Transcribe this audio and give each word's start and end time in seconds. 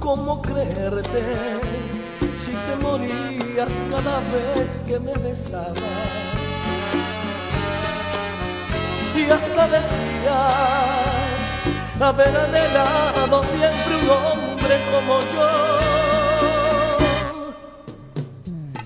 ¿Cómo 0.00 0.40
creerte 0.40 1.22
si 2.42 2.52
te 2.52 2.76
morías 2.82 3.72
cada 3.90 4.20
vez 4.32 4.82
que 4.86 4.98
me 4.98 5.12
besabas? 5.12 5.76
Y 9.14 9.30
hasta 9.30 9.68
decías 9.68 11.44
haber 12.00 12.34
anhelado 12.34 13.44
siempre 13.44 13.96
un 14.02 14.08
hombre 14.10 14.76
como 14.90 15.20
yo. 15.34 15.48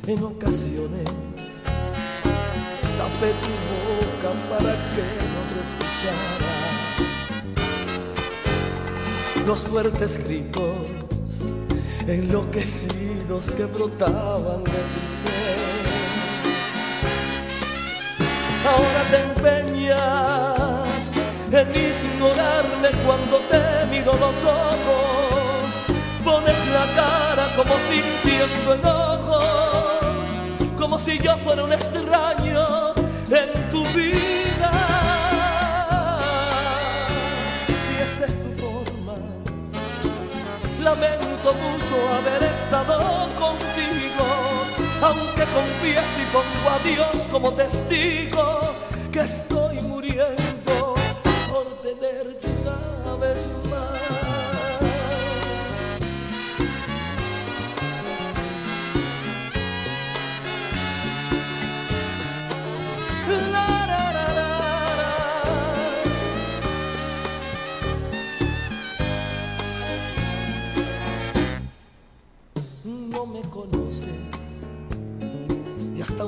En 0.08 0.24
ocasiones 0.24 1.10
tapé 2.98 3.30
tu 3.40 3.52
boca 3.70 4.30
para 4.50 4.72
que 4.92 5.04
nos 5.32 5.48
escucharas 5.64 6.54
los 9.46 9.60
fuertes 9.60 10.12
gritos 10.24 11.03
enloquecidos 12.06 13.50
que 13.56 13.64
brotaban 13.64 14.64
de 14.64 14.70
tu 14.70 15.02
ser. 15.20 15.64
Ahora 18.66 19.02
te 19.10 19.18
empeñas 19.22 21.10
en 21.50 21.68
ignorarme 21.70 22.88
cuando 23.04 23.36
te 23.50 23.86
miro 23.90 24.12
los 24.12 24.36
ojos, 24.44 25.68
pones 26.24 26.58
la 26.72 26.86
cara 26.94 27.46
como 27.56 27.74
sintiendo 27.88 28.74
enojos, 28.74 30.24
como 30.78 30.98
si 30.98 31.18
yo 31.18 31.36
fuera 31.38 31.64
un 31.64 31.72
extraño 31.72 32.94
en 33.30 33.70
tu 33.70 33.84
vida. 33.96 34.43
Lamento 41.44 41.52
mucho 41.52 41.96
haber 42.14 42.42
estado 42.52 42.98
contigo, 43.38 44.26
aunque 45.02 45.44
confieso 45.52 46.20
y 46.20 46.26
pongo 46.32 46.70
a 46.70 46.78
Dios 46.84 47.28
como 47.30 47.52
testigo 47.52 48.74
que 49.12 49.20
estoy 49.20 49.80
muriendo 49.82 50.94
por 51.48 51.64
tenerte 51.82 52.48
una 53.04 53.16
vez. 53.16 53.73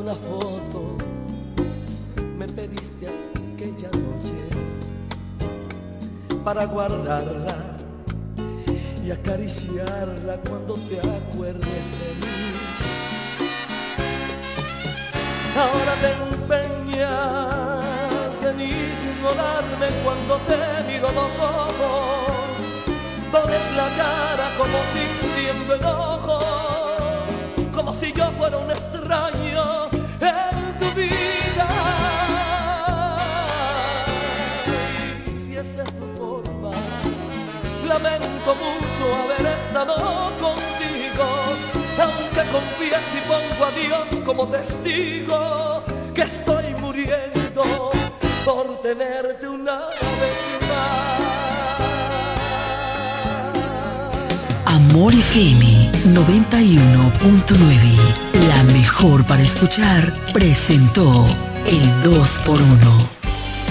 Una 0.07 0.15
foto 0.15 0.97
me 2.39 2.47
pediste 2.47 3.09
aquella 3.09 3.89
noche 3.89 4.39
para 6.45 6.65
guardarla 6.65 7.77
y 9.05 9.11
acariciarla 9.11 10.37
cuando 10.49 10.75
te 10.75 11.01
acuerdes 11.01 11.87
de 11.99 12.09
mí. 12.21 12.37
Ahora 15.59 15.95
te 16.01 16.11
empeñas 16.37 17.85
en 18.45 18.61
ignorarme 18.61 19.89
cuando 20.05 20.37
te 20.47 20.57
miro 20.87 21.09
los 21.11 21.33
ojos. 21.41 22.53
Pones 23.33 23.67
la 23.77 23.89
cara 23.97 24.47
como 24.57 24.79
sintiendo 24.95 25.75
enojos, 25.75 26.45
como 27.75 27.93
si 27.93 28.13
yo 28.13 28.31
fuera 28.39 28.57
un 28.59 28.71
extraño 28.71 29.56
lamento 38.47 38.55
mucho 38.55 39.05
haber 39.25 39.47
estado 39.55 39.95
contigo, 40.41 41.27
aunque 42.01 42.43
confíes 42.53 43.09
y 43.15 43.21
pongo 43.27 43.65
a 43.65 43.71
Dios 43.73 44.09
como 44.25 44.47
testigo 44.49 45.83
que 46.15 46.23
estoy 46.23 46.75
muriendo 46.81 47.91
por 48.45 48.81
tenerte 48.83 49.49
una 49.49 49.87
vez 49.87 49.97
Amor 54.67 55.15
FM 55.15 55.91
91.9, 56.15 57.99
la 58.49 58.63
mejor 58.73 59.25
para 59.25 59.43
escuchar, 59.43 60.13
presentó 60.33 61.25
el 61.67 61.83
2x1. 62.03 63.07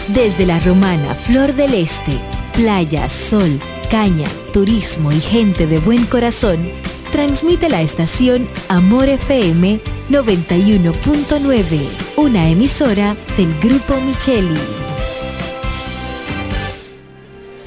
Desde 0.09 0.45
la 0.45 0.59
romana 0.59 1.15
Flor 1.15 1.53
del 1.53 1.73
Este, 1.73 2.19
playa, 2.53 3.09
sol, 3.09 3.59
caña, 3.87 4.27
turismo 4.53 5.11
y 5.11 5.19
gente 5.19 5.67
de 5.67 5.79
buen 5.79 6.05
corazón, 6.05 6.71
transmite 7.11 7.69
la 7.69 7.81
estación 7.81 8.47
Amor 8.69 9.09
FM 9.09 9.81
91.9, 10.09 11.89
una 12.17 12.49
emisora 12.49 13.15
del 13.37 13.57
Grupo 13.59 13.99
Micheli. 14.01 14.59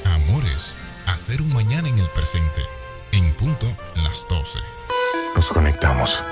Amores, 0.05 0.73
hacer 1.07 1.41
un 1.41 1.53
mañana 1.53 1.89
en 1.89 1.99
el 1.99 2.09
presente. 2.09 2.61
En 3.11 3.33
punto 3.33 3.65
las 3.95 4.25
12. 4.29 4.59
Nos 5.35 5.49
conectamos 5.49 6.23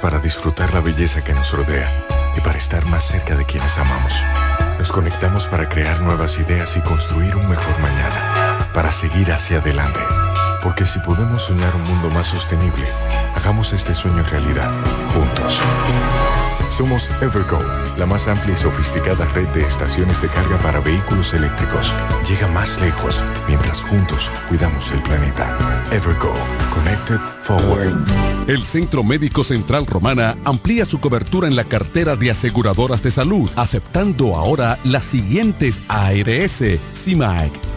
para 0.00 0.18
disfrutar 0.18 0.72
la 0.74 0.80
belleza 0.80 1.22
que 1.22 1.34
nos 1.34 1.52
rodea 1.52 1.88
y 2.36 2.40
para 2.40 2.58
estar 2.58 2.86
más 2.86 3.04
cerca 3.04 3.36
de 3.36 3.44
quienes 3.44 3.76
amamos. 3.78 4.14
Nos 4.78 4.90
conectamos 4.90 5.46
para 5.46 5.68
crear 5.68 6.00
nuevas 6.00 6.38
ideas 6.38 6.76
y 6.76 6.80
construir 6.80 7.36
un 7.36 7.48
mejor 7.48 7.78
mañana, 7.80 8.51
para 8.72 8.92
seguir 8.92 9.32
hacia 9.32 9.58
adelante. 9.58 10.00
Porque 10.62 10.86
si 10.86 10.98
podemos 11.00 11.42
soñar 11.42 11.74
un 11.74 11.84
mundo 11.84 12.10
más 12.10 12.28
sostenible, 12.28 12.86
hagamos 13.34 13.72
este 13.72 13.94
sueño 13.94 14.22
realidad, 14.22 14.70
juntos. 15.14 15.60
Somos 16.70 17.10
Evergo, 17.20 17.58
la 17.98 18.06
más 18.06 18.28
amplia 18.28 18.54
y 18.54 18.56
sofisticada 18.56 19.26
red 19.34 19.46
de 19.48 19.66
estaciones 19.66 20.22
de 20.22 20.28
carga 20.28 20.56
para 20.58 20.80
vehículos 20.80 21.34
eléctricos. 21.34 21.92
Llega 22.26 22.48
más 22.48 22.80
lejos 22.80 23.22
mientras 23.46 23.82
juntos 23.82 24.30
cuidamos 24.48 24.90
el 24.92 25.02
planeta. 25.02 25.84
Evergo, 25.90 26.32
Connected 26.72 27.20
Forward. 27.42 27.92
El 28.48 28.64
Centro 28.64 29.04
Médico 29.04 29.44
Central 29.44 29.86
Romana 29.86 30.36
amplía 30.44 30.86
su 30.86 30.98
cobertura 30.98 31.46
en 31.46 31.56
la 31.56 31.64
cartera 31.64 32.16
de 32.16 32.30
aseguradoras 32.30 33.02
de 33.02 33.10
salud, 33.10 33.50
aceptando 33.56 34.36
ahora 34.36 34.78
las 34.84 35.04
siguientes 35.04 35.78
ARS, 35.88 36.64
CIMAC, 36.94 37.52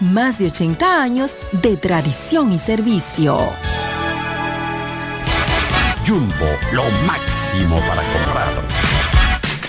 más 0.00 0.38
de 0.38 0.46
80 0.46 1.02
años 1.02 1.36
de 1.52 1.76
tradición 1.76 2.52
y 2.52 2.58
servicio. 2.58 3.38
Jumbo, 6.06 6.46
lo 6.72 6.84
máximo 7.06 7.78
para 7.88 8.02
comprar. 8.02 8.55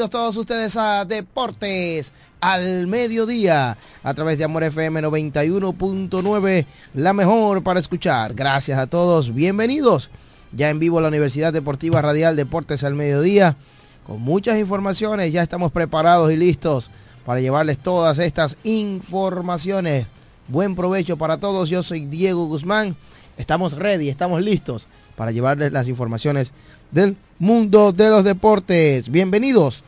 Bienvenidos 0.00 0.18
todos 0.18 0.36
ustedes 0.38 0.76
a 0.78 1.04
Deportes 1.04 2.14
al 2.40 2.86
Mediodía 2.86 3.76
a 4.02 4.14
través 4.14 4.38
de 4.38 4.44
Amor 4.44 4.64
FM 4.64 5.02
91.9, 5.02 6.64
la 6.94 7.12
mejor 7.12 7.62
para 7.62 7.80
escuchar. 7.80 8.32
Gracias 8.32 8.78
a 8.78 8.86
todos, 8.86 9.34
bienvenidos 9.34 10.08
ya 10.52 10.70
en 10.70 10.78
vivo 10.78 11.02
la 11.02 11.08
Universidad 11.08 11.52
Deportiva 11.52 12.00
Radial 12.00 12.34
Deportes 12.34 12.82
al 12.82 12.94
Mediodía 12.94 13.58
con 14.06 14.22
muchas 14.22 14.58
informaciones. 14.58 15.34
Ya 15.34 15.42
estamos 15.42 15.70
preparados 15.70 16.32
y 16.32 16.38
listos 16.38 16.90
para 17.26 17.40
llevarles 17.40 17.76
todas 17.76 18.18
estas 18.20 18.56
informaciones. 18.62 20.06
Buen 20.48 20.76
provecho 20.76 21.18
para 21.18 21.36
todos. 21.36 21.68
Yo 21.68 21.82
soy 21.82 22.06
Diego 22.06 22.46
Guzmán. 22.46 22.96
Estamos 23.36 23.74
ready, 23.74 24.08
estamos 24.08 24.40
listos 24.40 24.88
para 25.14 25.30
llevarles 25.30 25.72
las 25.72 25.88
informaciones 25.88 26.54
del 26.90 27.18
mundo 27.38 27.92
de 27.92 28.08
los 28.08 28.24
deportes. 28.24 29.10
Bienvenidos 29.10 29.84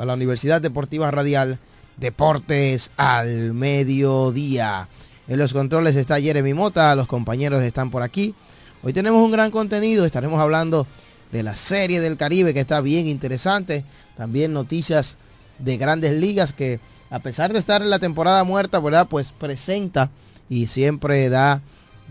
a 0.00 0.06
la 0.06 0.14
Universidad 0.14 0.62
Deportiva 0.62 1.10
Radial 1.10 1.58
Deportes 1.98 2.90
al 2.96 3.52
Mediodía. 3.52 4.88
En 5.28 5.38
los 5.38 5.52
controles 5.52 5.94
está 5.94 6.18
Jeremy 6.18 6.54
Mota, 6.54 6.94
los 6.94 7.06
compañeros 7.06 7.62
están 7.62 7.90
por 7.90 8.02
aquí. 8.02 8.34
Hoy 8.82 8.94
tenemos 8.94 9.22
un 9.22 9.30
gran 9.30 9.50
contenido, 9.50 10.06
estaremos 10.06 10.40
hablando 10.40 10.86
de 11.32 11.42
la 11.42 11.54
Serie 11.54 12.00
del 12.00 12.16
Caribe 12.16 12.54
que 12.54 12.60
está 12.60 12.80
bien 12.80 13.08
interesante. 13.08 13.84
También 14.16 14.54
noticias 14.54 15.18
de 15.58 15.76
grandes 15.76 16.12
ligas 16.12 16.54
que 16.54 16.80
a 17.10 17.18
pesar 17.18 17.52
de 17.52 17.58
estar 17.58 17.82
en 17.82 17.90
la 17.90 17.98
temporada 17.98 18.42
muerta, 18.44 18.80
¿verdad? 18.80 19.06
Pues 19.06 19.32
presenta 19.32 20.10
y 20.48 20.68
siempre 20.68 21.28
da 21.28 21.60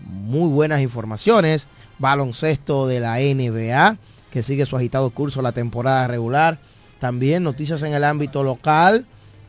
muy 0.06 0.48
buenas 0.48 0.80
informaciones. 0.80 1.66
Baloncesto 1.98 2.86
de 2.86 3.00
la 3.00 3.16
NBA 3.16 3.98
que 4.30 4.44
sigue 4.44 4.64
su 4.64 4.76
agitado 4.76 5.10
curso 5.10 5.42
la 5.42 5.50
temporada 5.50 6.06
regular. 6.06 6.60
También 7.00 7.42
noticias 7.42 7.82
en 7.82 7.94
el 7.94 8.04
ámbito 8.04 8.44
local, 8.44 9.06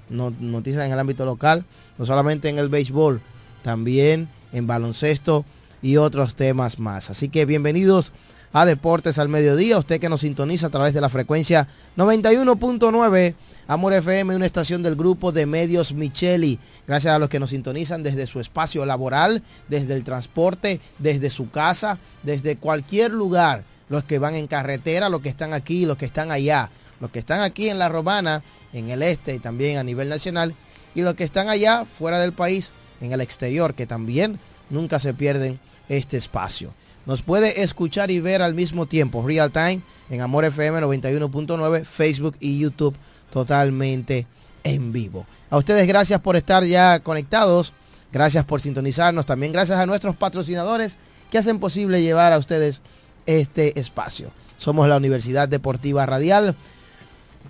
noticias 0.10 0.86
en 0.86 0.94
el 0.94 1.00
ámbito 1.00 1.26
local, 1.26 1.66
no 1.98 2.06
solamente 2.06 2.48
en 2.50 2.58
el 2.58 2.70
béisbol, 2.70 3.22
también 3.62 4.30
en 4.54 4.68
baloncesto 4.68 5.46
y 5.82 5.98
otros 5.98 6.36
temas 6.36 6.80
más. 6.80 7.10
Así 7.10 7.28
que 7.28 7.46
bienvenidos 7.46 8.14
a 8.54 8.66
Deportes 8.66 9.20
al 9.20 9.28
Mediodía, 9.28 9.78
usted 9.78 10.00
que 10.00 10.10
nos 10.10 10.22
sintoniza 10.22 10.68
a 10.68 10.70
través 10.72 10.94
de 10.94 11.02
la 11.02 11.10
frecuencia 11.10 11.68
91.9 11.98 13.36
Amor 13.68 13.94
FM, 13.94 14.36
una 14.36 14.46
estación 14.46 14.82
del 14.82 14.96
grupo 14.96 15.34
de 15.34 15.46
medios 15.46 15.94
Micheli. 15.94 16.58
Gracias 16.88 17.14
a 17.14 17.20
los 17.20 17.30
que 17.30 17.40
nos 17.40 17.52
sintonizan 17.52 18.02
desde 18.02 18.28
su 18.28 18.40
espacio 18.40 18.86
laboral, 18.86 19.44
desde 19.68 19.96
el 19.96 20.04
transporte, 20.06 20.80
desde 21.00 21.30
su 21.30 21.50
casa, 21.50 22.00
desde 22.24 22.56
cualquier 22.56 23.12
lugar 23.12 23.64
los 23.88 24.06
que 24.06 24.20
van 24.20 24.36
en 24.36 24.48
carretera, 24.48 25.10
los 25.10 25.22
que 25.22 25.30
están 25.30 25.54
aquí, 25.54 25.86
los 25.86 25.98
que 25.98 26.06
están 26.06 26.32
allá, 26.32 26.70
los 27.02 27.12
que 27.12 27.20
están 27.20 27.42
aquí 27.42 27.68
en 27.68 27.80
la 27.80 27.90
Romana, 27.90 28.44
en 28.72 28.90
el 28.90 29.04
este 29.04 29.36
y 29.36 29.40
también 29.40 29.78
a 29.78 29.84
nivel 29.84 30.08
nacional, 30.08 30.56
y 30.96 31.02
los 31.02 31.16
que 31.16 31.24
están 31.24 31.50
allá 31.50 31.86
fuera 31.86 32.20
del 32.20 32.32
país, 32.32 32.72
en 33.02 33.12
el 33.12 33.20
exterior, 33.20 33.74
que 33.74 33.88
también 33.88 34.40
nunca 34.70 35.00
se 35.00 35.14
pierden 35.14 35.60
este 35.90 36.16
espacio. 36.16 36.74
Nos 37.06 37.24
puede 37.24 37.64
escuchar 37.64 38.12
y 38.12 38.20
ver 38.20 38.42
al 38.42 38.54
mismo 38.54 38.86
tiempo, 38.86 39.26
real 39.26 39.52
time, 39.52 39.82
en 40.10 40.22
Amor 40.22 40.46
FM 40.46 40.80
91.9, 40.80 41.84
Facebook 41.84 42.38
y 42.40 42.60
YouTube 42.60 42.96
totalmente 43.32 44.28
en 44.64 44.92
vivo. 44.92 45.26
A 45.50 45.58
ustedes 45.58 45.88
gracias 45.88 46.22
por 46.22 46.36
estar 46.36 46.64
ya 46.64 47.00
conectados, 47.00 47.74
gracias 48.12 48.46
por 48.46 48.62
sintonizarnos, 48.62 49.26
también 49.26 49.52
gracias 49.52 49.80
a 49.80 49.86
nuestros 49.88 50.16
patrocinadores 50.16 50.98
que 51.32 51.40
hacen 51.40 51.60
posible 51.60 52.02
llevar 52.02 52.34
a 52.34 52.38
ustedes 52.38 52.82
este 53.26 53.80
espacio. 53.80 54.32
Somos 54.58 54.88
la 54.88 54.98
Universidad 54.98 55.50
Deportiva 55.50 56.06
Radial. 56.06 56.56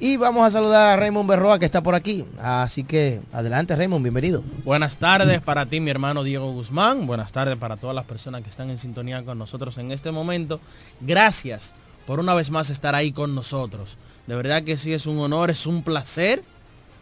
Y 0.03 0.17
vamos 0.17 0.48
a 0.48 0.50
saludar 0.50 0.88
a 0.88 0.98
Raymond 0.98 1.29
Berroa 1.29 1.60
que 1.60 1.65
está 1.65 1.84
por 1.84 1.93
aquí. 1.93 2.25
Así 2.39 2.84
que 2.84 3.22
adelante 3.31 3.75
Raymond, 3.75 4.01
bienvenido. 4.01 4.43
Buenas 4.65 4.98
tardes 4.98 5.41
para 5.41 5.67
ti, 5.67 5.79
mi 5.79 5.91
hermano 5.91 6.24
Diego 6.24 6.51
Guzmán. 6.51 7.05
Buenas 7.05 7.31
tardes 7.31 7.55
para 7.58 7.77
todas 7.77 7.96
las 7.96 8.05
personas 8.05 8.41
que 8.41 8.50
están 8.50 8.72
en 8.72 8.79
sintonía 8.79 9.24
con 9.24 9.38
nosotros 9.38 9.77
en 9.77 9.91
este 9.91 10.10
momento. 10.10 10.60
Gracias 11.01 11.75
por 12.08 12.20
una 12.20 12.34
vez 12.34 12.50
más 12.50 12.72
estar 12.72 12.96
ahí 12.96 13.12
con 13.12 13.36
nosotros. 13.36 14.00
De 14.25 14.34
verdad 14.34 14.63
que 14.63 14.75
sí 14.75 14.91
es 14.91 15.05
un 15.05 15.20
honor, 15.20 15.51
es 15.51 15.67
un 15.67 15.84
placer. 15.84 16.43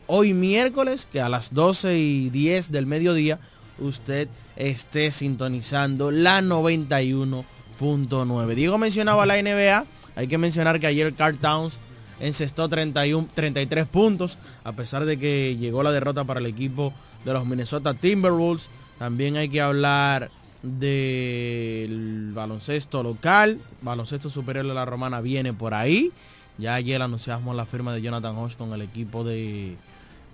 Hoy 0.05 0.33
miércoles, 0.33 1.07
que 1.09 1.21
a 1.21 1.29
las 1.29 1.53
12 1.53 1.97
y 1.97 2.29
10 2.31 2.69
del 2.69 2.85
mediodía, 2.85 3.39
usted 3.77 4.27
esté 4.57 5.13
sintonizando 5.13 6.11
la 6.11 6.41
91.9. 6.41 8.55
Diego 8.55 8.77
mencionaba 8.77 9.25
la 9.25 9.41
NBA. 9.41 9.85
Hay 10.17 10.27
que 10.27 10.37
mencionar 10.37 10.81
que 10.81 10.87
ayer 10.87 11.13
Carl 11.13 11.37
Towns 11.37 11.79
encestó 12.19 12.67
31, 12.69 13.27
33 13.33 13.87
puntos, 13.87 14.37
a 14.63 14.73
pesar 14.73 15.05
de 15.05 15.17
que 15.17 15.57
llegó 15.57 15.83
la 15.83 15.91
derrota 15.91 16.23
para 16.23 16.39
el 16.39 16.45
equipo 16.45 16.93
de 17.25 17.33
los 17.33 17.45
Minnesota 17.45 17.93
Timberwolves. 17.93 18.69
También 18.97 19.37
hay 19.37 19.49
que 19.49 19.61
hablar 19.61 20.29
del 20.61 22.31
baloncesto 22.33 23.03
local. 23.03 23.59
Baloncesto 23.81 24.29
superior 24.29 24.67
de 24.67 24.73
la 24.73 24.85
Romana 24.85 25.21
viene 25.21 25.53
por 25.53 25.73
ahí. 25.73 26.11
Ya 26.57 26.75
ayer 26.75 27.01
anunciamos 27.01 27.55
la 27.55 27.65
firma 27.65 27.93
de 27.93 28.01
Jonathan 28.01 28.35
Hodge 28.35 28.57
con 28.57 28.73
el 28.73 28.81
equipo 28.81 29.23
de, 29.23 29.77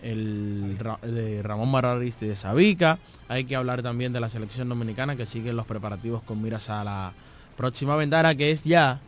el, 0.02 0.78
de 1.04 1.44
Ramón 1.44 1.70
Mararisti 1.70 2.26
de 2.26 2.36
Sabica. 2.36 2.98
Hay 3.28 3.46
que 3.46 3.56
hablar 3.56 3.84
también 3.84 4.12
de 4.14 4.20
la 4.20 4.30
selección 4.30 4.68
dominicana 4.68 5.16
que 5.16 5.28
sigue 5.28 5.54
los 5.54 5.68
preparativos 5.68 6.24
con 6.24 6.42
miras 6.42 6.70
a 6.70 6.84
la 6.84 7.14
próxima 7.58 7.96
ventana 7.96 8.36
que 8.36 8.52
es 8.52 8.64
ya 8.64 9.00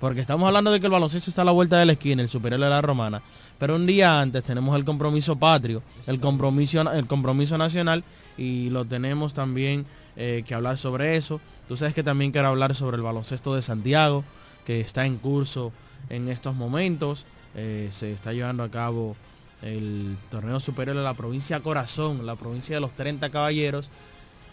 porque 0.00 0.20
estamos 0.20 0.46
hablando 0.46 0.70
de 0.70 0.80
que 0.80 0.86
el 0.86 0.92
baloncesto 0.92 1.30
está 1.30 1.42
a 1.42 1.46
la 1.46 1.52
vuelta 1.52 1.78
de 1.78 1.86
la 1.86 1.92
esquina, 1.92 2.22
el 2.22 2.28
superior 2.28 2.60
de 2.60 2.68
la 2.68 2.82
romana. 2.82 3.22
Pero 3.58 3.76
un 3.76 3.86
día 3.86 4.20
antes 4.20 4.44
tenemos 4.44 4.76
el 4.76 4.84
compromiso 4.84 5.36
patrio, 5.36 5.82
el 6.06 6.20
compromiso, 6.20 6.92
el 6.92 7.06
compromiso 7.06 7.56
nacional 7.56 8.04
y 8.36 8.68
lo 8.68 8.84
tenemos 8.84 9.32
también 9.32 9.86
eh, 10.16 10.44
que 10.46 10.54
hablar 10.54 10.76
sobre 10.76 11.16
eso. 11.16 11.40
Tú 11.68 11.76
sabes 11.76 11.94
que 11.94 12.02
también 12.02 12.30
quiero 12.30 12.48
hablar 12.48 12.74
sobre 12.74 12.96
el 12.96 13.02
baloncesto 13.02 13.54
de 13.54 13.62
Santiago, 13.62 14.24
que 14.66 14.80
está 14.80 15.06
en 15.06 15.16
curso 15.16 15.72
en 16.10 16.28
estos 16.28 16.54
momentos. 16.54 17.24
Eh, 17.54 17.88
se 17.90 18.12
está 18.12 18.34
llevando 18.34 18.62
a 18.62 18.70
cabo 18.70 19.16
el 19.62 20.18
torneo 20.30 20.60
superior 20.60 20.96
de 20.96 21.02
la 21.02 21.14
provincia 21.14 21.60
Corazón, 21.60 22.26
la 22.26 22.36
provincia 22.36 22.76
de 22.76 22.80
los 22.82 22.92
30 22.92 23.30
caballeros. 23.30 23.88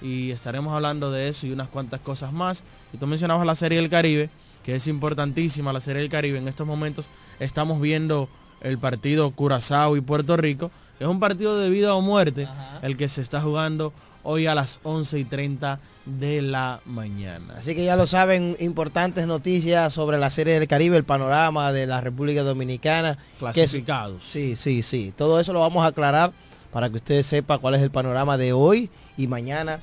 Y 0.01 0.31
estaremos 0.31 0.73
hablando 0.73 1.11
de 1.11 1.27
eso 1.27 1.47
y 1.47 1.51
unas 1.51 1.67
cuantas 1.67 1.99
cosas 1.99 2.31
más. 2.31 2.63
Y 2.93 2.97
tú 2.97 3.07
mencionabas 3.07 3.45
la 3.45 3.55
Serie 3.55 3.79
del 3.79 3.89
Caribe 3.89 4.29
que 4.63 4.75
es 4.75 4.87
importantísima 4.87 5.73
la 5.73 5.81
Serie 5.81 6.01
del 6.01 6.11
Caribe. 6.11 6.37
En 6.37 6.47
estos 6.47 6.65
momentos 6.65 7.07
estamos 7.39 7.81
viendo 7.81 8.29
el 8.61 8.77
partido 8.77 9.31
Curazao 9.31 9.97
y 9.97 10.01
Puerto 10.01 10.37
Rico. 10.37 10.71
Es 10.99 11.07
un 11.07 11.19
partido 11.19 11.57
de 11.59 11.69
vida 11.69 11.93
o 11.93 12.01
muerte 12.01 12.47
el 12.81 12.97
que 12.97 13.09
se 13.09 13.21
está 13.21 13.41
jugando 13.41 13.93
hoy 14.23 14.47
a 14.47 14.55
las 14.55 14.79
11 14.83 15.19
y 15.19 15.25
30 15.25 15.79
de 16.05 16.41
la 16.41 16.79
mañana. 16.85 17.55
Así 17.57 17.75
que 17.75 17.83
ya 17.83 17.95
lo 17.95 18.07
saben, 18.07 18.55
importantes 18.59 19.27
noticias 19.27 19.93
sobre 19.93 20.17
la 20.17 20.29
Serie 20.29 20.57
del 20.59 20.67
Caribe, 20.67 20.95
el 20.95 21.03
panorama 21.03 21.71
de 21.73 21.87
la 21.87 21.99
República 21.99 22.43
Dominicana. 22.43 23.17
Clasificados. 23.37 24.23
sí, 24.23 24.55
sí, 24.55 24.81
sí. 24.81 25.13
Todo 25.15 25.39
eso 25.39 25.51
lo 25.51 25.59
vamos 25.59 25.83
a 25.83 25.87
aclarar 25.87 26.31
para 26.71 26.89
que 26.89 26.95
ustedes 26.95 27.25
sepan 27.25 27.59
cuál 27.59 27.75
es 27.75 27.81
el 27.81 27.91
panorama 27.91 28.37
de 28.37 28.53
hoy 28.53 28.89
y 29.17 29.27
mañana 29.27 29.81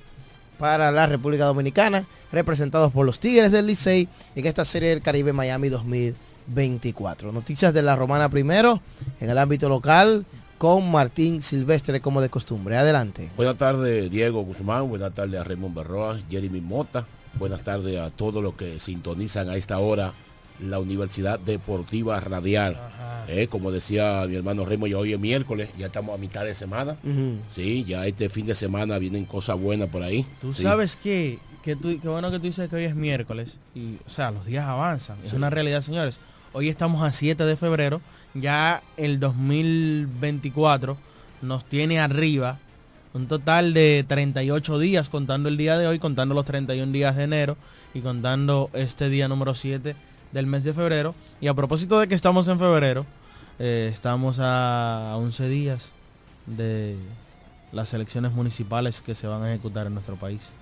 para 0.59 0.91
la 0.91 1.07
República 1.07 1.45
Dominicana 1.45 2.05
representados 2.33 2.93
por 2.93 3.07
los 3.07 3.19
Tigres 3.19 3.53
del 3.53 3.67
Licey 3.67 4.09
en 4.35 4.47
esta 4.47 4.65
serie 4.65 4.91
del 4.91 5.03
Caribe 5.03 5.33
Miami 5.33 5.69
2024. 5.69 7.33
Noticias 7.33 7.75
de 7.75 7.83
la 7.83 7.97
Romana 7.97 8.29
primero 8.29 8.81
en 9.21 9.31
el 9.31 9.39
ámbito 9.39 9.69
local 9.69 10.25
con 10.59 10.91
Martín 10.91 11.43
Silvestre 11.43 12.01
como 12.01 12.21
de 12.21 12.29
costumbre. 12.29 12.77
Adelante. 12.77 13.31
Buenas 13.37 13.57
tardes 13.57 14.11
Diego 14.11 14.43
Guzmán, 14.43 14.89
buenas 14.89 15.15
tardes 15.15 15.41
a 15.41 15.45
Raymond 15.45 15.75
Berroa, 15.75 16.19
Jeremy 16.31 16.61
Mota, 16.61 17.07
buenas 17.39 17.63
tardes 17.63 17.99
a 17.99 18.11
todos 18.11 18.43
los 18.43 18.55
que 18.55 18.79
sintonizan 18.79 19.49
a 19.49 19.57
esta 19.57 19.79
hora 19.79 20.13
la 20.61 20.79
Universidad 20.79 21.39
Deportiva 21.39 22.21
Radial. 22.21 22.79
Eh, 23.29 23.47
como 23.49 23.71
decía 23.71 24.25
mi 24.29 24.35
hermano 24.37 24.65
Remo, 24.65 24.87
ya 24.87 24.99
hoy 24.99 25.13
es 25.13 25.21
miércoles, 25.21 25.69
ya 25.79 25.87
estamos 25.87 26.15
a 26.15 26.19
mitad 26.19 26.45
de 26.45 26.55
semana. 26.55 26.97
Sí, 27.49 27.85
ya 27.85 28.07
este 28.07 28.29
fin 28.29 28.47
de 28.47 28.55
semana 28.55 28.99
vienen 28.99 29.25
cosas 29.25 29.59
buenas 29.59 29.89
por 29.89 30.03
ahí. 30.03 30.27
Tú 30.41 30.53
sabes 30.53 30.97
que 30.97 31.39
que 31.63 31.77
qué 31.79 32.09
bueno 32.09 32.31
que 32.31 32.39
tú 32.39 32.45
dices 32.45 32.69
que 32.69 32.77
hoy 32.77 32.85
es 32.85 32.95
miércoles 32.95 33.57
y, 33.75 33.97
o 34.07 34.11
sea, 34.11 34.31
los 34.31 34.47
días 34.47 34.67
avanzan. 34.67 35.19
Es 35.25 35.33
una 35.33 35.51
realidad, 35.51 35.83
señores. 35.83 36.19
Hoy 36.53 36.69
estamos 36.69 37.03
a 37.03 37.13
7 37.13 37.45
de 37.45 37.57
febrero, 37.57 38.01
ya 38.35 38.83
el 38.97 39.21
2024 39.21 40.97
nos 41.43 41.65
tiene 41.65 42.01
arriba 42.01 42.59
un 43.13 43.27
total 43.27 43.75
de 43.75 44.05
38 44.07 44.79
días 44.79 45.09
contando 45.09 45.49
el 45.49 45.57
día 45.57 45.79
de 45.79 45.87
hoy, 45.87 45.99
contando 45.99 46.35
los 46.35 46.45
31 46.45 46.93
días 46.93 47.17
de 47.17 47.25
enero 47.25 47.57
y 47.95 48.01
contando 48.01 48.71
este 48.73 49.09
día 49.09 49.29
número 49.29 49.55
7 49.55 49.97
del 50.33 50.47
mes 50.47 50.65
de 50.65 50.75
febrero. 50.75 51.15
Y 51.41 51.49
a 51.49 51.55
propósito 51.55 51.99
de 51.99 52.09
que 52.09 52.15
estamos 52.15 52.47
en 52.49 52.59
febrero, 52.59 53.05
eh, 53.59 53.91
estamos 53.93 54.39
a 54.41 55.15
11 55.17 55.49
días 55.49 55.91
de 56.47 56.97
las 57.73 57.93
elecciones 57.95 58.33
municipales 58.33 59.01
que 59.01 59.15
se 59.15 59.27
van 59.27 59.43
a 59.43 59.51
ejecutar 59.53 59.87
en 59.87 59.95
nuestro 59.95 60.17
país. 60.17 60.53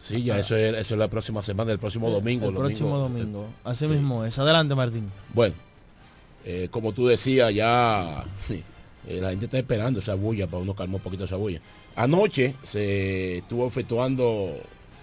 Sí, 0.00 0.22
ya 0.22 0.38
eso 0.38 0.56
es, 0.56 0.74
eso 0.74 0.94
es 0.94 0.98
la 0.98 1.08
próxima 1.08 1.42
semana, 1.42 1.72
el 1.72 1.78
próximo 1.78 2.10
domingo. 2.10 2.48
El 2.48 2.54
próximo 2.54 2.98
domingo. 2.98 3.46
Así 3.64 3.86
mismo 3.86 4.24
es. 4.24 4.38
Adelante, 4.38 4.74
Martín. 4.74 5.10
Bueno, 5.34 5.54
eh, 6.44 6.68
como 6.70 6.92
tú 6.92 7.06
decías, 7.06 7.54
ya 7.54 8.24
eh, 9.06 9.20
la 9.20 9.28
gente 9.30 9.44
está 9.44 9.58
esperando 9.58 10.00
esa 10.00 10.14
bulla 10.14 10.46
para 10.46 10.62
uno 10.62 10.74
calmar 10.74 10.96
un 10.96 11.02
poquito 11.02 11.24
esa 11.24 11.36
bulla. 11.36 11.60
Anoche 11.94 12.54
se 12.62 13.38
estuvo 13.38 13.66
efectuando 13.66 14.56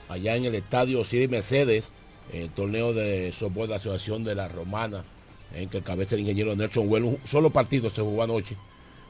allá 0.09 0.35
en 0.35 0.45
el 0.45 0.55
estadio 0.55 1.03
City 1.03 1.27
Mercedes 1.27 1.93
el 2.33 2.49
torneo 2.49 2.91
de 2.91 3.31
softball 3.31 3.67
de 3.67 3.71
la 3.71 3.75
Asociación 3.77 4.23
de 4.23 4.35
la 4.35 4.47
Romana, 4.47 5.03
en 5.53 5.69
que 5.69 5.81
cabeza 5.81 6.15
el 6.15 6.21
ingeniero 6.21 6.55
Nelson 6.55 6.89
Well. 6.89 7.03
Un 7.03 7.19
solo 7.23 7.51
partido 7.51 7.89
se 7.89 8.01
jugó 8.01 8.23
anoche. 8.23 8.57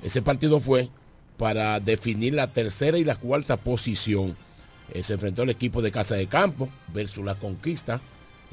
Ese 0.03 0.22
partido 0.22 0.60
fue 0.60 0.89
para 1.38 1.79
definir 1.79 2.34
la 2.34 2.51
tercera 2.51 2.98
y 2.98 3.06
la 3.06 3.15
cuarta 3.15 3.58
posición 3.58 4.36
eh, 4.94 5.03
se 5.03 5.13
enfrentó 5.13 5.44
el 5.44 5.50
equipo 5.50 5.82
de 5.82 5.91
Casa 5.91 6.15
de 6.15 6.27
Campo 6.27 6.70
versus 6.94 7.24
la 7.24 7.36
Conquista. 7.36 8.01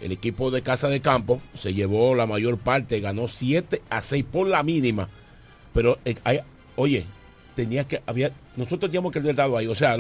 El 0.01 0.13
equipo 0.13 0.51
de 0.51 0.63
Casa 0.63 0.89
de 0.89 1.01
Campo 1.01 1.41
se 1.55 1.73
llevó 1.73 2.15
la 2.15 2.27
mayor 2.27 2.59
parte, 2.59 3.01
ganó 3.01 3.29
7 3.29 3.83
a 3.91 4.03
6 4.03 4.25
por 4.31 4.47
la 4.49 4.63
mínima. 4.63 5.09
Pero, 5.73 5.99
eh, 6.05 6.17
oye, 6.77 7.07
tenía 7.55 7.87
que, 7.87 8.03
había, 8.07 8.33
nosotros 8.57 8.91
teníamos 8.91 9.13
que 9.13 9.21
haber 9.21 9.35
dado 9.35 9.57
ahí. 9.57 9.67
O 9.67 9.75
sea, 9.75 9.97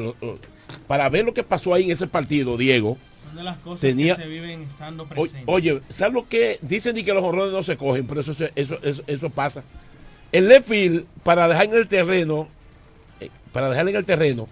para 0.87 1.09
ver 1.09 1.25
lo 1.25 1.35
que 1.35 1.45
pasó 1.45 1.75
ahí 1.75 1.85
en 1.85 1.93
ese 1.93 2.07
partido, 2.07 2.57
Diego. 2.57 2.99
De 3.35 3.43
las 3.43 3.59
cosas 3.59 3.81
tenía, 3.81 4.15
que 4.15 4.23
se 4.23 4.29
viven 4.29 4.63
estando 4.63 5.07
presentes. 5.07 5.43
Oye, 5.47 5.81
¿sabes 5.89 6.15
lo 6.15 6.29
que 6.29 6.59
dicen? 6.63 6.97
Y 6.97 7.03
que 7.03 7.13
los 7.13 7.25
horrores 7.25 7.53
no 7.53 7.63
se 7.65 7.77
cogen, 7.77 8.07
pero 8.07 8.21
eso, 8.21 8.33
eso, 8.55 8.79
eso, 8.83 9.03
eso 9.07 9.31
pasa. 9.31 9.65
El 10.31 10.49
left 10.49 10.71
para 11.23 11.49
dejar 11.49 11.67
en 11.67 11.75
el 11.75 11.89
terreno, 11.89 12.49
eh, 13.21 13.31
para 13.53 13.71
dejar 13.71 13.89
en 13.89 13.97
el 13.97 14.05
terreno, 14.05 14.49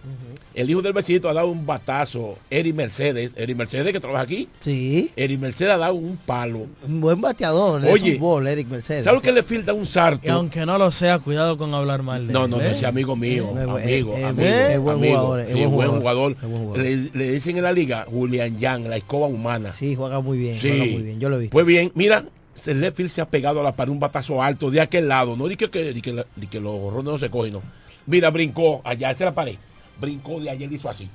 el 0.55 0.71
hijo 0.71 0.83
del 0.83 0.93
vecino 0.93 1.29
ha 1.29 1.35
dado 1.35 1.49
un 1.49 1.65
batazo. 1.67 2.39
Eri 2.51 2.73
Mercedes. 2.73 3.35
Eri 3.37 3.55
Mercedes 3.55 3.93
que 3.93 4.01
trabaja 4.01 4.25
aquí. 4.25 4.49
Sí. 4.59 5.11
Eri 5.17 5.37
Mercedes 5.39 5.73
ha 5.73 5.79
dado 5.79 5.95
un 5.95 6.17
palo. 6.17 6.67
Un 6.87 7.01
buen 7.01 7.21
bateador. 7.21 7.85
Oye, 7.87 8.17
fútbol, 8.17 8.47
Eric 8.47 8.69
Mercedes. 8.69 9.05
¿Sabes 9.05 9.23
que 9.23 9.33
le 9.33 9.43
filtra 9.43 9.73
un 9.73 9.87
sarto? 9.87 10.27
Y 10.27 10.31
aunque 10.31 10.65
no 10.67 10.79
lo 10.79 10.93
sea, 10.93 11.19
cuidado 11.19 11.57
con 11.57 11.75
hablar 11.75 12.03
mal 12.03 12.27
de 12.27 12.33
no, 12.33 12.45
él. 12.45 12.51
No, 12.51 12.57
no, 12.59 12.63
¿eh? 12.63 12.73
ese 12.73 12.87
amigo 12.87 13.17
mío. 13.17 13.49
amigo, 13.51 14.15
amigo. 14.17 14.17
Es 14.57 14.79
buen 14.79 14.99
jugador. 14.99 15.47
Sí, 15.49 15.65
buen 15.67 15.91
jugador. 15.91 16.37
Le, 16.77 16.97
le, 17.13 17.33
dicen 17.33 17.57
en 17.57 17.65
la 17.65 17.73
liga 17.73 18.07
Julian 18.11 18.59
Yang, 18.59 18.89
la 18.89 18.97
escoba 18.97 19.27
humana. 19.27 19.73
Sí, 19.75 19.95
juega 19.95 20.21
muy 20.21 20.39
bien. 20.39 20.59
Sí. 20.59 20.69
Juega 20.69 20.85
muy 20.85 21.03
bien. 21.03 21.21
Yo 21.21 21.29
lo 21.29 21.37
he 21.37 21.41
visto. 21.41 21.53
Pues 21.53 21.67
bien, 21.67 21.93
mira, 21.95 22.25
el 22.67 22.81
left 22.81 23.01
se 23.09 23.21
ha 23.21 23.29
pegado 23.29 23.61
a 23.61 23.63
la 23.63 23.75
pared 23.75 23.91
un 23.91 24.01
batazo 24.01 24.43
alto 24.43 24.71
de 24.71 24.81
aquel 24.81 25.09
lado. 25.09 25.37
No 25.37 25.49
di 25.49 25.57
que, 25.57 25.71
que, 25.71 25.95
que, 26.01 26.25
que 26.51 26.61
los 26.61 26.79
gorrones 26.79 27.05
no 27.05 27.19
se 27.19 27.31
cogen, 27.31 27.55
no. 27.55 27.63
Mira, 28.07 28.31
brincó 28.31 28.81
allá, 28.85 29.11
esta 29.11 29.25
es 29.25 29.31
la 29.31 29.35
pared 29.35 29.57
brincó 30.01 30.41
de 30.41 30.51
ayer, 30.51 30.73
hizo 30.73 30.89
así. 30.89 31.09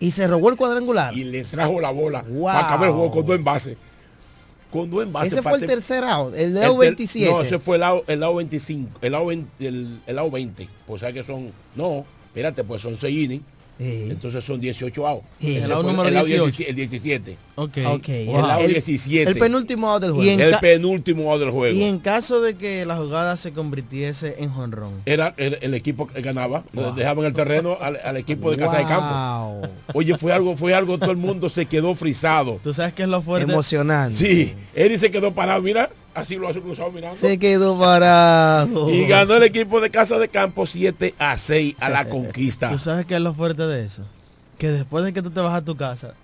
Y 0.00 0.10
se 0.10 0.26
robó 0.26 0.50
el 0.50 0.56
cuadrangular. 0.56 1.16
Y 1.16 1.24
le 1.24 1.42
trajo 1.44 1.80
la 1.80 1.90
bola 1.90 2.24
para 2.42 2.66
acabar 2.66 2.88
el 2.88 2.94
juego 2.94 3.10
con 3.10 3.26
dos 3.26 3.36
envases. 3.36 3.76
Con 4.70 4.90
dos 4.90 5.02
envases. 5.02 5.32
Ese 5.32 5.42
fue 5.42 5.54
el 5.54 5.66
tercer 5.66 6.04
out, 6.04 6.34
el 6.34 6.54
lado 6.54 6.76
27. 6.76 7.32
No, 7.32 7.42
ese 7.42 7.58
fue 7.58 7.76
el 7.76 7.80
lado, 7.80 8.04
el 8.06 8.20
lado 8.20 8.34
25, 8.34 8.98
el 9.00 9.12
lado 9.12 9.26
20, 9.26 9.66
el, 9.66 10.00
el 10.06 10.16
lado 10.16 10.30
20. 10.30 10.68
Pues 10.86 11.00
sea 11.00 11.12
que 11.12 11.22
son, 11.22 11.52
no, 11.74 12.04
espérate, 12.26 12.64
pues 12.64 12.82
son 12.82 12.96
6 12.96 13.24
innings 13.24 13.44
entonces 13.78 14.44
son 14.44 14.60
18 14.60 15.06
outs. 15.06 15.26
El 15.40 15.70
out 15.70 15.86
número 15.86 16.10
18. 16.10 16.64
El 16.68 16.74
17. 16.74 17.36
Ok. 17.54 17.78
okay. 17.86 18.28
El 18.28 18.36
out 18.36 18.66
17. 18.66 19.30
El 19.30 19.38
penúltimo 19.38 19.88
out 19.88 20.02
del 20.02 20.12
juego. 20.12 20.42
el 20.42 20.56
penúltimo 20.60 21.32
out 21.32 21.40
del 21.40 21.50
juego. 21.50 21.76
Y 21.76 21.84
en 21.84 21.98
caso 21.98 22.40
de 22.40 22.56
que 22.56 22.84
la 22.84 22.96
jugada 22.96 23.36
se 23.36 23.52
convirtiese 23.52 24.36
en 24.38 24.50
jonrón. 24.50 25.02
Era 25.06 25.34
el, 25.36 25.74
equipo 25.74 26.08
que 26.08 26.20
ganaba. 26.20 26.64
Wow. 26.72 26.94
Dejaban 26.94 27.26
el 27.26 27.32
terreno 27.32 27.78
al, 27.80 28.16
equipo 28.16 28.50
de 28.50 28.56
casa 28.56 28.78
de 28.78 28.84
campo. 28.84 29.68
Oye, 29.94 30.16
fue 30.18 30.32
algo, 30.32 30.56
fue 30.56 30.74
algo, 30.74 30.98
todo 30.98 31.10
el 31.10 31.16
mundo 31.16 31.48
se 31.48 31.66
quedó 31.66 31.94
frisado. 31.94 32.60
¿Tú 32.62 32.74
sabes 32.74 32.94
qué 32.94 33.02
es 33.02 33.08
lo 33.08 33.22
fuerte? 33.22 33.50
Emocionante. 33.50 34.16
Sí. 34.16 34.54
Eddie 34.74 34.98
se 34.98 35.10
quedó 35.10 35.32
parado, 35.32 35.62
mira. 35.62 35.90
Así 36.20 36.36
lo 36.36 36.48
hace 36.48 36.60
cruzado 36.60 36.90
mirando. 36.90 37.16
Se 37.16 37.38
quedó 37.38 37.78
parado. 37.78 38.90
Y 38.90 39.06
ganó 39.06 39.34
el 39.34 39.42
equipo 39.44 39.80
de 39.80 39.90
Casa 39.90 40.18
de 40.18 40.28
Campo 40.28 40.66
7 40.66 41.14
a 41.18 41.36
6 41.38 41.76
a 41.80 41.88
la 41.88 42.08
conquista. 42.08 42.70
¿Tú 42.72 42.78
sabes 42.78 43.06
qué 43.06 43.14
es 43.16 43.20
lo 43.20 43.34
fuerte 43.34 43.66
de 43.66 43.84
eso? 43.86 44.02
Que 44.58 44.70
después 44.70 45.04
de 45.04 45.12
que 45.12 45.22
tú 45.22 45.30
te 45.30 45.40
vas 45.40 45.54
a 45.54 45.64
tu 45.64 45.76
casa, 45.76 46.14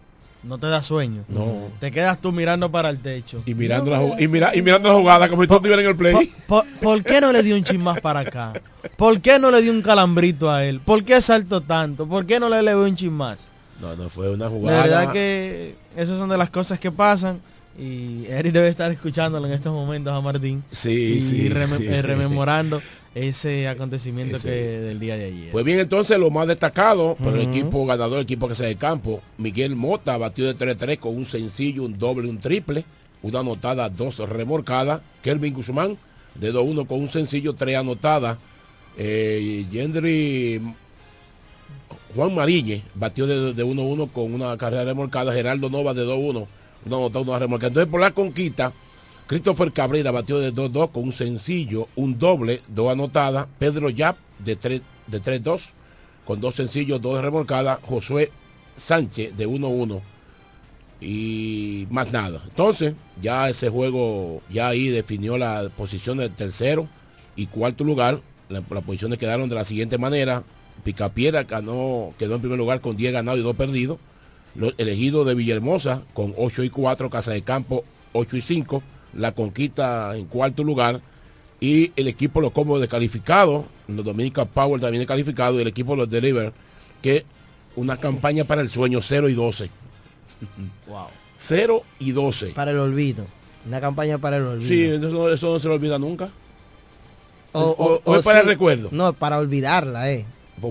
no 0.42 0.58
te 0.58 0.66
da 0.66 0.82
sueño. 0.82 1.22
No. 1.28 1.68
Te 1.80 1.90
quedas 1.90 2.18
tú 2.20 2.32
mirando 2.32 2.70
para 2.70 2.90
el 2.90 2.98
techo. 2.98 3.42
Y 3.46 3.54
mirando, 3.54 3.90
la, 3.90 4.00
jug- 4.00 4.20
y, 4.20 4.26
mira, 4.28 4.54
y 4.54 4.60
mirando 4.62 4.88
la 4.88 4.94
jugada 4.96 5.28
como 5.28 5.42
si 5.42 5.48
tú 5.48 5.54
estuvieras 5.54 5.84
en 5.84 5.90
el 5.90 5.96
play. 5.96 6.32
¿Por, 6.48 6.64
por 6.80 7.02
qué 7.04 7.20
no 7.20 7.32
le 7.32 7.42
dio 7.42 7.54
un 7.56 7.62
chin 7.64 7.80
más 7.80 8.00
para 8.00 8.20
acá? 8.20 8.52
¿Por 8.96 9.20
qué 9.20 9.38
no 9.38 9.50
le 9.50 9.62
dio 9.62 9.72
un 9.72 9.82
calambrito 9.82 10.50
a 10.50 10.64
él? 10.64 10.80
¿Por 10.80 11.04
qué 11.04 11.20
saltó 11.22 11.60
tanto? 11.60 12.06
¿Por 12.06 12.26
qué 12.26 12.40
no 12.40 12.48
le 12.48 12.58
elevó 12.58 12.82
un 12.82 12.96
chin 12.96 13.12
más? 13.12 13.46
No, 13.80 13.94
no 13.96 14.08
fue 14.10 14.30
una 14.30 14.48
jugada. 14.48 14.82
verdad 14.82 15.12
que 15.12 15.76
esas 15.96 16.18
son 16.18 16.28
de 16.28 16.36
las 16.36 16.50
cosas 16.50 16.78
que 16.78 16.90
pasan. 16.92 17.40
Y 17.78 18.26
Eric 18.28 18.52
debe 18.52 18.68
estar 18.68 18.90
escuchándolo 18.92 19.46
en 19.46 19.52
estos 19.52 19.72
momentos 19.72 20.12
a 20.12 20.20
Martín. 20.20 20.62
Sí, 20.70 21.16
y 21.18 21.22
sí, 21.22 21.48
reme- 21.48 21.78
sí. 21.78 21.86
eh, 21.88 22.02
rememorando 22.02 22.80
ese 23.14 23.66
acontecimiento 23.68 24.36
Ese. 24.36 24.48
que 24.48 24.54
del 24.54 25.00
día 25.00 25.16
de 25.16 25.24
ayer. 25.26 25.50
Pues 25.52 25.64
bien, 25.64 25.78
entonces 25.80 26.18
lo 26.18 26.30
más 26.30 26.46
destacado 26.46 27.16
por 27.16 27.34
el 27.34 27.40
Ujú. 27.48 27.50
equipo 27.50 27.86
ganador, 27.86 28.18
el 28.18 28.24
equipo 28.24 28.46
que 28.48 28.54
se 28.54 28.64
de 28.66 28.76
campo, 28.76 29.20
Miguel 29.38 29.74
Mota 29.76 30.16
batió 30.18 30.46
de 30.46 30.54
3-3 30.56 30.98
con 30.98 31.16
un 31.16 31.24
sencillo, 31.24 31.84
un 31.84 31.98
doble, 31.98 32.28
un 32.28 32.38
triple, 32.38 32.84
una 33.22 33.40
anotada, 33.40 33.88
dos 33.88 34.18
remorcadas. 34.18 35.00
Kelvin 35.22 35.54
Guzmán 35.54 35.96
de 36.36 36.52
2-1 36.52 36.86
con 36.86 37.00
un 37.00 37.08
sencillo, 37.08 37.54
tres 37.54 37.76
anotadas. 37.76 38.38
Eh, 38.96 39.64
Yendry 39.70 40.60
Juan 42.14 42.34
Mariñe 42.34 42.82
batió 42.94 43.26
de, 43.26 43.52
de 43.54 43.64
1-1 43.64 44.10
con 44.12 44.32
una 44.32 44.56
carrera 44.56 44.84
remolcada. 44.84 45.32
Geraldo 45.32 45.68
Nova 45.70 45.94
de 45.94 46.04
2-1, 46.04 46.46
una 46.86 46.96
anotada, 46.96 47.24
una 47.24 47.38
remolcada. 47.38 47.68
Entonces 47.68 47.90
por 47.90 48.00
la 48.00 48.10
conquista, 48.12 48.72
Christopher 49.26 49.72
Cabrera 49.72 50.10
batió 50.10 50.38
de 50.38 50.52
2-2 50.52 50.90
con 50.92 51.04
un 51.04 51.12
sencillo, 51.12 51.88
un 51.96 52.18
doble, 52.18 52.60
dos 52.68 52.92
anotadas. 52.92 53.46
Pedro 53.58 53.88
Yap 53.90 54.16
de 54.38 54.56
3 54.56 54.82
de 55.06 55.22
3-2 55.22 55.70
con 56.24 56.40
dos 56.40 56.54
sencillos, 56.54 57.00
dos 57.00 57.20
remolcadas. 57.20 57.78
Josué 57.82 58.30
Sánchez 58.76 59.36
de 59.36 59.48
1-1 59.48 60.00
y 61.00 61.86
más 61.90 62.12
nada. 62.12 62.40
Entonces, 62.48 62.94
ya 63.20 63.48
ese 63.48 63.68
juego, 63.68 64.42
ya 64.50 64.68
ahí 64.68 64.88
definió 64.88 65.36
la 65.38 65.68
posición 65.76 66.18
del 66.18 66.30
tercero 66.30 66.88
y 67.36 67.46
cuarto 67.46 67.84
lugar. 67.84 68.20
La- 68.48 68.62
Las 68.70 68.84
posiciones 68.84 69.18
quedaron 69.18 69.48
de 69.48 69.54
la 69.54 69.64
siguiente 69.64 69.98
manera. 69.98 70.42
Picapiedra 70.82 71.44
ganó, 71.44 72.12
quedó 72.18 72.34
en 72.36 72.40
primer 72.40 72.58
lugar 72.58 72.80
con 72.80 72.96
10 72.96 73.12
ganados 73.12 73.40
y 73.40 73.42
2 73.42 73.56
perdidos. 73.56 73.98
Los 74.54 74.74
elegidos 74.78 75.26
de 75.26 75.34
Villahermosa 75.34 76.02
con 76.14 76.34
8 76.36 76.62
y 76.64 76.70
4, 76.70 77.10
Casa 77.10 77.32
de 77.32 77.42
Campo 77.42 77.84
8 78.12 78.36
y 78.36 78.40
5, 78.40 78.82
La 79.14 79.32
Conquista 79.32 80.16
en 80.16 80.26
cuarto 80.26 80.62
lugar. 80.64 81.00
Y 81.60 81.92
el 81.96 82.08
equipo 82.08 82.40
Los 82.40 82.52
Cómodos 82.52 82.80
descalificado, 82.80 83.64
los 83.88 84.04
Dominica 84.04 84.44
Power 84.44 84.80
también 84.80 85.00
descalificado, 85.00 85.58
y 85.58 85.62
el 85.62 85.68
equipo 85.68 85.96
Los 85.96 86.10
Deliver, 86.10 86.52
que 87.00 87.24
una 87.76 87.96
campaña 87.96 88.44
para 88.44 88.60
el 88.60 88.68
sueño 88.68 89.00
0 89.02 89.28
y 89.28 89.34
12. 89.34 89.70
Wow. 90.88 91.06
0 91.38 91.82
y 91.98 92.12
12. 92.12 92.48
Para 92.48 92.70
el 92.72 92.78
olvido. 92.78 93.26
Una 93.66 93.80
campaña 93.80 94.18
para 94.18 94.36
el 94.36 94.42
olvido. 94.44 94.68
Sí, 94.68 94.82
eso, 94.84 95.32
eso 95.32 95.52
no 95.54 95.58
se 95.58 95.68
lo 95.68 95.74
olvida 95.74 95.98
nunca. 95.98 96.28
O, 97.52 97.60
o- 97.62 98.00
o 98.04 98.16
es 98.16 98.22
para 98.24 98.40
el 98.40 98.44
sí. 98.44 98.50
recuerdo. 98.50 98.88
No, 98.92 99.12
para 99.14 99.38
olvidarla, 99.38 100.10
eh. 100.12 100.26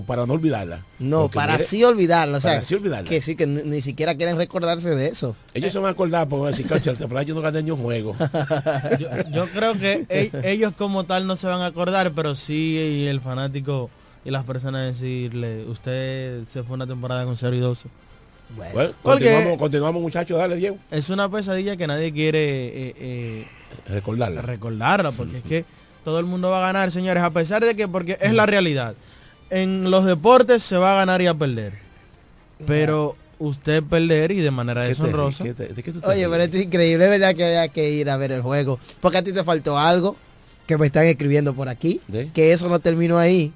Para 0.06 0.26
no 0.26 0.34
olvidarla. 0.34 0.84
No, 0.98 1.28
para 1.28 1.52
mire, 1.54 1.64
sí 1.64 1.84
olvidarla. 1.84 2.38
O 2.38 2.40
sea, 2.40 2.52
para 2.52 2.62
sí 2.62 2.74
olvidarla. 2.74 3.08
que 3.08 3.20
sí, 3.22 3.36
que 3.36 3.46
ni, 3.46 3.62
ni 3.62 3.80
siquiera 3.82 4.14
quieren 4.14 4.36
recordarse 4.36 4.90
de 4.90 5.08
eso. 5.08 5.36
Ellos 5.54 5.72
se 5.72 5.78
van 5.78 5.88
a 5.88 5.90
acordar 5.90 6.28
porque 6.28 6.42
van 6.42 6.48
a 6.54 6.56
decir, 6.56 6.66
"Concha, 6.68 6.90
el 6.90 6.98
temporada 6.98 7.22
yo 7.24 7.34
no 7.34 7.40
gané 7.42 7.62
ni 7.62 7.70
un 7.70 7.80
juego. 7.82 8.16
yo, 8.98 9.08
yo 9.32 9.46
creo 9.50 9.74
que 9.78 10.06
e- 10.08 10.30
ellos 10.44 10.72
como 10.76 11.04
tal 11.04 11.26
no 11.26 11.36
se 11.36 11.46
van 11.46 11.60
a 11.60 11.66
acordar, 11.66 12.12
pero 12.12 12.34
sí 12.34 13.06
el 13.08 13.20
fanático 13.20 13.90
y 14.24 14.30
las 14.30 14.44
personas 14.44 14.98
decirle, 14.98 15.64
usted 15.66 16.42
se 16.52 16.62
fue 16.62 16.74
una 16.74 16.86
temporada 16.86 17.24
con 17.24 17.36
0 17.36 17.54
y 17.54 17.60
12. 17.60 17.88
Bueno, 18.56 18.92
continuamos, 19.02 19.58
continuamos 19.58 20.02
muchachos, 20.02 20.38
dale 20.38 20.56
Diego. 20.56 20.76
es 20.90 21.08
una 21.10 21.28
pesadilla 21.30 21.76
que 21.76 21.86
nadie 21.86 22.12
quiere 22.12 22.40
eh, 22.88 22.94
eh, 22.98 23.46
Recordarla. 23.88 24.42
recordarla, 24.42 25.12
porque 25.12 25.38
es 25.38 25.42
que 25.44 25.64
todo 26.04 26.18
el 26.20 26.26
mundo 26.26 26.50
va 26.50 26.58
a 26.58 26.72
ganar, 26.72 26.90
señores, 26.92 27.22
a 27.22 27.30
pesar 27.30 27.64
de 27.64 27.74
que, 27.74 27.88
porque 27.88 28.16
es 28.20 28.32
la 28.32 28.46
realidad. 28.46 28.94
En 29.54 29.90
los 29.90 30.04
deportes 30.04 30.62
se 30.62 30.76
va 30.76 30.94
a 30.94 30.96
ganar 30.96 31.22
y 31.22 31.26
a 31.26 31.34
perder. 31.34 31.74
Pero 32.66 33.16
usted 33.38 33.82
perder 33.82 34.32
y 34.32 34.40
de 34.40 34.50
manera 34.50 34.82
¿Qué 34.82 34.86
te 34.88 35.02
deshonrosa. 35.02 35.44
te- 35.44 35.52
de 35.68 35.82
qué 35.82 35.92
tú 35.92 36.00
te 36.00 36.06
Oye, 36.08 36.28
pero 36.28 36.42
esto 36.42 36.56
es 36.56 36.64
increíble, 36.64 37.04
es 37.04 37.10
verdad 37.10 37.34
que 37.34 37.44
había 37.44 37.68
que 37.68 37.90
ir 37.90 38.10
a 38.10 38.16
ver 38.16 38.32
el 38.32 38.42
juego. 38.42 38.78
Porque 39.00 39.18
a 39.18 39.22
ti 39.22 39.32
te 39.32 39.44
faltó 39.44 39.78
algo 39.78 40.16
que 40.66 40.76
me 40.78 40.86
están 40.86 41.06
escribiendo 41.06 41.54
por 41.54 41.68
aquí, 41.68 42.00
¿De? 42.08 42.30
que 42.32 42.52
eso 42.52 42.68
no 42.68 42.78
terminó 42.80 43.18
ahí. 43.18 43.52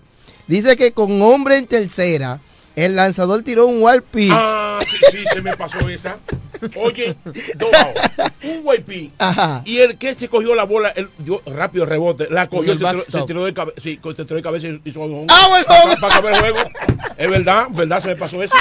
Dice 0.46 0.76
que 0.76 0.92
con 0.92 1.20
hombre 1.22 1.56
en 1.58 1.66
tercera, 1.66 2.40
el 2.76 2.96
lanzador 2.96 3.42
tiró 3.42 3.66
un 3.66 3.82
wild 3.82 4.02
pitch. 4.02 4.30
Ah, 4.32 4.67
sí, 4.82 4.96
sí, 5.10 5.24
se 5.32 5.40
me 5.42 5.56
pasó 5.56 5.88
esa. 5.88 6.18
Oye, 6.76 7.16
dos 7.56 7.70
un 8.42 8.64
YP. 8.74 9.12
Ajá. 9.18 9.62
Y 9.64 9.78
el 9.78 9.96
que 9.96 10.14
se 10.14 10.28
cogió 10.28 10.54
la 10.54 10.64
bola, 10.64 10.88
el 10.96 11.08
dio 11.18 11.40
rápido 11.46 11.84
el 11.84 11.90
rebote, 11.90 12.26
la 12.30 12.48
cogió, 12.48 12.72
el 12.72 12.78
se 12.78 12.84
tiró, 12.84 13.04
se 13.20 13.22
tiró 13.26 13.44
de 13.44 13.54
cabeza, 13.54 13.80
sí, 13.80 14.00
se 14.02 14.24
tiró 14.24 14.36
de 14.36 14.42
cabeza 14.42 14.66
y 14.66 14.80
hizo 14.84 15.00
un 15.00 15.26
¡Ah, 15.28 15.46
bueno! 15.48 15.66
para, 15.66 15.96
para 15.96 16.14
acabar 16.16 16.32
el 16.34 16.40
juego. 16.40 16.70
Es 17.16 17.30
verdad, 17.30 17.66
verdad, 17.70 18.00
se 18.00 18.08
me 18.08 18.16
pasó 18.16 18.42
eso. 18.42 18.54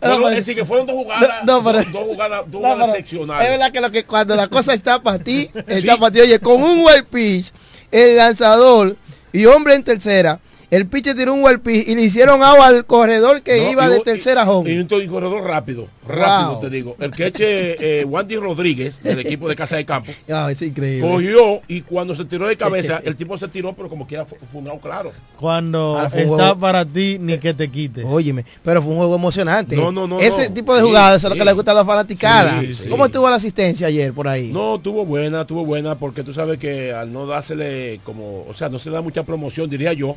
pero- 0.00 0.28
es 0.30 0.36
decir, 0.36 0.54
que 0.54 0.64
fueron 0.64 0.86
dos 0.86 0.96
jugadas, 0.96 1.44
No, 1.44 1.58
no, 1.58 1.64
pero- 1.64 1.78
dos, 1.82 1.92
dos 1.92 2.04
jugadas, 2.04 2.40
dos 2.46 2.52
No, 2.62 2.68
jugadas 2.68 2.78
pero 2.86 2.92
seccionales. 2.96 3.44
Es 3.46 3.50
verdad 3.50 3.72
que, 3.72 3.80
lo 3.80 3.90
que 3.90 4.04
cuando 4.04 4.36
la 4.36 4.48
cosa 4.48 4.74
está 4.74 5.02
para 5.02 5.18
ti, 5.18 5.50
está 5.66 5.94
Sí. 5.94 5.98
para 6.00 6.10
ti. 6.12 6.20
Oye, 6.20 6.38
con 6.40 6.62
un 6.62 6.84
wild 6.84 7.06
pitch, 7.06 7.52
el 7.90 8.16
lanzador 8.16 8.96
y 9.32 9.44
hombre 9.46 9.74
en 9.74 9.82
tercera, 9.84 10.40
el 10.70 10.86
pitcher 10.86 11.14
tiró 11.16 11.34
un 11.34 11.44
pitch 11.60 11.88
y 11.88 11.94
le 11.94 12.02
hicieron 12.02 12.42
agua 12.42 12.66
al 12.66 12.84
corredor 12.86 13.42
que 13.42 13.60
No, 13.62 13.70
iba 13.72 13.86
y 13.86 13.90
de 13.90 14.00
tercera 14.00 14.48
home. 14.50 14.70
Y 14.72 14.78
un 14.78 14.86
corredor 15.08 15.42
rápido, 15.44 15.88
rápido 16.06 16.52
Wow. 16.52 16.60
te 16.60 16.70
digo. 16.70 16.96
El 16.98 17.10
que 17.12 17.26
eche 17.26 18.00
eh, 18.00 18.04
Wandy 18.04 18.36
Rodríguez, 18.36 19.02
del 19.02 19.20
equipo 19.20 19.48
de 19.48 19.54
Casa 19.56 19.76
de 19.76 19.84
Campo, 19.84 20.10
Ah, 20.28 20.48
es 20.50 20.60
increíble. 20.62 21.08
cogió 21.08 21.60
y 21.68 21.82
cuando 21.82 22.14
se 22.14 22.24
tiró 22.24 22.46
de 22.48 22.56
cabeza, 22.56 23.00
el 23.04 23.14
tipo 23.16 23.36
se 23.38 23.48
tiró, 23.48 23.72
pero 23.74 23.88
como 23.88 24.06
quiera 24.06 24.24
fue 24.24 24.38
fue 24.50 24.60
un 24.60 24.78
claro. 24.78 25.12
Cuando 25.38 25.98
Ah, 25.98 26.06
está 26.12 26.26
juego- 26.26 26.58
para 26.58 26.84
ti, 26.84 27.18
ni 27.20 27.38
que 27.38 27.54
te 27.54 27.70
quites. 27.70 28.04
Óyeme, 28.08 28.44
pero 28.62 28.82
fue 28.82 28.90
un 28.92 28.98
juego 28.98 29.14
emocionante. 29.16 29.76
No, 29.76 29.92
no, 29.92 30.06
no, 30.06 30.18
Ese 30.20 30.48
no. 30.48 30.54
tipo 30.54 30.74
de 30.74 30.80
Sí, 30.80 30.86
jugadas 30.86 31.16
eso 31.18 31.26
es 31.28 31.30
lo 31.30 31.34
sí. 31.34 31.38
que 31.38 31.44
le 31.44 31.52
gusta 31.52 31.70
a 31.72 31.74
los 31.74 31.86
fanaticadas. 31.86 32.60
Sí, 32.64 32.74
sí. 32.74 32.88
¿Cómo 32.88 33.06
estuvo 33.06 33.28
la 33.30 33.36
asistencia 33.36 33.86
ayer 33.86 34.12
por 34.12 34.26
ahí? 34.28 34.50
No, 34.52 34.78
tuvo 34.80 35.04
buena, 35.04 35.46
tuvo 35.46 35.64
buena, 35.64 35.96
porque 35.98 36.22
tú 36.24 36.32
sabes 36.32 36.58
que 36.58 36.92
al 36.92 37.12
no 37.12 37.26
dársele 37.26 38.00
como, 38.04 38.44
o 38.48 38.54
sea, 38.54 38.68
no 38.68 38.78
se 38.78 38.90
le 38.90 38.96
da 38.96 39.02
mucha 39.02 39.22
promoción, 39.22 39.68
diría 39.70 39.92
yo. 39.92 40.16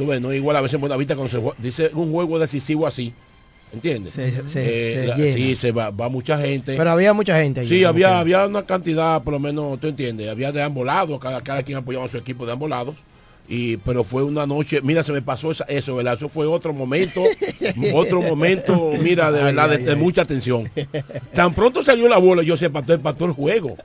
Tú 0.00 0.06
ves, 0.06 0.18
no 0.18 0.32
igual 0.32 0.56
a 0.56 0.62
veces 0.62 0.76
en 0.76 0.80
Buenavista 0.80 1.14
cuando 1.14 1.30
se 1.30 1.62
dice 1.62 1.90
un 1.92 2.10
juego 2.10 2.38
decisivo 2.38 2.86
así, 2.86 3.12
¿entiendes? 3.70 4.14
Se- 4.14 4.48
se- 4.48 5.12
llena. 5.14 5.34
sí, 5.34 5.54
se 5.56 5.72
va, 5.72 5.90
va 5.90 6.08
mucha 6.08 6.38
gente. 6.38 6.74
Pero 6.74 6.90
había 6.90 7.12
mucha 7.12 7.36
gente. 7.38 7.66
Sí, 7.66 7.84
había, 7.84 8.18
había 8.18 8.46
una 8.46 8.64
cantidad, 8.64 9.22
por 9.22 9.34
lo 9.34 9.38
menos, 9.38 9.78
tú 9.78 9.88
entiendes, 9.88 10.30
había 10.30 10.52
de 10.52 10.62
ambos 10.62 10.86
lados, 10.86 11.20
cada, 11.20 11.42
cada 11.42 11.62
quien 11.62 11.76
apoyaba 11.76 12.06
a 12.06 12.08
su 12.08 12.16
equipo 12.16 12.46
de 12.46 12.52
ambos 12.52 12.70
lados. 12.70 12.94
Y, 13.46 13.76
pero 13.76 14.04
fue 14.04 14.22
una 14.22 14.46
noche, 14.46 14.80
mira, 14.80 15.02
se 15.02 15.12
me 15.12 15.20
pasó 15.20 15.50
esa- 15.50 15.64
eso, 15.64 15.96
¿verdad? 15.96 16.14
Eso 16.14 16.30
fue 16.30 16.46
otro 16.46 16.72
momento, 16.72 17.22
otro 17.94 18.22
momento, 18.22 18.92
mira, 19.02 19.30
de 19.30 19.40
Ay, 19.40 19.44
verdad, 19.44 19.68
de, 19.68 19.76
ay, 19.76 19.82
de 19.82 19.90
ay. 19.90 19.96
mucha 19.98 20.22
atención. 20.22 20.70
Tan 21.34 21.52
pronto 21.52 21.82
salió 21.82 22.08
la 22.08 22.16
bola, 22.16 22.42
yo 22.42 22.56
se 22.56 22.64
empató, 22.66 22.94
empató 22.94 23.26
el 23.26 23.32
juego. 23.32 23.76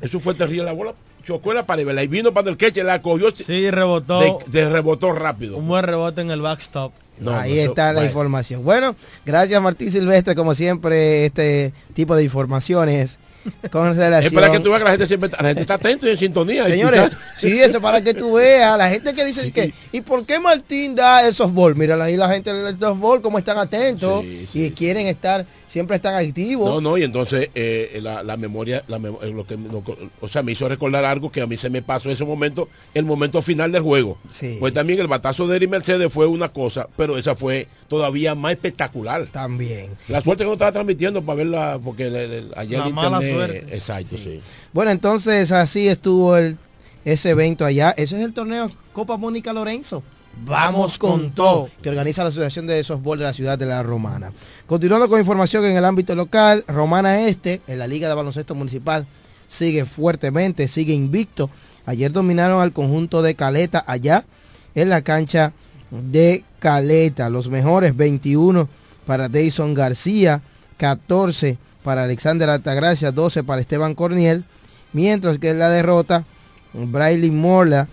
Eso 0.00 0.18
fue 0.18 0.32
terrible, 0.34 0.64
la 0.64 0.72
bola 0.72 0.94
chocó 1.28 1.50
en 1.50 1.56
la 1.56 1.66
pared, 1.66 1.84
¿verdad? 1.84 2.00
Y 2.02 2.06
vino 2.06 2.32
para 2.32 2.48
el 2.48 2.56
queche, 2.56 2.82
la 2.82 3.02
cogió, 3.02 3.30
Sí, 3.30 3.70
rebotó. 3.70 4.20
de, 4.46 4.60
de 4.60 4.68
rebotó 4.70 5.12
rápido. 5.12 5.58
Un 5.58 5.68
buen 5.68 5.84
rebote 5.84 6.22
en 6.22 6.30
el 6.30 6.40
backstop. 6.40 6.90
No, 7.18 7.36
Ahí 7.36 7.56
no, 7.56 7.60
está 7.70 7.92
la 7.92 8.06
información. 8.06 8.64
Bueno, 8.64 8.96
gracias 9.26 9.60
Martín 9.60 9.92
Silvestre, 9.92 10.34
como 10.34 10.54
siempre, 10.54 11.26
este 11.26 11.74
tipo 11.92 12.16
de 12.16 12.24
informaciones 12.24 13.18
con 13.70 13.94
relación... 13.94 14.32
Es 14.32 14.32
para 14.32 14.50
que 14.50 14.60
tú 14.60 14.70
veas 14.70 14.78
que 14.78 14.84
la 14.84 14.90
gente 14.92 15.06
siempre 15.06 15.30
la 15.30 15.48
gente 15.48 15.60
está 15.60 15.74
atenta 15.74 16.06
y 16.06 16.10
en 16.10 16.16
sintonía. 16.16 16.64
Señores, 16.64 17.10
sí, 17.38 17.60
eso 17.60 17.76
es 17.76 17.82
para 17.82 18.02
que 18.02 18.14
tú 18.14 18.34
veas. 18.34 18.78
La 18.78 18.88
gente 18.88 19.12
que 19.12 19.24
dice 19.26 19.52
que, 19.52 19.74
¿y 19.92 20.00
por 20.00 20.24
qué 20.24 20.40
Martín 20.40 20.94
da 20.94 21.26
el 21.28 21.34
softball? 21.34 21.76
Mira 21.76 22.02
ahí 22.02 22.16
la 22.16 22.30
gente 22.30 22.54
del 22.54 22.78
softball, 22.78 23.20
como 23.20 23.38
están 23.38 23.58
atentos 23.58 24.22
Sí, 24.22 24.40
y 24.44 24.46
sí, 24.46 24.70
quieren 24.74 25.06
estar, 25.08 25.44
siempre 25.68 25.96
están 25.96 26.14
activos. 26.14 26.68
No, 26.68 26.80
no, 26.80 26.98
y 26.98 27.02
entonces 27.04 27.50
eh, 27.54 27.98
la, 28.02 28.22
la 28.22 28.36
memoria, 28.36 28.82
la 28.88 28.96
eh, 28.96 29.30
lo 29.32 29.46
que, 29.46 29.56
lo- 29.56 29.82
o 30.20 30.28
sea, 30.28 30.42
me 30.42 30.52
hizo 30.52 30.68
recordar 30.68 31.04
algo 31.04 31.30
que 31.30 31.40
a 31.42 31.46
mí 31.46 31.56
se 31.56 31.70
me 31.70 31.82
pasó 31.82 32.10
ese 32.10 32.24
momento, 32.24 32.68
el 32.94 33.04
momento 33.04 33.40
final 33.42 33.70
del 33.70 33.82
juego. 33.82 34.18
Sí. 34.32 34.56
Pues 34.58 34.72
también 34.72 34.98
el 35.00 35.06
batazo 35.06 35.46
de 35.46 35.56
Eric 35.56 35.70
Mercedes 35.70 36.12
fue 36.12 36.26
una 36.26 36.48
cosa, 36.52 36.88
pero 36.96 37.16
esa 37.18 37.34
fue 37.34 37.68
todavía 37.88 38.34
más 38.34 38.52
espectacular. 38.52 39.26
También. 39.30 39.90
La 40.08 40.20
suerte 40.20 40.42
que 40.44 40.46
no 40.48 40.54
estaba 40.54 40.72
transmitiendo 40.72 41.22
para 41.22 41.36
verla, 41.36 41.78
porque 41.84 42.10
le- 42.10 42.28
le- 42.28 42.44
ayer 42.56 42.78
La 42.78 42.86
el 42.86 42.94
mala 42.94 43.16
internet- 43.22 43.34
suerte. 43.34 43.74
Exacto, 43.76 44.16
sí. 44.18 44.40
Bueno, 44.72 44.90
entonces 44.90 45.52
así 45.52 45.86
estuvo 45.88 46.36
el, 46.36 46.56
ese 47.04 47.30
evento 47.30 47.64
allá. 47.64 47.90
Ese 47.96 48.16
es 48.16 48.22
el 48.22 48.32
torneo 48.32 48.70
Copa 48.92 49.16
Mónica 49.16 49.52
Lorenzo. 49.52 50.02
Vamos 50.44 50.98
con 50.98 51.32
todo, 51.32 51.68
que 51.82 51.88
organiza 51.88 52.22
la 52.22 52.28
Asociación 52.28 52.66
de 52.68 52.84
Softball 52.84 53.18
de 53.18 53.24
la 53.24 53.32
ciudad 53.32 53.58
de 53.58 53.66
La 53.66 53.82
Romana. 53.82 54.30
Continuando 54.68 55.08
con 55.08 55.18
información 55.18 55.64
en 55.64 55.78
el 55.78 55.84
ámbito 55.86 56.14
local, 56.14 56.62
Romana 56.68 57.26
Este, 57.26 57.62
en 57.68 57.78
la 57.78 57.86
Liga 57.86 58.06
de 58.06 58.14
Baloncesto 58.14 58.54
Municipal, 58.54 59.06
sigue 59.48 59.86
fuertemente, 59.86 60.68
sigue 60.68 60.92
invicto. 60.92 61.48
Ayer 61.86 62.12
dominaron 62.12 62.60
al 62.60 62.74
conjunto 62.74 63.22
de 63.22 63.34
Caleta 63.34 63.82
allá 63.86 64.26
en 64.74 64.90
la 64.90 65.00
cancha 65.00 65.54
de 65.90 66.44
Caleta. 66.58 67.30
Los 67.30 67.48
mejores 67.48 67.96
21 67.96 68.68
para 69.06 69.30
Dayson 69.30 69.72
García, 69.72 70.42
14 70.76 71.56
para 71.82 72.04
Alexander 72.04 72.50
Altagracia, 72.50 73.10
12 73.10 73.44
para 73.44 73.62
Esteban 73.62 73.94
Corniel, 73.94 74.44
mientras 74.92 75.38
que 75.38 75.48
en 75.48 75.60
la 75.60 75.70
derrota, 75.70 76.26
Braylon 76.74 77.40
Morla 77.40 77.88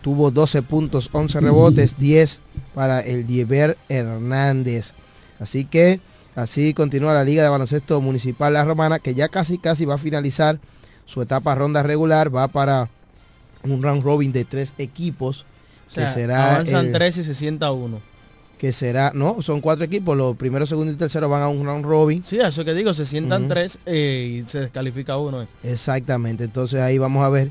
tuvo 0.00 0.30
12 0.30 0.62
puntos, 0.62 1.10
11 1.10 1.40
rebotes, 1.40 1.98
10 1.98 2.38
para 2.72 3.00
el 3.00 3.26
Diever 3.26 3.76
Hernández. 3.88 4.92
Así 5.40 5.64
que 5.64 6.00
así 6.34 6.74
continúa 6.74 7.14
la 7.14 7.24
Liga 7.24 7.42
de 7.42 7.48
Baloncesto 7.48 8.00
Municipal 8.00 8.52
La 8.52 8.64
Romana, 8.64 8.98
que 8.98 9.14
ya 9.14 9.28
casi 9.28 9.58
casi 9.58 9.84
va 9.84 9.94
a 9.94 9.98
finalizar 9.98 10.58
su 11.06 11.22
etapa 11.22 11.54
ronda 11.54 11.82
regular, 11.82 12.34
va 12.34 12.48
para 12.48 12.88
un 13.64 13.82
round 13.82 14.02
robin 14.02 14.32
de 14.32 14.44
tres 14.44 14.72
equipos. 14.78 15.44
O 15.88 15.92
sea, 15.92 16.06
que 16.08 16.20
será 16.20 16.54
avanzan 16.54 16.86
el- 16.86 16.92
tres 16.92 17.16
y 17.18 17.24
se 17.24 17.34
sienta 17.34 17.72
uno. 17.72 18.00
que 18.58 18.72
será, 18.74 19.10
no, 19.14 19.40
son 19.40 19.60
cuatro 19.62 19.84
equipos, 19.86 20.14
los 20.16 20.36
primeros, 20.36 20.68
segundo 20.68 20.92
y 20.92 20.94
tercero 20.96 21.28
van 21.30 21.40
a 21.42 21.48
un 21.48 21.64
round 21.64 21.84
robin. 21.84 22.22
Sí, 22.22 22.38
eso 22.38 22.62
que 22.64 22.74
digo, 22.74 22.92
se 22.92 23.06
sientan 23.06 23.48
tres 23.48 23.78
eh, 23.86 24.42
y 24.44 24.48
se 24.48 24.60
descalifica 24.60 25.16
uno. 25.16 25.42
eh. 25.42 25.46
Exactamente, 25.62 26.44
entonces 26.44 26.78
ahí 26.80 26.98
vamos 26.98 27.24
a 27.24 27.30
ver 27.30 27.50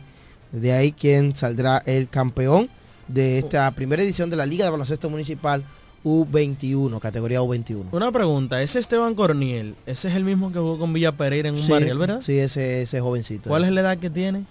de 0.52 0.72
ahí 0.72 0.92
quién 0.92 1.36
saldrá 1.36 1.82
el 1.88 2.10
campeón 2.10 2.70
de 3.08 3.40
esta 3.40 3.70
primera 3.72 4.04
edición 4.04 4.30
de 4.30 4.36
la 4.36 4.46
Liga 4.46 4.66
de 4.66 4.70
Baloncesto 4.72 5.10
Municipal 5.10 5.64
U21, 6.04 7.00
categoría 7.00 7.42
U21. 7.42 7.86
Una 7.92 8.12
pregunta, 8.12 8.62
ese 8.62 8.80
Esteban 8.80 9.16
Corniel, 9.16 9.76
ese 9.86 10.08
es 10.10 10.16
el 10.16 10.24
mismo 10.24 10.52
que 10.52 10.60
jugó 10.60 10.78
con 10.80 10.94
Villa 10.94 11.12
Pereira 11.12 11.50
en 11.50 11.56
un 11.56 11.62
Sí, 11.62 11.72
barrial, 11.72 11.98
¿verdad? 11.98 12.22
Sí, 12.22 12.38
ese, 12.40 12.82
ese 12.84 13.02
jovencito. 13.02 13.50
¿Cuál 13.50 13.66
es 13.66 13.72
la 13.72 13.82
edad 13.82 13.98
que 13.98 14.10
tiene? 14.10 14.46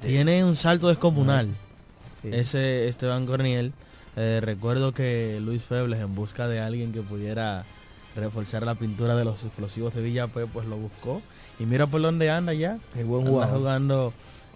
Tiene 0.00 0.44
un 0.44 0.56
salto 0.56 0.88
descomunal. 0.88 1.48
Sí. 2.22 2.28
Ese 2.32 2.88
Esteban 2.88 3.26
Corniel. 3.26 3.72
Eh, 4.16 4.40
recuerdo 4.42 4.92
que 4.92 5.38
Luis 5.42 5.62
Febles, 5.62 6.00
en 6.00 6.14
busca 6.14 6.48
de 6.48 6.60
alguien 6.60 6.92
que 6.92 7.00
pudiera 7.02 7.64
reforzar 8.16 8.64
la 8.64 8.74
pintura 8.74 9.14
de 9.14 9.24
los 9.24 9.44
explosivos 9.44 9.94
de 9.94 10.02
Villa 10.02 10.26
P, 10.26 10.46
pues 10.46 10.66
lo 10.66 10.76
buscó. 10.76 11.22
Y 11.58 11.64
mira 11.64 11.86
por 11.86 12.02
dónde 12.02 12.30
anda 12.30 12.52
ya. 12.54 12.78
El 12.96 13.04
buen 13.04 13.20
Anda 13.20 13.30
jugador. 13.30 13.58
jugando 13.58 14.12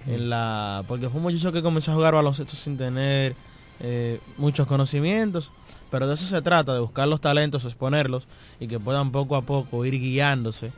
en 0.07 0.29
la... 0.29 0.83
Porque 0.89 1.09
fue 1.09 1.19
un 1.19 1.23
muchacho 1.23 1.53
que 1.53 1.63
comenzó 1.63 1.93
a 1.93 1.95
jugar 1.95 2.15
baloncesto 2.15 2.57
sin 2.57 2.77
tener 2.77 3.37
eh, 3.81 4.19
muchos 4.39 4.67
conocimientos. 4.67 5.53
Pero 5.95 6.09
de 6.09 6.15
eso 6.15 6.27
se 6.27 6.43
trata, 6.43 6.75
de 6.75 6.81
buscar 6.81 7.07
los 7.07 7.21
talentos, 7.21 7.65
exponerlos 7.65 8.27
y 8.59 8.67
que 8.67 8.81
puedan 8.81 9.13
poco 9.13 9.37
a 9.37 9.43
poco 9.43 9.85
ir 9.85 10.01
guiándose 10.01 10.73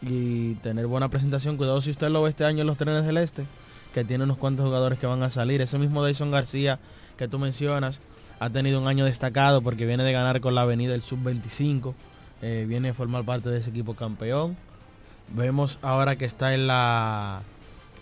y 0.00 0.54
tener 0.54 0.86
buena 0.86 1.10
presentación. 1.10 1.58
Cuidado 1.58 1.82
si 1.82 1.90
usted 1.90 2.08
lo 2.08 2.22
ve 2.22 2.30
este 2.30 2.46
año 2.46 2.62
en 2.62 2.68
los 2.68 2.78
trenes 2.78 3.04
del 3.04 3.18
este, 3.18 3.44
que 3.92 4.04
tiene 4.04 4.24
unos 4.24 4.38
cuantos 4.38 4.64
jugadores 4.64 4.98
que 4.98 5.06
van 5.06 5.22
a 5.22 5.28
salir. 5.28 5.60
Ese 5.60 5.76
mismo 5.76 6.02
Dyson 6.02 6.30
García 6.30 6.78
que 7.18 7.28
tú 7.28 7.38
mencionas 7.38 8.00
ha 8.40 8.48
tenido 8.48 8.80
un 8.80 8.88
año 8.88 9.04
destacado 9.04 9.60
porque 9.60 9.84
viene 9.84 10.02
de 10.02 10.12
ganar 10.14 10.40
con 10.40 10.54
la 10.54 10.62
avenida 10.62 10.94
el 10.94 11.02
sub-25. 11.02 11.92
eh, 12.40 12.64
viene 12.66 12.88
a 12.88 12.94
formar 12.94 13.22
parte 13.22 13.50
de 13.50 13.58
ese 13.58 13.68
equipo 13.68 13.92
campeón. 13.92 14.56
Vemos 15.28 15.78
ahora 15.82 16.16
que 16.16 16.24
está 16.24 16.54
en 16.54 16.68
la 16.68 17.42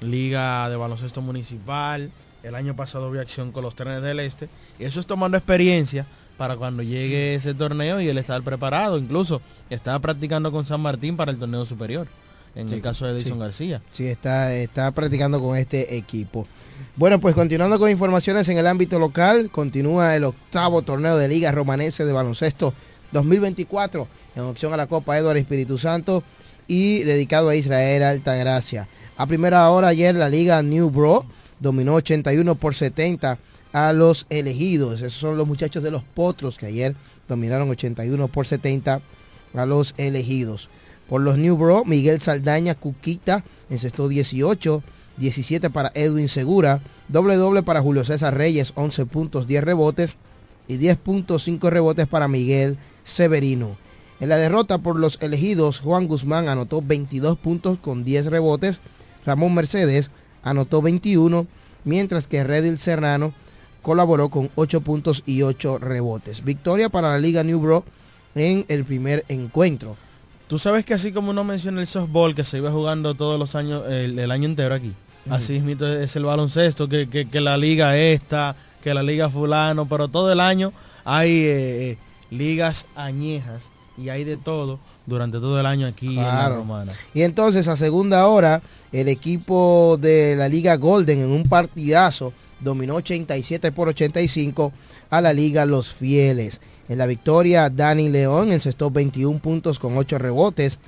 Liga 0.01 0.71
de 0.71 0.77
Baloncesto 0.77 1.23
Municipal. 1.23 2.13
El 2.45 2.55
año 2.55 2.77
pasado 2.77 3.11
vio 3.11 3.21
acción 3.21 3.51
con 3.51 3.65
los 3.65 3.75
trenes 3.75 4.01
del 4.03 4.21
este. 4.21 4.49
Y 4.79 4.85
eso 4.85 5.01
es 5.01 5.07
tomando 5.07 5.37
experiencia 5.37 6.07
para 6.43 6.57
cuando 6.57 6.83
llegue 6.83 7.37
ese 7.37 7.55
torneo 7.55 8.01
y 8.01 8.09
él 8.09 8.19
estar 8.19 8.43
preparado. 8.43 8.99
Incluso 8.99 9.41
estaba 9.71 10.01
practicando 10.01 10.51
con 10.51 10.67
San 10.67 10.81
Martín 10.81 11.17
para 11.17 11.31
el 11.31 11.39
torneo 11.39 11.65
superior. 11.65 12.09
En 12.57 12.69
Sí, 12.69 12.75
el 12.75 12.83
caso 12.83 13.07
de 13.07 13.13
Edison 13.13 13.35
sí. 13.35 13.39
García. 13.39 13.83
Sí, 13.93 14.07
está, 14.09 14.53
está 14.53 14.91
practicando 14.91 15.41
con 15.41 15.57
este 15.57 15.97
equipo. 15.97 16.49
Bueno, 16.97 17.21
pues 17.21 17.37
continuando 17.37 17.79
con 17.79 17.89
informaciones 17.93 18.49
en 18.49 18.59
el 18.59 18.67
ámbito 18.67 18.99
local, 18.99 19.51
continúa 19.53 20.17
el 20.17 20.25
octavo 20.25 20.83
torneo 20.83 21.17
de 21.17 21.29
Liga 21.29 21.53
Romanense 21.53 22.05
de 22.05 22.13
Baloncesto 22.13 22.75
2024 23.13 24.09
en 24.35 24.43
opción 24.43 24.75
a 24.75 24.77
la 24.77 24.89
Copa 24.89 25.17
Eduardo 25.17 25.39
Espíritu 25.39 25.79
Santo 25.79 26.25
y 26.67 27.05
dedicado 27.05 27.51
a 27.51 27.55
Israel 27.55 28.03
Altagracia. 28.03 28.89
A 29.17 29.27
primera 29.27 29.71
hora 29.71 29.87
ayer 29.87 30.17
la 30.17 30.29
Liga 30.29 30.61
New 30.65 30.91
Bro 30.91 31.25
dominó 31.61 31.95
81 31.95 32.57
por 32.57 32.75
70 32.75 33.39
a 33.73 33.93
los 33.93 34.27
elegidos. 34.31 35.03
Esos 35.03 35.21
son 35.21 35.37
los 35.37 35.47
muchachos 35.47 35.83
de 35.83 35.91
los 35.91 36.03
Potros 36.03 36.59
que 36.59 36.67
ayer 36.67 36.95
dominaron 37.29 37.71
81 37.71 38.29
por 38.29 38.47
70 38.47 39.01
a 39.55 39.67
los 39.67 39.95
elegidos. 39.97 40.69
Por 41.09 41.21
los 41.21 41.39
New 41.39 41.57
Bro, 41.57 41.85
Miguel 41.85 42.21
Saldaña, 42.21 42.75
Cuquita, 42.75 43.45
encestó 43.71 44.09
18, 44.09 44.83
17 45.17 45.71
para 45.71 45.91
Edwin 45.95 46.29
Segura, 46.29 46.81
doble 47.09 47.37
doble 47.37 47.63
para 47.63 47.83
Julio 47.83 48.05
César 48.05 48.37
Reyes, 48.37 48.73
11 48.77 49.07
puntos, 49.07 49.47
10 49.47 49.65
rebotes 49.65 50.17
y 50.69 50.79
10.5 50.79 51.69
rebotes 51.69 52.07
para 52.07 52.29
Miguel 52.29 52.79
Severino. 53.05 53.77
En 54.21 54.29
la 54.29 54.37
derrota 54.37 54.79
por 54.79 54.99
los 54.99 55.19
elegidos, 55.21 55.81
Juan 55.81 56.07
Guzmán 56.07 56.49
anotó 56.49 56.81
22 56.81 57.39
puntos 57.39 57.79
con 57.79 58.05
10 58.05 58.27
rebotes, 58.27 58.81
Ramón 59.27 59.55
Mercedes 59.55 60.11
anotó 60.43 60.81
21, 60.81 61.47
mientras 61.85 62.27
que 62.27 62.45
Redil 62.45 62.79
Serrano 62.79 63.35
colaboró 63.83 64.29
con 64.29 64.51
8 64.55 64.81
puntos 64.81 65.23
y 65.27 65.43
8 65.43 65.79
rebotes. 65.79 66.45
Victoria 66.45 66.89
para 66.89 67.11
la 67.11 67.19
Liga 67.19 67.43
New 67.43 67.61
Bro 67.61 67.85
en 68.35 68.65
el 68.69 68.85
primer 68.85 69.25
encuentro. 69.29 69.97
Tú 70.49 70.59
sabes 70.59 70.85
que 70.85 70.95
así 70.95 71.13
como 71.13 71.31
uno 71.31 71.45
menciona 71.45 71.81
el 71.81 71.87
softball 71.87 72.35
que 72.35 72.45
se 72.45 72.59
iba 72.59 72.71
jugando 72.71 73.15
todos 73.15 73.39
los 73.39 73.55
años, 73.55 73.85
el, 73.89 74.19
el 74.19 74.31
año 74.31 74.47
entero 74.47 74.75
aquí. 74.75 74.93
Así 75.31 75.61
mismo 75.61 75.87
es 75.87 76.17
el 76.17 76.25
baloncesto, 76.25 76.89
que, 76.89 77.09
que- 77.09 77.29
que 77.29 77.41
la 77.41 77.57
liga 77.57 77.97
esta, 77.97 78.57
que 78.83 78.93
la 78.93 79.03
liga 79.03 79.31
fulano, 79.31 79.87
pero 79.89 80.09
todo 80.09 80.33
el 80.33 80.41
año 80.41 80.73
hay 81.05 81.31
eh, 81.31 81.91
eh, 81.93 81.99
ligas 82.31 82.87
añejas 82.97 83.71
y 83.97 84.09
hay 84.09 84.25
de 84.25 84.37
todo 84.37 84.79
durante 85.07 85.39
todo 85.39 85.59
el 85.61 85.67
año 85.67 85.87
aquí 85.87 86.09
en 86.09 86.17
la 86.25 86.49
romana. 86.49 86.93
Y 87.15 87.23
entonces 87.23 87.69
a 87.69 87.77
segunda 87.77 88.27
hora, 88.27 88.63
el 88.91 89.09
equipo 89.09 89.97
de 90.01 90.35
la 90.37 90.49
Liga 90.49 90.77
Golden 90.77 91.21
en 91.21 91.31
un 91.31 91.45
partidazo 91.45 92.33
dominó 92.63 92.97
87 92.97 93.73
por 93.73 93.89
85 93.89 94.73
a 95.11 95.21
la 95.21 95.33
Liga 95.33 95.67
Los 95.67 95.93
Fieles. 95.93 96.61
En 96.89 96.99
la 96.99 97.07
victoria, 97.07 97.71
Dani 97.71 98.09
León 98.09 98.53
encestó 98.53 98.91
21 98.91 99.39
puntos 99.39 99.79
con 99.79 99.97
8 99.97 100.19
rebotes. 100.19 100.79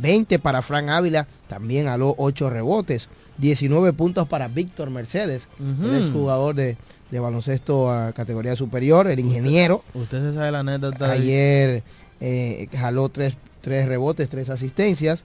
20 0.00 0.40
para 0.40 0.60
Fran 0.62 0.90
Ávila, 0.90 1.28
también 1.48 1.86
aló 1.86 2.14
8 2.18 2.50
rebotes. 2.50 3.08
19 3.38 3.92
puntos 3.92 4.28
para 4.28 4.48
Víctor 4.48 4.90
Mercedes, 4.90 5.48
él 5.58 5.94
es 5.94 6.10
jugador 6.10 6.54
de, 6.54 6.76
de 7.10 7.20
baloncesto 7.20 7.90
a 7.90 8.12
categoría 8.12 8.54
superior, 8.54 9.08
el 9.08 9.18
ingeniero. 9.18 9.82
Usted 9.94 10.20
se 10.20 10.34
sabe 10.34 10.52
la 10.52 10.60
anécdota. 10.60 11.10
Ayer 11.10 11.82
eh, 12.20 12.68
jaló 12.76 13.08
tres, 13.08 13.36
tres 13.60 13.86
rebotes, 13.86 14.28
tres 14.28 14.50
asistencias. 14.50 15.24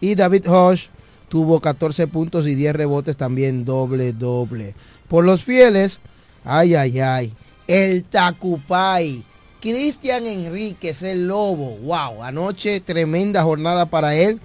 Y 0.00 0.14
David 0.14 0.48
Hodge 0.48 0.88
tuvo 1.28 1.60
14 1.60 2.06
puntos 2.06 2.46
y 2.46 2.54
10 2.54 2.76
rebotes 2.76 3.16
también 3.16 3.64
doble 3.64 4.12
doble. 4.12 4.74
Por 5.08 5.24
los 5.24 5.42
fieles, 5.44 6.00
ay, 6.44 6.74
ay, 6.74 7.00
ay. 7.00 7.32
El 7.66 8.04
Tacupay. 8.04 9.24
Cristian 9.60 10.26
Enríquez, 10.26 11.02
el 11.02 11.26
lobo. 11.26 11.76
Wow, 11.78 12.22
anoche 12.22 12.80
tremenda 12.80 13.42
jornada 13.42 13.86
para 13.86 14.14
él. 14.14 14.40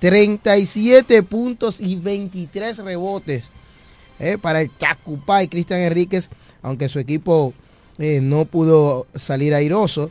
37 0.00 1.22
puntos 1.22 1.80
y 1.80 1.96
23 1.96 2.78
rebotes 2.78 3.44
eh, 4.18 4.38
para 4.40 4.60
el 4.60 4.70
Tacupay. 4.70 5.48
Cristian 5.48 5.80
Enríquez, 5.80 6.30
aunque 6.62 6.88
su 6.88 6.98
equipo 6.98 7.52
eh, 7.98 8.20
no 8.22 8.44
pudo 8.44 9.06
salir 9.14 9.54
airoso. 9.54 10.10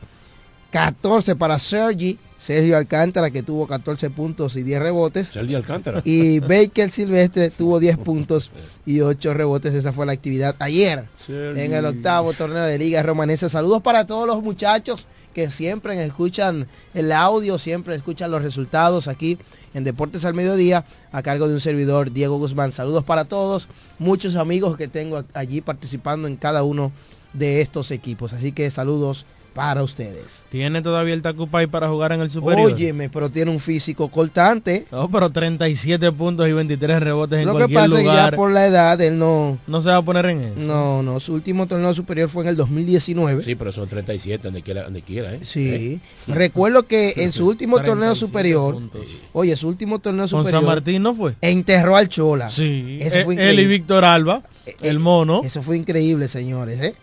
14 0.73 1.35
para 1.35 1.59
Sergi, 1.59 2.17
Sergio 2.35 2.75
Alcántara 2.75 3.29
que 3.29 3.43
tuvo 3.43 3.67
14 3.67 4.09
puntos 4.09 4.55
y 4.55 4.63
10 4.63 4.81
rebotes. 4.81 5.27
Sergio 5.27 5.57
Alcántara. 5.57 6.01
Y 6.03 6.39
Baker 6.39 6.89
Silvestre 6.89 7.51
tuvo 7.51 7.79
10 7.79 7.99
puntos 7.99 8.49
y 8.83 9.01
8 9.01 9.35
rebotes. 9.35 9.75
Esa 9.75 9.93
fue 9.93 10.07
la 10.07 10.13
actividad 10.13 10.55
ayer 10.57 11.05
en 11.29 11.73
el 11.73 11.85
octavo 11.85 12.33
torneo 12.33 12.63
de 12.63 12.79
Liga 12.79 13.03
Romanesa. 13.03 13.49
Saludos 13.49 13.83
para 13.83 14.07
todos 14.07 14.25
los 14.25 14.41
muchachos 14.41 15.05
que 15.35 15.51
siempre 15.51 16.03
escuchan 16.03 16.67
el 16.95 17.11
audio, 17.11 17.59
siempre 17.59 17.93
escuchan 17.93 18.31
los 18.31 18.41
resultados 18.41 19.07
aquí 19.07 19.37
en 19.75 19.83
Deportes 19.83 20.25
al 20.25 20.33
Mediodía 20.33 20.85
a 21.11 21.21
cargo 21.21 21.47
de 21.47 21.53
un 21.53 21.61
servidor, 21.61 22.11
Diego 22.11 22.39
Guzmán. 22.39 22.71
Saludos 22.71 23.03
para 23.03 23.25
todos, 23.25 23.67
muchos 23.99 24.35
amigos 24.35 24.75
que 24.75 24.87
tengo 24.87 25.23
allí 25.35 25.61
participando 25.61 26.27
en 26.27 26.35
cada 26.35 26.63
uno 26.63 26.91
de 27.33 27.61
estos 27.61 27.91
equipos. 27.91 28.33
Así 28.33 28.53
que 28.53 28.71
saludos 28.71 29.27
para 29.53 29.83
ustedes. 29.83 30.43
¿Tiene 30.49 30.81
todavía 30.81 31.13
el 31.13 31.21
Tacupay 31.21 31.67
para 31.67 31.87
jugar 31.87 32.11
en 32.13 32.21
el 32.21 32.29
superior? 32.31 32.71
Óyeme, 32.73 33.09
pero 33.09 33.29
tiene 33.29 33.51
un 33.51 33.59
físico 33.59 34.09
cortante. 34.09 34.85
No, 34.91 35.09
pero 35.09 35.29
37 35.29 36.11
puntos 36.11 36.47
y 36.47 36.53
23 36.53 37.01
rebotes 37.01 37.39
en 37.39 37.45
Lo 37.45 37.53
que 37.53 37.57
cualquier 37.59 37.79
pasa 37.79 37.93
es 37.95 37.99
que 37.99 38.03
lugar. 38.07 38.31
ya 38.31 38.35
por 38.37 38.51
la 38.51 38.65
edad 38.67 38.99
él 39.01 39.17
no... 39.19 39.57
No 39.67 39.81
se 39.81 39.89
va 39.89 39.97
a 39.97 40.01
poner 40.01 40.25
en 40.25 40.41
eso. 40.41 40.59
No, 40.59 41.03
no, 41.03 41.19
su 41.19 41.33
último 41.33 41.67
torneo 41.67 41.93
superior 41.93 42.29
fue 42.29 42.43
en 42.43 42.49
el 42.49 42.55
2019. 42.55 43.43
Sí, 43.43 43.55
pero 43.55 43.71
son 43.71 43.87
37 43.87 44.41
donde 44.43 44.61
quiera, 44.63 44.83
donde 44.83 45.01
quiera, 45.01 45.33
¿eh? 45.33 45.39
Sí. 45.43 45.99
Recuerdo 46.27 46.83
que 46.87 47.13
en 47.17 47.31
su 47.31 47.47
último 47.47 47.77
torneo 47.77 48.13
37 48.13 48.19
superior, 48.19 48.73
puntos. 48.73 49.07
oye, 49.33 49.55
su 49.55 49.67
último 49.67 49.99
torneo 49.99 50.27
Con 50.27 50.39
superior, 50.41 50.61
San 50.61 50.65
Martín 50.67 51.03
no 51.03 51.13
fue. 51.15 51.35
enterró 51.41 51.95
al 51.95 52.09
Chola. 52.09 52.49
Sí. 52.49 52.97
Eso 53.01 53.23
fue 53.25 53.35
Eh, 53.35 53.37
Él 53.37 53.59
y 53.59 53.61
increíble. 53.63 53.67
Víctor 53.67 54.05
Alba, 54.05 54.41
el 54.81 54.99
mono. 54.99 55.41
Eso 55.43 55.61
fue 55.61 55.77
increíble, 55.77 56.27
señores. 56.27 56.79
¿eh? 56.81 56.95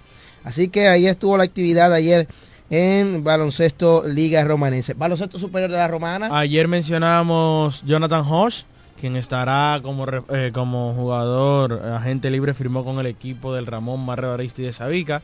Así 0.44 0.68
que 0.68 0.88
ahí 0.88 1.06
estuvo 1.06 1.36
la 1.36 1.44
actividad 1.44 1.92
ayer 1.92 2.28
en 2.70 3.24
baloncesto 3.24 4.04
Liga 4.06 4.44
Romanense. 4.44 4.94
Baloncesto 4.94 5.38
Superior 5.38 5.70
de 5.70 5.76
la 5.76 5.88
Romana. 5.88 6.28
Ayer 6.30 6.68
mencionamos 6.68 7.82
Jonathan 7.84 8.24
Hosh, 8.26 8.62
quien 9.00 9.16
estará 9.16 9.80
como, 9.82 10.06
eh, 10.30 10.50
como 10.54 10.94
jugador, 10.94 11.82
agente 11.94 12.30
libre, 12.30 12.54
firmó 12.54 12.84
con 12.84 12.98
el 12.98 13.06
equipo 13.06 13.52
del 13.52 13.66
Ramón 13.66 14.04
Marrero 14.04 14.34
Aristi 14.34 14.62
de 14.62 14.72
Sabica. 14.72 15.20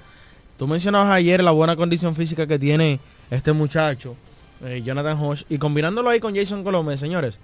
Tú 0.58 0.66
mencionabas 0.66 1.12
ayer 1.12 1.42
la 1.44 1.50
buena 1.50 1.76
condición 1.76 2.14
física 2.14 2.46
que 2.46 2.58
tiene 2.58 2.98
este 3.30 3.52
muchacho, 3.52 4.16
eh, 4.64 4.82
Jonathan 4.84 5.18
Hosh, 5.20 5.44
y 5.48 5.58
combinándolo 5.58 6.08
ahí 6.08 6.18
con 6.18 6.34
Jason 6.34 6.64
Colomé, 6.64 6.96
señores, 6.96 7.38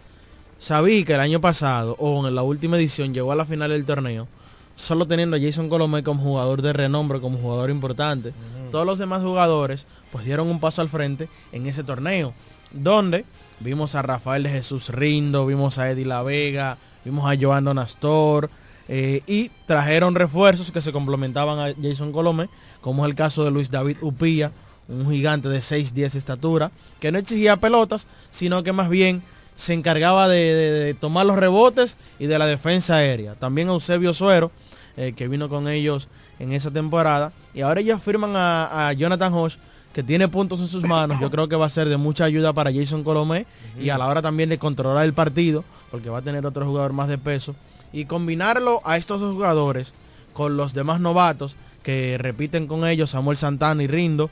Sabica 0.58 1.14
el 1.14 1.20
año 1.20 1.40
pasado, 1.40 1.94
o 1.98 2.26
en 2.26 2.34
la 2.34 2.42
última 2.42 2.76
edición, 2.76 3.12
llegó 3.12 3.32
a 3.32 3.36
la 3.36 3.44
final 3.44 3.70
del 3.70 3.84
torneo, 3.84 4.28
solo 4.74 5.06
teniendo 5.06 5.36
a 5.36 5.40
Jason 5.40 5.68
Colomé 5.68 6.02
como 6.02 6.22
jugador 6.22 6.62
de 6.62 6.72
renombre, 6.72 7.20
como 7.20 7.38
jugador 7.38 7.70
importante. 7.70 8.32
Todos 8.70 8.86
los 8.86 8.98
demás 8.98 9.22
jugadores 9.22 9.86
pues 10.10 10.24
dieron 10.24 10.48
un 10.48 10.60
paso 10.60 10.82
al 10.82 10.88
frente 10.88 11.28
en 11.52 11.66
ese 11.66 11.84
torneo, 11.84 12.34
donde 12.70 13.24
vimos 13.60 13.94
a 13.94 14.02
Rafael 14.02 14.42
de 14.42 14.50
Jesús 14.50 14.88
Rindo, 14.88 15.46
vimos 15.46 15.78
a 15.78 15.90
Eddie 15.90 16.04
La 16.04 16.22
Vega, 16.22 16.78
vimos 17.04 17.30
a 17.30 17.36
Joan 17.40 17.64
Donastor, 17.64 18.50
eh, 18.88 19.22
y 19.26 19.50
trajeron 19.66 20.14
refuerzos 20.14 20.72
que 20.72 20.80
se 20.80 20.92
complementaban 20.92 21.58
a 21.58 21.74
Jason 21.80 22.12
Colomé, 22.12 22.48
como 22.80 23.04
es 23.04 23.10
el 23.10 23.14
caso 23.14 23.44
de 23.44 23.50
Luis 23.50 23.70
David 23.70 23.98
Upía, 24.00 24.52
un 24.88 25.10
gigante 25.10 25.48
de 25.48 25.60
6'10 25.60 26.12
de 26.12 26.18
estatura, 26.18 26.72
que 27.00 27.12
no 27.12 27.18
exigía 27.18 27.56
pelotas, 27.56 28.06
sino 28.30 28.62
que 28.62 28.72
más 28.72 28.88
bien 28.88 29.22
se 29.56 29.74
encargaba 29.74 30.28
de, 30.28 30.96
tomar 31.00 31.26
los 31.26 31.38
rebotes 31.38 31.96
y 32.18 32.26
de 32.26 32.38
la 32.38 32.46
defensa 32.46 32.96
aérea. 32.96 33.34
También 33.34 33.68
Eusebio 33.68 34.12
Suero, 34.12 34.50
eh, 34.96 35.12
que 35.16 35.28
vino 35.28 35.48
con 35.48 35.68
ellos 35.68 36.08
en 36.38 36.52
esa 36.52 36.70
temporada. 36.70 37.32
Y 37.54 37.62
ahora 37.62 37.80
ellos 37.80 38.02
firman 38.02 38.32
a, 38.34 38.92
Jonathan 38.96 39.32
Hosh, 39.32 39.56
que 39.92 40.02
tiene 40.02 40.28
puntos 40.28 40.60
en 40.60 40.68
sus 40.68 40.82
manos. 40.84 41.18
Yo 41.20 41.30
creo 41.30 41.48
que 41.48 41.56
va 41.56 41.66
a 41.66 41.70
ser 41.70 41.88
de 41.88 41.96
mucha 41.96 42.24
ayuda 42.24 42.52
para 42.52 42.72
Jason 42.72 43.04
Colomé 43.04 43.46
y 43.78 43.90
a 43.90 43.98
la 43.98 44.06
hora 44.06 44.22
también 44.22 44.48
de 44.48 44.58
controlar 44.58 45.04
el 45.04 45.12
partido, 45.12 45.64
porque 45.90 46.10
va 46.10 46.18
a 46.18 46.22
tener 46.22 46.44
otro 46.46 46.66
jugador 46.66 46.92
más 46.92 47.08
de 47.08 47.18
peso. 47.18 47.54
Y 47.92 48.06
combinarlo 48.06 48.80
a 48.84 48.96
estos 48.96 49.20
dos 49.20 49.34
jugadores 49.34 49.94
con 50.32 50.56
los 50.56 50.72
demás 50.72 51.00
novatos 51.00 51.56
que 51.82 52.16
repiten 52.18 52.66
con 52.66 52.86
ellos, 52.86 53.10
Samuel 53.10 53.36
Santana 53.36 53.82
y 53.82 53.86
Rindo. 53.86 54.30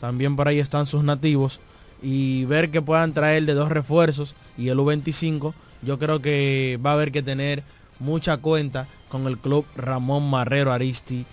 También 0.00 0.34
por 0.34 0.48
ahí 0.48 0.58
están 0.58 0.86
sus 0.86 1.04
nativos. 1.04 1.60
Y 2.02 2.46
ver 2.46 2.70
que 2.70 2.82
puedan 2.82 3.12
traer 3.12 3.44
de 3.44 3.54
dos 3.54 3.70
refuerzos 3.70 4.34
y 4.58 4.68
el 4.68 4.78
U25, 4.78 5.54
yo 5.82 5.98
creo 5.98 6.20
que 6.20 6.78
va 6.84 6.90
a 6.90 6.94
haber 6.94 7.12
que 7.12 7.22
tener 7.22 7.62
mucha 8.00 8.38
cuenta 8.38 8.88
con 9.12 9.26
el 9.26 9.36
club 9.36 9.66
Ramón 9.76 10.30
Marrero 10.30 10.72
Aristi 10.72 11.26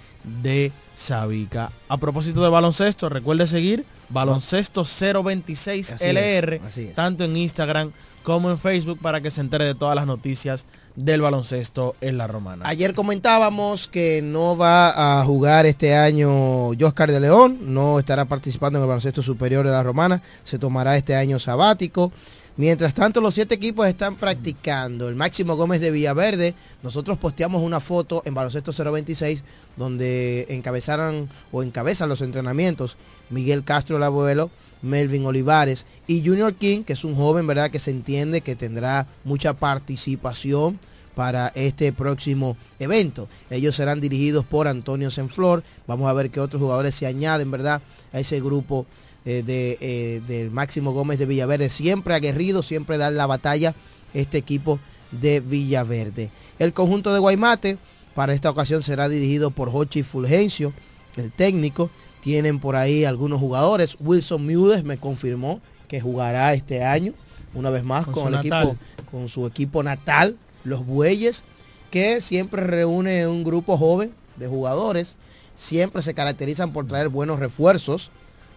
de 0.43 0.73
Sabica. 0.95 1.71
A 1.87 1.95
propósito 1.95 2.43
de 2.43 2.49
baloncesto, 2.49 3.07
recuerde 3.07 3.47
seguir 3.47 3.85
baloncesto 4.09 4.83
026 4.83 5.95
LR, 6.01 6.59
tanto 6.93 7.23
en 7.23 7.37
Instagram 7.37 7.93
como 8.23 8.51
en 8.51 8.57
Facebook 8.57 8.99
para 9.01 9.21
que 9.21 9.31
se 9.31 9.39
entere 9.39 9.63
de 9.63 9.75
todas 9.75 9.95
las 9.95 10.05
noticias 10.05 10.65
del 10.97 11.21
baloncesto 11.21 11.95
en 12.01 12.17
la 12.17 12.27
romana. 12.27 12.67
Ayer 12.67 12.93
comentábamos 12.93 13.87
que 13.87 14.21
no 14.21 14.57
va 14.57 15.21
a 15.21 15.23
jugar 15.23 15.65
este 15.65 15.95
año 15.95 16.73
Joscar 16.77 17.09
de 17.09 17.21
León, 17.21 17.59
no 17.61 17.97
estará 17.97 18.25
participando 18.25 18.77
en 18.77 18.83
el 18.83 18.89
baloncesto 18.89 19.21
superior 19.21 19.65
de 19.65 19.71
la 19.71 19.83
romana, 19.83 20.21
se 20.43 20.59
tomará 20.59 20.97
este 20.97 21.15
año 21.15 21.39
sabático. 21.39 22.11
Mientras 22.59 22.93
tanto, 22.93 23.21
los 23.21 23.35
siete 23.35 23.55
equipos 23.55 23.87
están 23.87 24.17
practicando. 24.17 25.07
El 25.07 25.15
Máximo 25.15 25.55
Gómez 25.55 25.79
de 25.79 25.91
Villaverde, 25.91 26.55
nosotros 26.83 27.17
posteamos 27.17 27.63
una 27.63 27.79
foto 27.79 28.21
en 28.25 28.33
Baloncesto 28.33 28.73
026 28.73 29.45
donde 29.77 30.45
encabezaron 30.49 31.29
o 31.53 31.63
encabezan 31.63 32.09
los 32.09 32.19
entrenamientos 32.19 32.97
Miguel 33.29 33.63
Castro 33.63 33.95
el 33.95 34.03
abuelo, 34.03 34.51
Melvin 34.81 35.25
Olivares 35.25 35.85
y 36.05 36.21
Junior 36.21 36.53
King, 36.53 36.83
que 36.83 36.91
es 36.91 37.05
un 37.05 37.15
joven, 37.15 37.47
¿verdad? 37.47 37.71
Que 37.71 37.79
se 37.79 37.91
entiende 37.91 38.41
que 38.41 38.57
tendrá 38.57 39.07
mucha 39.23 39.53
participación 39.53 40.79
para 41.15 41.53
este 41.55 41.93
próximo 41.93 42.57
evento. 42.77 43.29
Ellos 43.49 43.77
serán 43.77 44.01
dirigidos 44.01 44.43
por 44.43 44.67
Antonio 44.67 45.11
Senflor. 45.11 45.63
Vamos 45.87 46.09
a 46.09 46.13
ver 46.13 46.29
qué 46.29 46.41
otros 46.41 46.61
jugadores 46.61 46.93
se 46.93 47.07
añaden, 47.07 47.51
¿verdad? 47.51 47.81
A 48.11 48.19
ese 48.19 48.41
grupo 48.41 48.85
eh, 49.25 49.43
de, 49.45 49.77
eh, 49.81 50.21
del 50.27 50.51
Máximo 50.51 50.91
Gómez 50.91 51.19
de 51.19 51.25
Villaverde. 51.25 51.69
Siempre 51.69 52.15
aguerrido, 52.15 52.63
siempre 52.63 52.97
dar 52.97 53.13
la 53.13 53.25
batalla 53.25 53.75
este 54.13 54.37
equipo 54.37 54.79
de 55.11 55.39
Villaverde. 55.39 56.31
El 56.57 56.73
conjunto 56.73 57.13
de 57.13 57.19
Guaymate 57.19 57.77
para 58.15 58.33
esta 58.33 58.49
ocasión 58.49 58.83
será 58.83 59.09
dirigido 59.09 59.51
por 59.51 59.71
Jochi 59.71 60.03
Fulgencio, 60.03 60.73
el 61.15 61.31
técnico. 61.31 61.89
Tienen 62.21 62.59
por 62.59 62.75
ahí 62.75 63.05
algunos 63.05 63.39
jugadores. 63.39 63.95
Wilson 63.99 64.45
Mudes 64.45 64.83
me 64.83 64.97
confirmó 64.97 65.61
que 65.87 66.01
jugará 66.01 66.53
este 66.53 66.83
año 66.83 67.13
una 67.53 67.69
vez 67.69 67.83
más 67.83 68.05
con, 68.05 68.33
el 68.33 68.39
equipo, 68.39 68.75
con 69.09 69.29
su 69.29 69.45
equipo 69.47 69.83
natal, 69.83 70.37
los 70.63 70.85
Bueyes, 70.85 71.43
que 71.91 72.21
siempre 72.21 72.63
reúne 72.63 73.27
un 73.27 73.43
grupo 73.43 73.77
joven 73.77 74.11
de 74.35 74.47
jugadores. 74.47 75.15
Siempre 75.57 76.01
se 76.01 76.13
caracterizan 76.13 76.71
por 76.71 76.87
traer 76.87 77.09
buenos 77.09 77.39
refuerzos. 77.39 78.11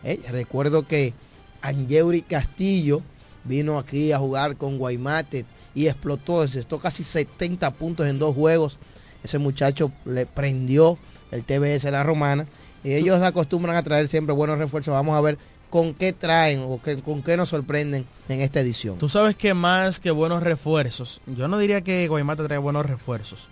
Eh, 0.04 0.20
recuerdo 0.30 0.86
que 0.86 1.14
Angeuri 1.60 2.22
Castillo 2.22 3.02
vino 3.44 3.78
aquí 3.78 4.12
a 4.12 4.18
jugar 4.18 4.56
con 4.56 4.78
Guaymate 4.78 5.44
y 5.74 5.86
explotó, 5.86 6.44
esto 6.44 6.78
casi 6.78 7.04
70 7.04 7.70
puntos 7.72 8.06
en 8.06 8.18
dos 8.18 8.34
juegos. 8.34 8.78
Ese 9.22 9.38
muchacho 9.38 9.92
le 10.04 10.26
prendió 10.26 10.98
el 11.30 11.44
TBS 11.44 11.84
la 11.90 12.02
romana. 12.02 12.46
Y 12.84 12.94
ellos 12.94 13.22
acostumbran 13.22 13.76
a 13.76 13.82
traer 13.82 14.08
siempre 14.08 14.34
buenos 14.34 14.58
refuerzos. 14.58 14.92
Vamos 14.92 15.16
a 15.16 15.20
ver 15.20 15.38
con 15.70 15.94
qué 15.94 16.12
traen 16.12 16.60
o 16.60 16.80
con 17.02 17.22
qué 17.22 17.36
nos 17.36 17.48
sorprenden 17.48 18.06
en 18.28 18.40
esta 18.42 18.60
edición. 18.60 18.98
Tú 18.98 19.08
sabes 19.08 19.36
que 19.36 19.54
más 19.54 20.00
que 20.00 20.10
buenos 20.10 20.42
refuerzos, 20.42 21.22
yo 21.26 21.48
no 21.48 21.56
diría 21.58 21.80
que 21.80 22.06
Guaymate 22.08 22.44
trae 22.44 22.58
buenos 22.58 22.84
refuerzos, 22.84 23.48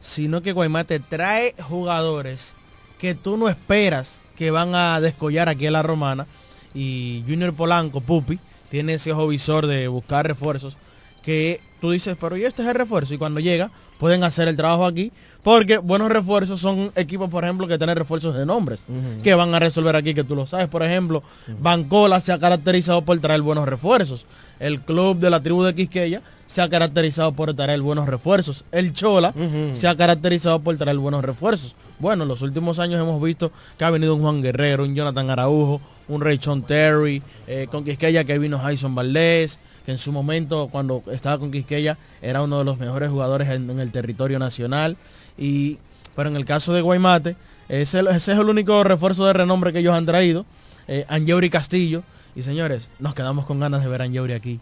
sino 0.00 0.42
que 0.42 0.52
Guaymate 0.52 0.98
trae 0.98 1.54
jugadores 1.62 2.54
que 2.98 3.14
tú 3.14 3.36
no 3.36 3.48
esperas 3.48 4.18
que 4.42 4.50
van 4.50 4.74
a 4.74 5.00
descollar 5.00 5.48
aquí 5.48 5.66
en 5.66 5.72
la 5.72 5.84
romana. 5.84 6.26
Y 6.74 7.22
Junior 7.28 7.54
Polanco, 7.54 8.00
Pupi, 8.00 8.40
tiene 8.70 8.94
ese 8.94 9.12
ojo 9.12 9.28
visor 9.28 9.68
de 9.68 9.86
buscar 9.86 10.26
refuerzos 10.26 10.76
que 11.22 11.60
tú 11.80 11.92
dices, 11.92 12.16
pero 12.20 12.36
¿y 12.36 12.44
este 12.44 12.62
es 12.62 12.68
el 12.68 12.74
refuerzo? 12.74 13.14
Y 13.14 13.18
cuando 13.18 13.38
llega, 13.38 13.70
pueden 13.98 14.24
hacer 14.24 14.48
el 14.48 14.56
trabajo 14.56 14.84
aquí, 14.84 15.12
porque 15.44 15.78
buenos 15.78 16.10
refuerzos 16.10 16.60
son 16.60 16.90
equipos, 16.96 17.30
por 17.30 17.44
ejemplo, 17.44 17.68
que 17.68 17.78
tienen 17.78 17.94
refuerzos 17.94 18.34
de 18.34 18.44
nombres, 18.44 18.82
que 19.22 19.32
van 19.36 19.54
a 19.54 19.60
resolver 19.60 19.94
aquí, 19.94 20.12
que 20.12 20.24
tú 20.24 20.34
lo 20.34 20.44
sabes. 20.48 20.66
Por 20.66 20.82
ejemplo, 20.82 21.22
Bancola 21.60 22.20
se 22.20 22.32
ha 22.32 22.38
caracterizado 22.40 23.02
por 23.02 23.16
traer 23.20 23.42
buenos 23.42 23.68
refuerzos. 23.68 24.26
El 24.58 24.80
club 24.80 25.18
de 25.18 25.30
la 25.30 25.40
tribu 25.40 25.62
de 25.62 25.72
Quisqueya 25.72 26.20
se 26.52 26.60
ha 26.60 26.68
caracterizado 26.68 27.32
por 27.32 27.54
traer 27.54 27.80
buenos 27.80 28.06
refuerzos. 28.06 28.66
El 28.72 28.92
Chola 28.92 29.32
se 29.72 29.88
ha 29.88 29.96
caracterizado 29.96 30.60
por 30.60 30.76
traer 30.76 30.98
buenos 30.98 31.24
refuerzos. 31.24 31.74
Bueno, 31.98 32.24
en 32.24 32.28
los 32.28 32.42
últimos 32.42 32.78
años 32.78 33.00
hemos 33.00 33.22
visto 33.22 33.50
que 33.78 33.86
ha 33.86 33.90
venido 33.90 34.14
un 34.14 34.20
Juan 34.20 34.42
Guerrero, 34.42 34.84
un 34.84 34.94
Jonathan 34.94 35.30
Araujo, 35.30 35.80
un 36.08 36.20
Raychon 36.20 36.64
Terry, 36.64 37.22
eh, 37.46 37.68
con 37.70 37.86
Quisqueya 37.86 38.24
que 38.24 38.38
vino 38.38 38.58
Jason 38.58 38.94
Valdés, 38.94 39.60
que 39.86 39.92
en 39.92 39.98
su 39.98 40.12
momento 40.12 40.68
cuando 40.70 41.02
estaba 41.10 41.38
con 41.38 41.50
Quisqueya 41.50 41.96
era 42.20 42.42
uno 42.42 42.58
de 42.58 42.66
los 42.66 42.76
mejores 42.76 43.08
jugadores 43.08 43.48
en, 43.48 43.70
el 43.80 43.90
territorio 43.90 44.38
nacional. 44.38 44.98
Y, 45.38 45.78
pero 46.14 46.28
en 46.28 46.36
el 46.36 46.44
caso 46.44 46.74
de 46.74 46.82
Guaymate, 46.82 47.34
ese, 47.70 48.00
es 48.14 48.28
el 48.28 48.50
único 48.50 48.84
refuerzo 48.84 49.24
de 49.24 49.32
renombre 49.32 49.72
que 49.72 49.78
ellos 49.78 49.94
han 49.94 50.04
traído. 50.04 50.44
Eh, 50.86 51.06
Castillo. 51.50 52.02
Y 52.36 52.42
señores, 52.42 52.90
nos 52.98 53.14
quedamos 53.14 53.46
con 53.46 53.58
ganas 53.58 53.82
de 53.82 53.88
ver 53.88 54.02
a 54.02 54.04
Angeuri 54.04 54.34
aquí. 54.34 54.60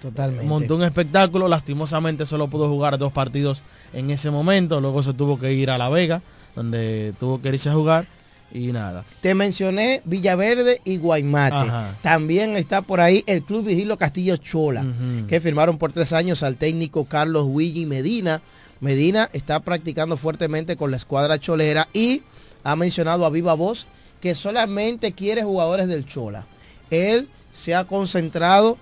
Totalmente. 0.00 0.46
Montó 0.46 0.76
un 0.76 0.82
espectáculo, 0.82 1.48
lastimosamente 1.48 2.26
solo 2.26 2.48
pudo 2.48 2.68
jugar 2.68 2.98
dos 2.98 3.12
partidos 3.12 3.62
en 3.92 4.10
ese 4.10 4.30
momento, 4.30 4.80
luego 4.80 5.02
se 5.02 5.12
tuvo 5.12 5.38
que 5.38 5.52
ir 5.52 5.70
a 5.70 5.78
La 5.78 5.88
Vega, 5.88 6.22
donde 6.54 7.12
tuvo 7.18 7.40
que 7.40 7.48
irse 7.50 7.68
a 7.68 7.74
jugar 7.74 8.06
y 8.52 8.72
nada. 8.72 9.04
Te 9.20 9.34
mencioné 9.34 10.02
Villaverde 10.04 10.80
y 10.84 10.96
Guaymate. 10.96 11.70
También 12.02 12.56
está 12.56 12.82
por 12.82 13.00
ahí 13.00 13.22
el 13.26 13.42
Club 13.42 13.66
Vigilo 13.66 13.96
Castillo 13.96 14.36
Chola, 14.36 14.84
que 15.28 15.40
firmaron 15.40 15.78
por 15.78 15.92
tres 15.92 16.12
años 16.12 16.42
al 16.42 16.56
técnico 16.56 17.04
Carlos 17.04 17.44
Willy 17.46 17.86
Medina. 17.86 18.40
Medina 18.80 19.28
está 19.32 19.60
practicando 19.60 20.16
fuertemente 20.16 20.76
con 20.76 20.90
la 20.90 20.96
escuadra 20.96 21.38
cholera 21.38 21.88
y 21.92 22.22
ha 22.64 22.76
mencionado 22.76 23.26
a 23.26 23.30
viva 23.30 23.52
voz 23.54 23.86
que 24.20 24.34
solamente 24.34 25.12
quiere 25.12 25.42
jugadores 25.42 25.86
del 25.86 26.06
Chola. 26.06 26.46
Él 26.90 27.28
se 27.52 27.74
ha 27.74 27.84
concentrado 27.84 28.78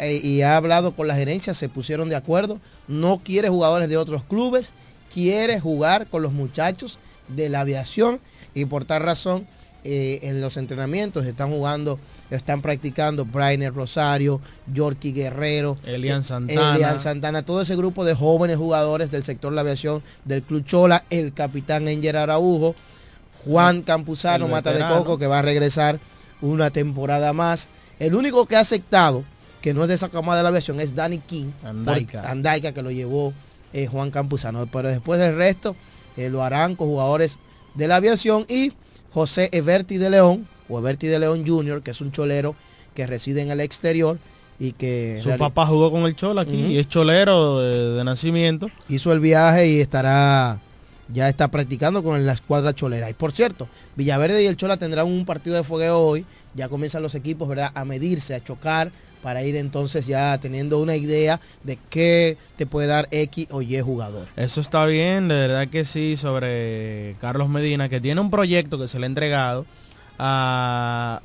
eh, 0.00 0.20
y 0.22 0.42
ha 0.42 0.56
hablado 0.56 0.92
con 0.92 1.08
la 1.08 1.14
gerencia, 1.14 1.54
se 1.54 1.68
pusieron 1.68 2.08
de 2.08 2.16
acuerdo, 2.16 2.58
no 2.88 3.20
quiere 3.22 3.48
jugadores 3.48 3.88
de 3.88 3.96
otros 3.96 4.24
clubes, 4.24 4.72
quiere 5.12 5.60
jugar 5.60 6.06
con 6.06 6.22
los 6.22 6.32
muchachos 6.32 6.98
de 7.28 7.48
la 7.48 7.60
aviación 7.60 8.20
y 8.54 8.64
por 8.64 8.84
tal 8.84 9.02
razón 9.02 9.46
eh, 9.84 10.20
en 10.22 10.40
los 10.40 10.56
entrenamientos 10.56 11.24
están 11.26 11.50
jugando, 11.50 11.98
están 12.30 12.60
practicando 12.60 13.24
Brainer 13.24 13.72
Rosario, 13.72 14.40
Yorky 14.72 15.12
Guerrero, 15.12 15.78
Elian 15.84 16.22
Santana. 16.22 16.74
Elian 16.74 17.00
Santana, 17.00 17.44
todo 17.44 17.62
ese 17.62 17.76
grupo 17.76 18.04
de 18.04 18.14
jóvenes 18.14 18.56
jugadores 18.56 19.10
del 19.10 19.24
sector 19.24 19.52
de 19.52 19.56
la 19.56 19.62
aviación 19.62 20.02
del 20.24 20.42
Club 20.42 20.64
Chola, 20.66 21.04
el 21.10 21.32
capitán 21.32 21.88
Enger 21.88 22.16
Araujo, 22.16 22.74
Juan 23.44 23.82
Campuzano, 23.82 24.48
Mata 24.48 24.72
de 24.72 24.86
Coco, 24.86 25.18
que 25.18 25.26
va 25.26 25.38
a 25.38 25.42
regresar 25.42 25.98
una 26.42 26.70
temporada 26.70 27.32
más. 27.32 27.68
El 27.98 28.14
único 28.14 28.46
que 28.46 28.56
ha 28.56 28.60
aceptado, 28.60 29.24
que 29.60 29.74
no 29.74 29.82
es 29.82 29.88
de 29.88 29.94
esa 29.94 30.08
camada 30.08 30.38
de 30.38 30.42
la 30.44 30.48
aviación, 30.50 30.80
es 30.80 30.94
Danny 30.94 31.18
King. 31.18 31.50
Andaica. 31.64 32.22
por- 32.22 32.30
Andaica, 32.30 32.72
que 32.72 32.82
lo 32.82 32.90
llevó 32.90 33.32
eh, 33.72 33.86
Juan 33.86 34.10
Campuzano. 34.10 34.66
Pero 34.66 34.88
después 34.88 35.20
del 35.20 35.36
resto, 35.36 35.76
eh, 36.16 36.28
lo 36.28 36.42
harán 36.42 36.76
con 36.76 36.88
jugadores 36.88 37.36
de 37.74 37.86
la 37.88 37.96
aviación 37.96 38.44
y 38.48 38.72
José 39.12 39.48
Everti 39.52 39.96
de 39.96 40.10
León, 40.10 40.46
o 40.68 40.78
Everti 40.78 41.06
de 41.08 41.18
León 41.18 41.44
Jr., 41.46 41.82
que 41.82 41.90
es 41.92 42.00
un 42.00 42.10
cholero 42.12 42.54
que 42.94 43.06
reside 43.06 43.42
en 43.42 43.50
el 43.50 43.60
exterior 43.60 44.18
y 44.58 44.72
que 44.72 45.18
Su 45.22 45.36
papá 45.38 45.66
jugó 45.66 45.90
con 45.90 46.02
el 46.02 46.14
Chola 46.16 46.42
aquí 46.42 46.56
y 46.56 46.78
es 46.78 46.88
cholero 46.88 47.60
de, 47.60 47.94
de 47.96 48.04
nacimiento. 48.04 48.70
hizo 48.88 49.12
el 49.12 49.20
viaje 49.20 49.68
y 49.68 49.80
estará 49.80 50.58
ya 51.12 51.28
está 51.28 51.48
practicando 51.48 52.02
con 52.04 52.24
la 52.24 52.32
escuadra 52.34 52.72
cholera. 52.74 53.10
Y 53.10 53.14
por 53.14 53.32
cierto, 53.32 53.68
Villaverde 53.96 54.42
y 54.44 54.46
el 54.46 54.56
Chola 54.56 54.76
tendrán 54.76 55.06
un 55.06 55.24
partido 55.24 55.56
de 55.56 55.64
fogueo 55.64 55.98
hoy. 55.98 56.24
Ya 56.54 56.68
comienzan 56.68 57.02
los 57.02 57.14
equipos, 57.16 57.48
¿verdad? 57.48 57.70
A 57.74 57.84
medirse, 57.84 58.34
a 58.34 58.44
chocar 58.44 58.92
para 59.22 59.42
ir 59.44 59.56
entonces 59.56 60.06
ya 60.06 60.38
teniendo 60.38 60.78
una 60.78 60.96
idea 60.96 61.40
de 61.62 61.78
qué 61.90 62.36
te 62.56 62.66
puede 62.66 62.88
dar 62.88 63.08
X 63.10 63.46
o 63.50 63.62
Y 63.62 63.80
jugador. 63.80 64.26
Eso 64.36 64.60
está 64.60 64.86
bien, 64.86 65.28
de 65.28 65.34
verdad 65.34 65.68
que 65.68 65.84
sí, 65.84 66.16
sobre 66.16 67.16
Carlos 67.20 67.48
Medina, 67.48 67.88
que 67.88 68.00
tiene 68.00 68.20
un 68.20 68.30
proyecto 68.30 68.78
que 68.78 68.88
se 68.88 68.98
le 68.98 69.06
ha 69.06 69.08
entregado 69.08 69.66
a 70.18 71.22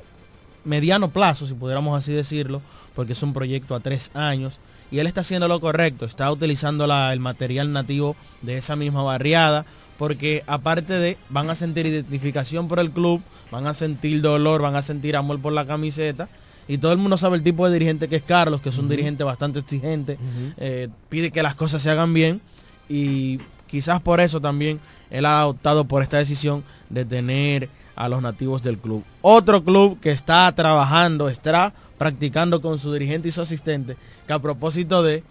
mediano 0.64 1.10
plazo, 1.10 1.46
si 1.46 1.54
pudiéramos 1.54 1.96
así 1.96 2.12
decirlo, 2.12 2.60
porque 2.94 3.12
es 3.12 3.22
un 3.22 3.32
proyecto 3.32 3.74
a 3.74 3.80
tres 3.80 4.10
años. 4.14 4.58
Y 4.90 4.98
él 5.00 5.06
está 5.06 5.22
haciendo 5.22 5.48
lo 5.48 5.60
correcto, 5.60 6.04
está 6.04 6.30
utilizando 6.30 6.84
el 6.84 7.20
material 7.20 7.72
nativo 7.72 8.14
de 8.42 8.58
esa 8.58 8.76
misma 8.76 9.02
barriada, 9.02 9.66
porque 9.98 10.44
aparte 10.46 10.92
de, 10.94 11.18
van 11.28 11.50
a 11.50 11.54
sentir 11.54 11.86
identificación 11.86 12.68
por 12.68 12.78
el 12.78 12.90
club, 12.90 13.22
van 13.50 13.66
a 13.66 13.74
sentir 13.74 14.20
dolor, 14.20 14.62
van 14.62 14.76
a 14.76 14.82
sentir 14.82 15.16
amor 15.16 15.40
por 15.40 15.52
la 15.52 15.66
camiseta. 15.66 16.28
Y 16.68 16.78
todo 16.78 16.92
el 16.92 16.98
mundo 16.98 17.16
sabe 17.16 17.36
el 17.36 17.42
tipo 17.42 17.66
de 17.66 17.72
dirigente 17.72 18.08
que 18.08 18.16
es 18.16 18.22
Carlos, 18.22 18.60
que 18.60 18.70
es 18.70 18.78
un 18.78 18.88
dirigente 18.88 19.24
bastante 19.24 19.60
exigente, 19.60 20.18
eh, 20.56 20.88
pide 21.08 21.30
que 21.30 21.42
las 21.42 21.54
cosas 21.54 21.82
se 21.82 21.90
hagan 21.90 22.12
bien 22.12 22.40
y 22.88 23.38
quizás 23.66 24.00
por 24.00 24.20
eso 24.20 24.40
también 24.40 24.80
él 25.10 25.26
ha 25.26 25.46
optado 25.46 25.84
por 25.84 26.02
esta 26.02 26.18
decisión 26.18 26.64
de 26.90 27.04
tener 27.04 27.68
a 27.94 28.08
los 28.08 28.20
nativos 28.20 28.62
del 28.62 28.78
club. 28.78 29.04
Otro 29.22 29.64
club 29.64 29.98
que 30.00 30.10
está 30.10 30.52
trabajando, 30.54 31.28
está 31.28 31.72
practicando 31.98 32.60
con 32.60 32.78
su 32.78 32.92
dirigente 32.92 33.28
y 33.28 33.32
su 33.32 33.40
asistente, 33.40 33.96
que 34.26 34.32
a 34.32 34.38
propósito 34.38 35.02
de, 35.02 35.22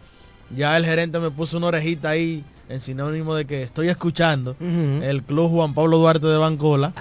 ya 0.56 0.76
el 0.78 0.86
gerente 0.86 1.20
me 1.20 1.32
puso 1.32 1.58
una 1.58 1.68
orejita 1.68 2.10
ahí 2.10 2.44
en 2.70 2.82
sinónimo 2.82 3.36
de 3.36 3.46
que 3.46 3.64
estoy 3.64 3.90
escuchando, 3.90 4.56
el 4.60 5.24
club 5.24 5.52
Juan 5.52 5.74
Pablo 5.74 5.98
Duarte 5.98 6.28
de 6.28 6.38
Bancola, 6.38 6.94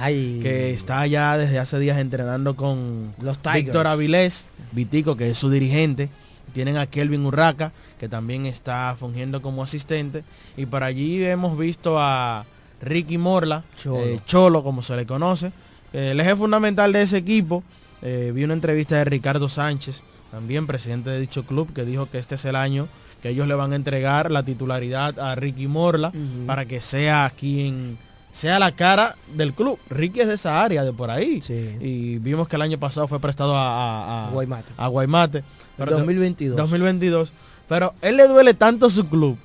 que 0.42 0.72
está 0.72 1.06
ya 1.06 1.38
desde 1.38 1.58
hace 1.58 1.78
días 1.78 1.98
entrenando 1.98 2.54
con 2.54 3.14
Los 3.20 3.38
Tigers. 3.38 3.64
Víctor 3.64 3.86
Avilés, 3.86 4.46
Vitico, 4.72 5.16
que 5.16 5.30
es 5.30 5.38
su 5.38 5.50
dirigente. 5.50 6.10
Tienen 6.52 6.76
a 6.76 6.86
Kelvin 6.86 7.26
Urraca, 7.26 7.72
que 7.98 8.08
también 8.08 8.46
está 8.46 8.94
fungiendo 8.98 9.42
como 9.42 9.62
asistente. 9.64 10.22
Y 10.56 10.66
por 10.66 10.84
allí 10.84 11.24
hemos 11.24 11.58
visto 11.58 11.98
a 11.98 12.44
Ricky 12.80 13.18
Morla, 13.18 13.64
Cholo. 13.76 14.04
eh, 14.04 14.20
Cholo 14.24 14.62
como 14.62 14.82
se 14.82 14.94
le 14.94 15.06
conoce. 15.06 15.48
Eh, 15.92 16.10
el 16.12 16.20
eje 16.20 16.36
fundamental 16.36 16.92
de 16.92 17.02
ese 17.02 17.16
equipo, 17.16 17.64
eh, 18.02 18.30
vi 18.34 18.44
una 18.44 18.54
entrevista 18.54 18.96
de 18.96 19.04
Ricardo 19.04 19.48
Sánchez, 19.48 20.02
también 20.30 20.66
presidente 20.66 21.10
de 21.10 21.20
dicho 21.20 21.44
club, 21.44 21.72
que 21.72 21.84
dijo 21.84 22.08
que 22.10 22.18
este 22.18 22.36
es 22.36 22.44
el 22.44 22.54
año 22.56 22.86
que 23.24 23.30
ellos 23.30 23.48
le 23.48 23.54
van 23.54 23.72
a 23.72 23.76
entregar 23.76 24.30
la 24.30 24.42
titularidad 24.42 25.18
a 25.18 25.34
Ricky 25.34 25.66
Morla 25.66 26.12
para 26.46 26.66
que 26.66 26.82
sea 26.82 27.32
quien 27.34 27.96
sea 28.32 28.58
la 28.58 28.72
cara 28.72 29.16
del 29.34 29.54
club. 29.54 29.78
Ricky 29.88 30.20
es 30.20 30.28
de 30.28 30.34
esa 30.34 30.62
área, 30.62 30.84
de 30.84 30.92
por 30.92 31.10
ahí. 31.10 31.40
Y 31.80 32.18
vimos 32.18 32.48
que 32.48 32.56
el 32.56 32.60
año 32.62 32.78
pasado 32.78 33.08
fue 33.08 33.20
prestado 33.20 33.56
a, 33.56 33.64
a, 33.64 34.28
a- 34.28 34.30
Guaymate. 34.30 34.72
a 34.76 34.88
Guaymate. 34.88 35.42
El 35.78 35.86
2022. 35.86 36.54
2022. 36.54 37.32
Pero 37.66 37.94
él 38.02 38.18
le 38.18 38.28
duele 38.28 38.52
tanto 38.52 38.90
su 38.90 39.08
club 39.08 39.38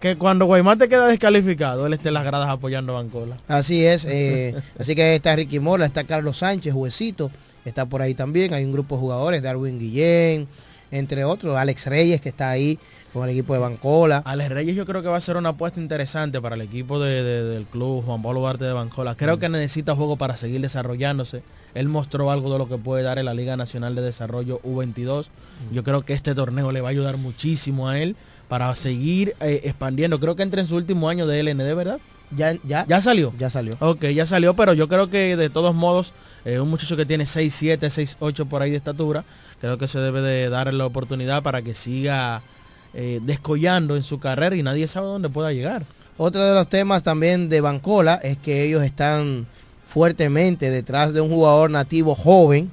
que 0.00 0.16
cuando 0.16 0.46
Guaymate 0.46 0.88
queda 0.88 1.06
descalificado, 1.06 1.86
él 1.86 1.92
esté 1.92 2.08
en 2.08 2.14
las 2.14 2.24
gradas 2.24 2.48
apoyando 2.48 2.92
a 2.96 3.02
Bancola. 3.02 3.36
Así 3.46 3.84
es. 3.86 4.04
eh, 4.04 4.52
así 4.80 4.96
que 4.96 5.14
está 5.14 5.36
Ricky 5.36 5.60
Mola, 5.60 5.86
está 5.86 6.02
Carlos 6.02 6.38
Sánchez, 6.38 6.74
Huesito, 6.74 7.30
está 7.64 7.86
por 7.86 8.02
ahí 8.02 8.14
también. 8.14 8.52
Hay 8.52 8.64
un 8.64 8.72
grupo 8.72 8.96
de 8.96 9.00
jugadores, 9.00 9.42
Darwin 9.44 9.78
Guillén, 9.78 10.48
entre 10.94 11.24
otros, 11.24 11.56
Alex 11.56 11.86
Reyes 11.86 12.20
que 12.20 12.28
está 12.30 12.50
ahí 12.50 12.78
con 13.12 13.24
el 13.24 13.30
equipo 13.30 13.52
de 13.54 13.60
Bancola. 13.60 14.22
Alex 14.24 14.50
Reyes 14.50 14.74
yo 14.76 14.84
creo 14.86 15.00
que 15.02 15.08
va 15.08 15.16
a 15.16 15.20
ser 15.20 15.36
una 15.36 15.50
apuesta 15.50 15.78
interesante 15.80 16.40
para 16.40 16.56
el 16.56 16.62
equipo 16.62 16.98
de- 16.98 17.22
de- 17.22 17.42
del 17.44 17.64
club 17.66 18.04
Juan 18.04 18.22
Pablo 18.22 18.40
Duarte 18.40 18.64
de 18.64 18.72
Bancola. 18.72 19.14
Creo 19.14 19.38
que 19.38 19.48
necesita 19.48 19.94
juego 19.94 20.16
para 20.16 20.36
seguir 20.36 20.60
desarrollándose. 20.60 21.42
Él 21.74 21.88
mostró 21.88 22.30
algo 22.30 22.52
de 22.52 22.58
lo 22.58 22.68
que 22.68 22.76
puede 22.76 23.02
dar 23.04 23.18
en 23.18 23.24
la 23.26 23.34
Liga 23.34 23.56
Nacional 23.56 23.94
de 23.94 24.02
Desarrollo 24.02 24.60
U22. 24.64 25.28
Yo 25.72 25.84
creo 25.84 26.02
que 26.04 26.12
este 26.12 26.34
torneo 26.34 26.72
le 26.72 26.80
va 26.80 26.88
a 26.88 26.90
ayudar 26.90 27.16
muchísimo 27.16 27.88
a 27.88 27.98
él 28.00 28.16
para 28.48 28.74
seguir 28.76 29.34
eh, 29.40 29.60
expandiendo. 29.64 30.18
Creo 30.20 30.34
que 30.36 30.42
entra 30.42 30.60
en 30.60 30.66
su 30.66 30.76
último 30.76 31.08
año 31.08 31.26
de 31.26 31.40
LND, 31.40 31.74
¿verdad? 31.74 31.98
Ya, 32.36 32.56
ya, 32.64 32.84
¿Ya 32.88 33.00
salió? 33.00 33.32
ya 33.38 33.50
salió. 33.50 33.74
Ok, 33.80 34.04
ya 34.06 34.26
salió, 34.26 34.54
pero 34.54 34.72
yo 34.72 34.88
creo 34.88 35.08
que 35.10 35.36
de 35.36 35.50
todos 35.50 35.74
modos, 35.74 36.12
eh, 36.44 36.60
un 36.60 36.68
muchacho 36.68 36.96
que 36.96 37.06
tiene 37.06 37.26
6, 37.26 37.54
7, 37.54 37.90
6, 37.90 38.16
8 38.20 38.46
por 38.46 38.62
ahí 38.62 38.70
de 38.70 38.76
estatura, 38.76 39.24
creo 39.60 39.78
que 39.78 39.88
se 39.88 39.98
debe 39.98 40.20
de 40.20 40.48
darle 40.48 40.72
la 40.72 40.86
oportunidad 40.86 41.42
para 41.42 41.62
que 41.62 41.74
siga 41.74 42.42
eh, 42.94 43.20
descollando 43.22 43.96
en 43.96 44.02
su 44.02 44.18
carrera 44.20 44.54
y 44.56 44.62
nadie 44.62 44.86
sabe 44.88 45.06
dónde 45.06 45.28
pueda 45.28 45.52
llegar. 45.52 45.84
Otro 46.16 46.44
de 46.44 46.54
los 46.54 46.68
temas 46.68 47.02
también 47.02 47.48
de 47.48 47.60
Bancola 47.60 48.20
es 48.22 48.38
que 48.38 48.64
ellos 48.64 48.82
están 48.84 49.46
fuertemente 49.88 50.70
detrás 50.70 51.12
de 51.12 51.20
un 51.20 51.28
jugador 51.28 51.70
nativo 51.70 52.14
joven 52.14 52.70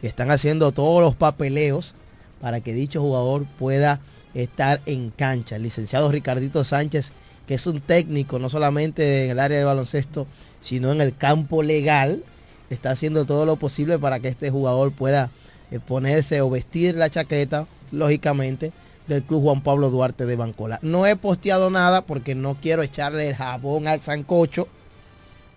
que 0.00 0.06
están 0.06 0.30
haciendo 0.30 0.70
todos 0.70 1.02
los 1.02 1.14
papeleos 1.14 1.94
para 2.40 2.60
que 2.60 2.72
dicho 2.72 3.00
jugador 3.00 3.46
pueda 3.58 4.00
estar 4.34 4.80
en 4.86 5.10
cancha. 5.10 5.56
El 5.56 5.62
licenciado 5.62 6.10
Ricardito 6.10 6.62
Sánchez, 6.62 7.12
que 7.46 7.54
es 7.54 7.66
un 7.66 7.80
técnico 7.80 8.38
no 8.38 8.48
solamente 8.48 9.24
en 9.24 9.32
el 9.32 9.38
área 9.38 9.58
de 9.58 9.64
baloncesto, 9.64 10.26
sino 10.60 10.92
en 10.92 11.00
el 11.00 11.16
campo 11.16 11.62
legal, 11.62 12.22
está 12.70 12.90
haciendo 12.90 13.24
todo 13.24 13.44
lo 13.46 13.56
posible 13.56 13.98
para 13.98 14.20
que 14.20 14.28
este 14.28 14.50
jugador 14.50 14.92
pueda 14.92 15.30
eh, 15.70 15.80
ponerse 15.80 16.40
o 16.40 16.50
vestir 16.50 16.94
la 16.94 17.10
chaqueta, 17.10 17.66
lógicamente, 17.92 18.72
del 19.06 19.22
Club 19.22 19.42
Juan 19.42 19.62
Pablo 19.62 19.90
Duarte 19.90 20.26
de 20.26 20.36
Bancola. 20.36 20.78
No 20.82 21.06
he 21.06 21.16
posteado 21.16 21.70
nada 21.70 22.02
porque 22.02 22.34
no 22.34 22.56
quiero 22.60 22.82
echarle 22.82 23.28
el 23.28 23.36
jabón 23.36 23.86
al 23.86 24.02
sancocho, 24.02 24.68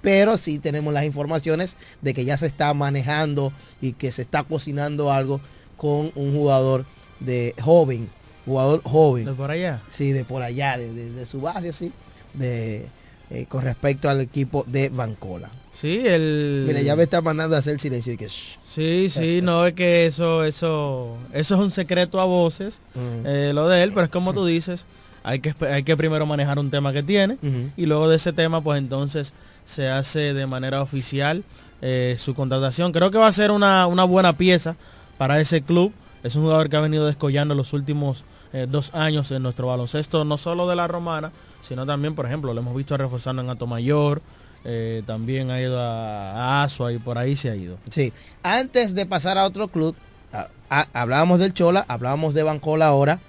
pero 0.02 0.38
sí 0.38 0.60
tenemos 0.60 0.93
las 0.93 1.06
informaciones 1.06 1.78
de 2.02 2.13
que 2.13 2.26
ya 2.26 2.38
se 2.38 2.47
está 2.47 2.73
manejando 2.73 3.52
y 3.82 3.93
que 3.93 4.12
se 4.12 4.21
está 4.21 4.43
cocinando 4.43 5.12
algo 5.12 5.39
con 5.78 6.12
un 6.15 6.36
jugador 6.36 6.86
de 7.19 7.54
joven, 7.62 8.10
jugador 8.47 8.81
joven. 8.83 9.25
¿De 9.25 9.33
por 9.33 9.51
allá? 9.51 9.81
Sí, 9.91 10.12
de 10.12 10.23
por 10.25 10.41
allá, 10.41 10.77
de, 10.77 10.91
de- 10.91 11.12
de 11.12 11.25
su 11.27 11.39
barrio, 11.41 11.71
sí, 11.73 11.91
de, 12.33 12.88
eh, 13.29 13.45
con 13.47 13.63
respecto 13.63 14.10
al 14.10 14.21
equipo 14.21 14.63
de 14.67 14.89
Bancola. 14.89 15.49
Sí, 15.73 16.01
el... 16.07 16.63
Mira, 16.65 16.81
ya 16.81 16.95
me 16.95 17.03
está 17.03 17.21
mandando 17.21 17.55
a 17.55 17.60
hacer 17.60 17.79
silencio. 17.79 18.12
y 18.13 18.17
que, 18.17 18.27
shh. 18.29 18.57
Sí, 18.63 19.10
sí, 19.12 19.41
no 19.43 19.65
es 19.67 19.73
que 19.73 20.07
eso, 20.07 20.43
eso, 20.43 21.17
eso 21.33 21.55
es 21.55 21.62
un 21.62 21.69
secreto 21.69 22.19
a 22.19 22.25
voces, 22.25 22.79
Ujú. 22.95 23.27
eh, 23.27 23.51
lo 23.53 23.67
de 23.67 23.83
él, 23.83 23.91
pero 23.93 24.05
es 24.05 24.10
como 24.10 24.33
tú 24.33 24.43
dices, 24.45 24.86
hay 25.23 25.39
que, 25.39 25.53
hay 25.65 25.83
que 25.83 25.95
primero 25.97 26.25
manejar 26.25 26.57
un 26.57 26.71
tema 26.71 26.93
que 26.93 27.03
tiene 27.03 27.38
y 27.75 27.86
luego 27.86 28.07
de 28.10 28.15
ese 28.15 28.33
tema, 28.33 28.62
pues 28.62 28.79
entonces 28.79 29.33
se 29.65 29.88
hace 29.89 30.33
de 30.33 30.47
manera 30.47 30.81
oficial 30.81 31.43
eh, 31.81 32.15
su 32.17 32.33
contratación. 32.33 32.91
Creo 32.93 33.12
que 33.12 33.17
va 33.19 33.27
a 33.27 33.31
ser 33.33 33.51
una, 33.51 33.86
una 33.88 34.03
buena 34.05 34.36
pieza 34.38 34.77
para 35.17 35.39
ese 35.41 35.62
club. 35.62 35.91
Es 36.23 36.36
un 36.36 36.43
jugador 36.43 36.69
que 36.69 36.77
ha 36.77 36.81
venido 36.81 37.05
descollando 37.05 37.53
los 37.53 37.73
últimos 37.73 38.23
eh, 38.63 38.67
dos 38.70 38.93
años 38.96 39.32
en 39.32 39.43
nuestro 39.43 39.67
baloncesto, 39.67 40.24
no 40.26 40.38
solo 40.38 40.67
de 40.67 40.76
la 40.76 40.88
romana, 40.88 41.32
sino 41.62 41.86
también, 41.86 42.15
por 42.15 42.26
ejemplo, 42.26 42.54
lo 42.54 42.62
hemos 42.62 42.76
visto 42.76 42.96
reforzando 42.98 43.41
en 43.41 43.50
Atomayor, 43.50 44.22
eh, 44.65 45.04
también 45.06 45.52
ha 45.52 45.62
ido 45.62 45.80
a, 45.80 46.62
a 46.62 46.63
Asua 46.63 46.91
y 46.91 46.98
por 46.98 47.17
ahí 47.17 47.36
se 47.36 47.50
ha 47.50 47.56
ido. 47.56 47.78
Sí. 47.89 48.12
Antes 48.43 48.93
de 48.96 49.06
pasar 49.06 49.38
a 49.38 49.46
otro 49.46 49.67
club, 49.67 49.96
a- 50.34 50.48
a- 50.70 50.88
hablábamos 50.93 51.39
del 51.39 51.54
Chola, 51.54 51.86
hablábamos 51.88 52.34
de 52.34 52.43
Bancola 52.43 52.88
ahora. 52.88 53.20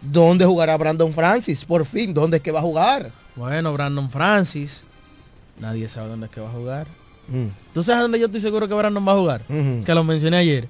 ¿Dónde 0.00 0.44
jugará 0.44 0.76
Brandon 0.76 1.12
Francis? 1.12 1.64
Por 1.64 1.84
fin, 1.84 2.14
¿dónde 2.14 2.36
es 2.36 2.42
que 2.42 2.52
va 2.52 2.60
a 2.60 2.62
jugar? 2.62 3.10
Bueno, 3.36 3.72
Brandon 3.72 4.08
Francis, 4.10 4.84
nadie 5.58 5.88
sabe 5.88 6.08
dónde 6.08 6.26
es 6.26 6.32
que 6.32 6.40
va 6.40 6.48
a 6.48 6.52
jugar. 6.52 6.86
Mm, 7.28 7.48
¿Tú 7.74 7.82
sabes 7.82 8.02
dónde 8.02 8.18
yo 8.18 8.26
estoy 8.26 8.40
seguro 8.40 8.66
que 8.68 8.74
Brandon 8.74 9.06
va 9.06 9.12
a 9.12 9.16
jugar? 9.16 9.42
Que 9.84 9.94
lo 9.94 10.02
mencioné 10.04 10.36
ayer. 10.38 10.68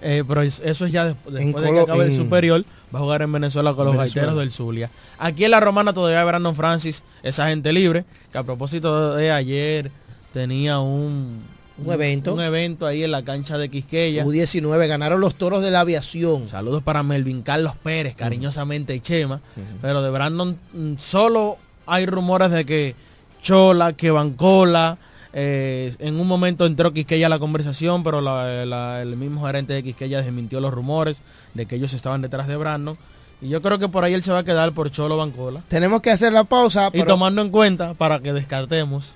Eh, 0.00 0.22
pero 0.26 0.42
es- 0.42 0.60
eso 0.64 0.86
es 0.86 0.92
ya 0.92 1.06
des- 1.06 1.16
después 1.30 1.64
de 1.64 1.72
que 1.72 1.80
acabe 1.80 2.04
el 2.06 2.16
superior, 2.16 2.64
va 2.94 2.98
a 3.00 3.02
jugar 3.02 3.22
en 3.22 3.32
Venezuela 3.32 3.74
con 3.74 3.84
los 3.86 3.96
Venezuela. 3.96 4.26
gaiteros 4.28 4.38
del 4.40 4.50
Zulia. 4.52 4.90
Aquí 5.18 5.44
en 5.44 5.50
la 5.50 5.60
Romana 5.60 5.92
todavía 5.92 6.20
hay 6.20 6.26
Brandon 6.26 6.54
Francis, 6.54 7.02
esa 7.22 7.48
gente 7.48 7.72
libre, 7.72 8.04
que 8.30 8.38
a 8.38 8.42
propósito 8.44 9.14
de 9.16 9.30
ayer 9.32 9.90
tenía 10.32 10.78
un, 10.78 11.42
Un 11.84 11.92
evento. 11.92 12.34
Un 12.34 12.40
evento 12.40 12.86
ahí 12.86 13.02
en 13.04 13.10
la 13.12 13.22
cancha 13.24 13.56
de 13.58 13.68
Quisqueya. 13.68 14.24
U19 14.24 14.86
ganaron 14.88 15.20
los 15.20 15.34
toros 15.36 15.62
de 15.62 15.70
la 15.70 15.80
aviación. 15.80 16.48
Saludos 16.48 16.82
para 16.82 17.02
Melvin 17.02 17.42
Carlos 17.42 17.74
Pérez, 17.82 18.14
cariñosamente 18.16 18.98
Chema. 19.00 19.40
Pero 19.82 20.02
de 20.02 20.10
Brandon 20.10 20.58
mm, 20.72 20.94
solo 20.98 21.56
hay 21.86 22.06
rumores 22.06 22.50
de 22.50 22.64
que 22.64 22.94
Chola, 23.42 23.92
que 23.92 24.10
Bancola, 24.10 24.98
Eh, 25.32 25.94
en 25.98 26.18
un 26.20 26.26
momento 26.26 26.64
entró 26.66 26.92
Quisqueya 26.92 27.26
a 27.26 27.28
la 27.30 27.38
conversación, 27.38 28.02
pero 28.02 28.20
la- 28.20 28.64
la- 28.64 29.02
el 29.02 29.16
mismo 29.16 29.44
gerente 29.46 29.72
de 29.74 29.82
Quisqueya 29.82 30.22
desmintió 30.22 30.60
los 30.60 30.72
rumores 30.72 31.18
de 31.54 31.66
que 31.66 31.76
ellos 31.76 31.92
estaban 31.92 32.22
detrás 32.22 32.48
de 32.48 32.56
Brandon. 32.56 32.96
Y 33.40 33.48
yo 33.50 33.62
creo 33.62 33.78
que 33.78 33.88
por 33.88 34.02
ahí 34.04 34.14
él 34.14 34.22
se 34.22 34.32
va 34.32 34.38
a 34.40 34.44
quedar 34.44 34.72
por 34.72 34.90
Cholo 34.90 35.16
Bancola. 35.16 35.62
Tenemos 35.68 36.02
que 36.02 36.10
hacer 36.10 36.32
la 36.32 36.44
pausa. 36.44 36.90
Y 36.92 37.02
tomando 37.04 37.40
en 37.42 37.50
cuenta, 37.50 37.94
para 37.94 38.18
que 38.20 38.32
descartemos, 38.32 39.14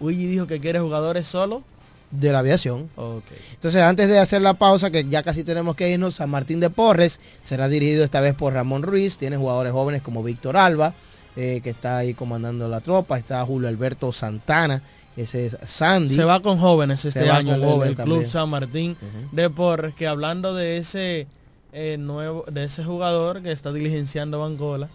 Luigi 0.00 0.26
dijo 0.26 0.46
que 0.46 0.60
quiere 0.60 0.80
jugadores 0.80 1.26
solo. 1.28 1.62
de 2.10 2.30
la 2.30 2.38
aviación. 2.40 2.90
Ok. 2.94 3.24
Entonces, 3.54 3.82
antes 3.82 4.06
de 4.08 4.20
hacer 4.20 4.40
la 4.40 4.54
pausa, 4.54 4.92
que 4.92 5.04
ya 5.08 5.24
casi 5.24 5.42
tenemos 5.42 5.74
que 5.74 5.90
irnos, 5.90 6.14
San 6.14 6.30
Martín 6.30 6.60
de 6.60 6.70
Porres 6.70 7.18
será 7.42 7.66
dirigido 7.68 8.04
esta 8.04 8.20
vez 8.20 8.34
por 8.36 8.52
Ramón 8.52 8.84
Ruiz. 8.84 9.18
Tiene 9.18 9.36
jugadores 9.36 9.72
jóvenes 9.72 10.00
como 10.00 10.22
Víctor 10.22 10.56
Alba, 10.56 10.94
eh, 11.36 11.60
que 11.62 11.70
está 11.70 11.98
ahí 11.98 12.14
comandando 12.14 12.68
la 12.68 12.80
tropa. 12.80 13.18
Está 13.18 13.44
Julio 13.44 13.68
Alberto 13.68 14.12
Santana, 14.12 14.82
ese 15.16 15.46
es 15.46 15.56
Sandy. 15.64 16.14
Se 16.14 16.24
va 16.24 16.40
con 16.40 16.58
jóvenes 16.58 17.04
este 17.04 17.30
año 17.30 17.58
con 17.60 17.86
el, 17.86 17.94
Club. 17.94 18.26
San 18.26 18.50
Martín 18.50 18.96
de 19.32 19.50
Porres, 19.50 19.94
que 19.94 20.06
hablando 20.06 20.54
de 20.54 20.76
ese 20.78 21.26
eh, 21.72 21.96
nuevo, 21.98 22.44
de 22.50 22.64
ese 22.64 22.84
jugador 22.84 23.42
que 23.42 23.52
está 23.52 23.72
diligenciando 23.72 24.40
Bancola, 24.40 24.88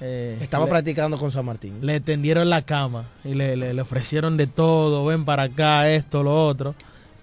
eh, 0.00 0.36
Estaba 0.40 0.64
le- 0.64 0.70
practicando 0.70 1.16
con 1.16 1.30
San 1.30 1.44
Martín. 1.44 1.78
le 1.80 2.00
tendieron 2.00 2.50
la 2.50 2.62
cama 2.62 3.04
y 3.24 3.34
le, 3.34 3.56
le- 3.56 3.72
le 3.72 3.80
ofrecieron 3.82 4.36
de 4.36 4.46
todo, 4.48 5.04
ven 5.06 5.24
para 5.24 5.44
acá, 5.44 5.88
esto, 5.90 6.22
lo 6.22 6.46
otro. 6.46 6.74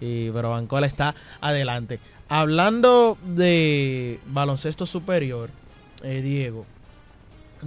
Y, 0.01 0.29
pero 0.29 0.51
Bancola 0.51 0.87
está 0.87 1.13
adelante. 1.41 1.99
Hablando 2.29 3.17
de 3.25 4.19
baloncesto 4.27 4.85
superior, 4.85 5.49
eh, 6.03 6.21
Diego, 6.21 6.65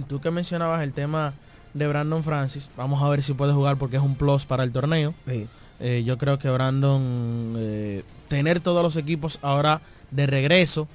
tú 0.07 0.19
que 0.21 0.31
mencionabas 0.31 0.83
el 0.83 0.93
tema 0.93 1.33
de 1.73 1.87
Brandon 1.87 2.23
Francis, 2.23 2.69
vamos 2.77 3.01
a 3.01 3.09
ver 3.09 3.23
si 3.23 3.33
puede 3.33 3.53
jugar 3.53 3.77
porque 3.77 3.97
es 3.97 4.03
un 4.03 4.15
plus 4.15 4.45
para 4.45 4.63
el 4.63 4.71
torneo. 4.71 5.13
Eh, 5.79 6.03
yo 6.05 6.17
creo 6.17 6.39
que 6.39 6.49
Brandon, 6.49 7.55
eh, 7.57 8.03
tener 8.27 8.59
todos 8.59 8.83
los 8.83 8.95
equipos 8.95 9.39
ahora 9.41 9.81
de 10.11 10.27
regreso, 10.27 10.87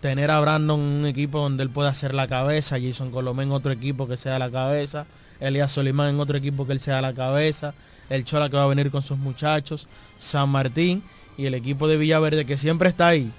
tener 0.00 0.30
a 0.30 0.38
Brandon 0.40 0.78
un 0.78 1.06
equipo 1.06 1.40
donde 1.40 1.62
él 1.62 1.70
pueda 1.70 1.88
hacer 1.88 2.14
la 2.14 2.28
cabeza, 2.28 2.78
Jason 2.80 3.10
Colomé 3.10 3.44
en 3.44 3.52
otro 3.52 3.72
equipo 3.72 4.06
que 4.06 4.16
sea 4.16 4.38
la 4.38 4.50
cabeza, 4.50 5.06
Elías 5.40 5.72
Solimán 5.72 6.10
en 6.10 6.20
otro 6.20 6.36
equipo 6.36 6.66
que 6.66 6.72
él 6.72 6.80
sea 6.80 7.00
la 7.00 7.14
cabeza, 7.14 7.74
el 8.10 8.24
Chola 8.24 8.48
que 8.48 8.56
va 8.56 8.64
a 8.64 8.68
venir 8.68 8.90
con 8.90 9.02
sus 9.02 9.18
muchachos, 9.18 9.88
San 10.18 10.50
Martín 10.50 11.02
y 11.36 11.46
el 11.46 11.54
equipo 11.54 11.88
de 11.88 11.96
Villaverde 11.96 12.44
que 12.46 12.56
siempre 12.56 12.88
está 12.88 13.08
ahí. 13.08 13.32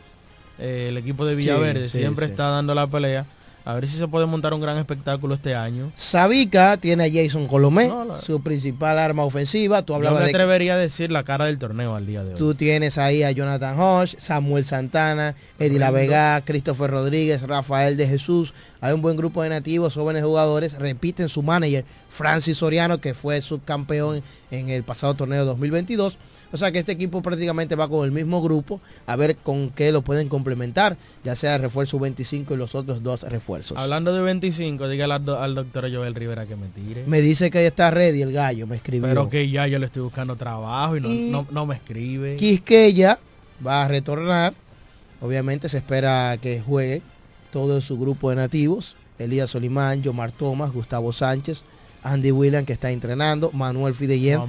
Eh, 0.60 0.88
el 0.90 0.98
equipo 0.98 1.26
de 1.26 1.36
Villaverde 1.36 1.90
sí, 1.90 2.00
siempre 2.00 2.26
está 2.26 2.50
dando 2.50 2.74
la 2.74 2.88
pelea. 2.88 3.26
A 3.68 3.74
ver 3.74 3.86
si 3.90 3.98
se 3.98 4.08
puede 4.08 4.26
montar 4.26 4.54
un 4.54 4.62
gran 4.62 4.78
espectáculo 4.78 5.36
este 5.36 5.54
año. 5.54 5.92
Sabica 5.94 6.78
tiene 6.78 7.04
a 7.04 7.10
Jason 7.12 7.48
Colomé, 7.48 7.90
No, 7.90 8.06
la- 8.06 8.22
su 8.22 8.42
principal 8.42 8.98
arma 8.98 9.26
ofensiva. 9.26 9.82
Tú 9.82 9.92
Yo 9.92 9.98
hablabas 9.98 10.20
me 10.22 10.28
de 10.28 10.32
atrevería 10.32 10.76
a 10.76 10.78
decir 10.78 11.12
la 11.12 11.24
cara 11.26 11.44
del 11.48 11.60
torneo 11.60 11.94
al 11.94 12.06
día 12.08 12.24
de 12.24 12.32
hoy. 12.32 12.38
Tú 12.38 12.56
tienes 12.56 12.98
ahí 12.98 13.24
a 13.24 13.32
Jonathan 13.32 13.78
Hodge, 13.78 14.16
Samuel 14.20 14.66
Santana, 14.66 15.36
Eddie 15.60 15.80
La 15.80 15.92
Vega, 15.92 16.42
Christopher 16.46 16.90
Rodríguez, 16.92 17.42
Rafael 17.42 17.98
de 17.98 18.08
Jesús. 18.08 18.54
Hay 18.80 18.94
un 18.94 19.02
buen 19.02 19.18
grupo 19.18 19.44
de 19.44 19.50
nativos, 19.50 19.96
jóvenes 19.96 20.24
jugadores. 20.24 20.74
Repiten 20.80 21.28
su 21.28 21.44
manager, 21.44 21.84
Francis 22.08 22.60
Soriano, 22.60 23.00
que 23.02 23.14
fue 23.14 23.42
subcampeón 23.42 24.24
en 24.50 24.70
el 24.70 24.84
pasado 24.84 25.14
torneo 25.16 25.44
2022. 25.44 26.18
O 26.52 26.58
sea 26.58 26.72
que 26.72 26.80
este 26.80 26.94
equipo 26.94 27.22
prácticamente 27.22 27.76
va 27.76 27.90
con 27.90 28.06
el 28.06 28.12
mismo 28.12 28.42
grupo 28.42 28.80
a 29.06 29.16
ver 29.16 29.36
con 29.36 29.70
qué 29.70 29.92
lo 29.92 30.02
pueden 30.02 30.30
complementar, 30.30 30.96
ya 31.24 31.36
sea 31.36 31.56
el 31.56 31.62
refuerzo 31.62 32.00
25 32.00 32.54
y 32.54 32.58
los 32.58 32.74
otros 32.76 33.04
dos 33.04 33.24
refuerzos. 33.24 33.78
Hablando 33.78 34.14
de 34.14 34.22
25, 34.22 34.88
dígale 34.88 35.14
al, 35.16 35.26
do- 35.26 35.40
al 35.40 35.56
doctor 35.56 35.92
Joel 35.94 36.16
Rivera 36.16 36.46
que 36.46 36.56
me 36.56 36.68
tire. 36.68 37.04
Me 37.06 37.20
dice 37.22 37.52
que 37.52 37.62
ya 37.62 37.68
está 37.68 37.92
ready 37.92 38.22
el 38.22 38.32
gallo, 38.32 38.66
me 38.66 38.78
escribió. 38.78 39.08
Pero 39.10 39.30
que 39.30 39.50
ya 39.50 39.68
yo 39.68 39.78
le 39.80 39.88
estoy 39.88 40.04
buscando 40.04 40.36
trabajo 40.38 40.96
y 40.98 41.02
no, 41.02 41.08
Y- 41.10 41.30
no, 41.32 41.46
no 41.52 41.66
me 41.66 41.76
escribe. 41.76 42.38
Quisqueya 42.38 43.20
va 43.66 43.84
a 43.84 43.88
retornar. 43.88 44.54
Obviamente 45.22 45.68
se 45.68 45.78
espera 45.78 46.38
que 46.42 46.62
juegue 46.62 47.02
todo 47.52 47.82
su 47.82 47.98
grupo 47.98 48.30
de 48.30 48.36
nativos. 48.38 48.96
Elías 49.20 49.50
Solimán, 49.50 50.04
Yomar 50.04 50.32
Thomas, 50.32 50.72
Gustavo 50.72 51.12
Sánchez, 51.12 51.64
Andy 52.04 52.32
William 52.32 52.66
que 52.66 52.74
está 52.74 52.92
entrenando, 52.92 53.52
Manuel 53.52 53.96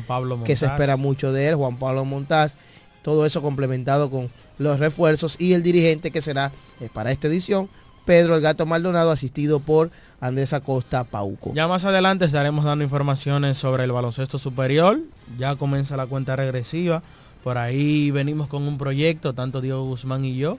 Pablo 0.06 0.42
que 0.44 0.56
se 0.56 0.66
espera 0.66 0.96
mucho 0.96 1.32
de 1.32 1.48
él, 1.48 1.54
Juan 1.54 1.76
Pablo 1.76 2.04
Montaz. 2.04 2.56
Todo 3.02 3.24
eso 3.26 3.40
complementado 3.42 4.10
con 4.10 4.30
los 4.58 4.78
refuerzos 4.78 5.36
y 5.38 5.54
el 5.54 5.62
dirigente 5.62 6.10
que 6.10 6.20
será 6.20 6.52
eh, 6.80 6.88
para 6.92 7.12
esta 7.12 7.28
edición, 7.28 7.68
Pedro 8.04 8.36
El 8.36 8.42
Gato 8.42 8.66
Maldonado, 8.66 9.10
asistido 9.10 9.60
por 9.60 9.90
Andrés 10.20 10.52
Acosta 10.52 11.04
Pauco. 11.04 11.52
Ya 11.54 11.68
más 11.68 11.84
adelante 11.84 12.24
estaremos 12.24 12.64
dando 12.64 12.84
informaciones 12.84 13.58
sobre 13.58 13.84
el 13.84 13.92
baloncesto 13.92 14.38
superior. 14.38 14.98
Ya 15.38 15.56
comienza 15.56 15.96
la 15.96 16.06
cuenta 16.06 16.34
regresiva. 16.34 17.02
Por 17.44 17.58
ahí 17.58 18.10
venimos 18.10 18.48
con 18.48 18.66
un 18.66 18.78
proyecto, 18.78 19.32
tanto 19.32 19.60
Diego 19.60 19.84
Guzmán 19.84 20.24
y 20.24 20.36
yo. 20.36 20.58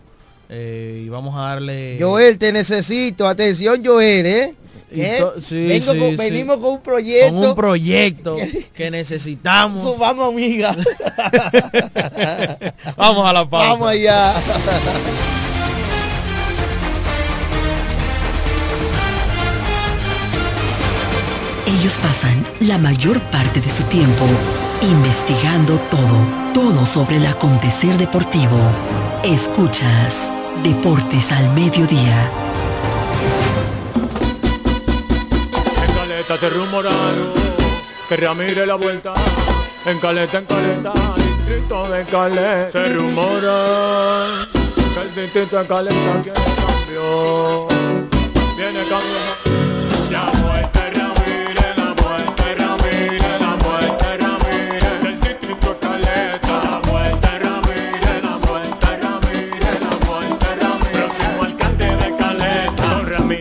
Eh, 0.49 1.03
y 1.05 1.09
vamos 1.09 1.35
a 1.37 1.41
darle... 1.49 1.97
Joel, 2.01 2.37
te 2.37 2.51
necesito. 2.51 3.27
Atención, 3.27 3.83
Joel, 3.85 4.25
¿eh? 4.25 4.55
¿Eh? 4.91 5.23
sí, 5.39 5.67
Vengo 5.67 5.93
sí, 5.93 5.99
con- 5.99 6.09
sí. 6.09 6.15
Venimos 6.17 6.57
con 6.57 6.71
un 6.73 6.81
proyecto. 6.81 7.35
Con 7.35 7.45
un 7.49 7.55
proyecto 7.55 8.37
que 8.73 8.89
necesitamos. 8.89 9.83
Subamos, 9.83 10.29
amiga. 10.29 10.75
Vamos 12.97 13.29
a 13.29 13.33
la 13.33 13.47
pausa. 13.49 13.69
Vamos 13.73 13.89
allá. 13.89 14.43
Ellos 21.67 21.97
pasan 22.01 22.45
la 22.61 22.77
mayor 22.77 23.21
parte 23.31 23.61
de 23.61 23.69
su 23.69 23.83
tiempo 23.83 24.25
investigando 24.81 25.77
todo, 25.91 26.17
todo 26.53 26.85
sobre 26.85 27.17
el 27.17 27.25
acontecer 27.27 27.95
deportivo. 27.97 28.57
Escuchas 29.23 30.29
Deportes 30.63 31.31
al 31.31 31.49
Mediodía. 31.53 32.29
En 35.85 35.93
Caleta 35.95 36.37
se 36.37 36.49
rumoraron 36.49 37.33
que 38.07 38.17
Ramírez 38.17 38.67
la 38.67 38.75
vuelta. 38.75 39.13
En 39.85 39.99
Caleta, 39.99 40.39
en 40.39 40.45
Caleta, 40.45 40.93
distrito 41.15 41.89
de 41.89 42.03
Caleta. 42.05 42.71
Se 42.71 42.89
rumora 42.93 44.47
que 44.73 45.01
el 45.01 45.15
distrito 45.15 45.57
de 45.57 45.67
Caleta 45.67 46.21
quiere 46.21 46.39
cambio. 46.39 47.67
Viene 48.57 48.79
cambio. 48.89 49.68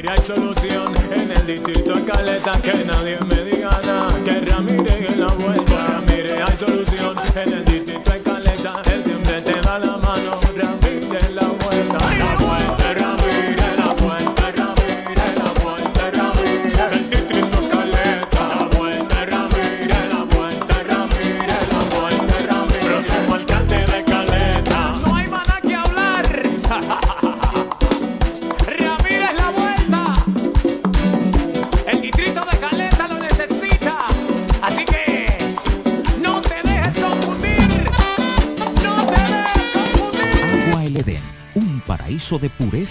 Hay 0.08 0.18
solución 0.22 0.94
en 1.12 1.30
el 1.30 1.46
distrito 1.46 1.94
de 1.94 2.04
Caleta. 2.04 2.60
Que 2.62 2.84
nadie 2.84 3.18
me 3.28 3.47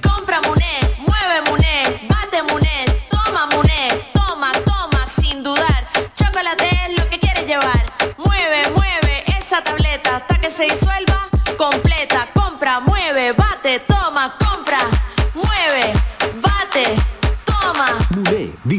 Compra 0.00 0.40
Muné, 0.46 0.78
mueve 0.98 1.42
Muné, 1.50 2.00
bate 2.08 2.44
Muné, 2.44 2.84
toma 3.10 3.46
Muné, 3.46 3.88
toma, 4.14 4.52
toma, 4.64 5.08
sin 5.20 5.42
dudar. 5.42 5.88
Chocolate 6.14 6.68
es 6.86 6.96
lo 6.96 7.10
que 7.10 7.18
quieres 7.18 7.44
llevar. 7.44 7.92
Mueve, 8.18 8.70
mueve 8.72 9.24
esa 9.36 9.64
tableta 9.64 10.18
hasta 10.18 10.40
que 10.40 10.52
se 10.52 10.62
disuelva 10.62 10.97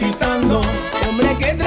Necesitando, 0.00 0.60
hombre 1.08 1.34
que 1.38 1.57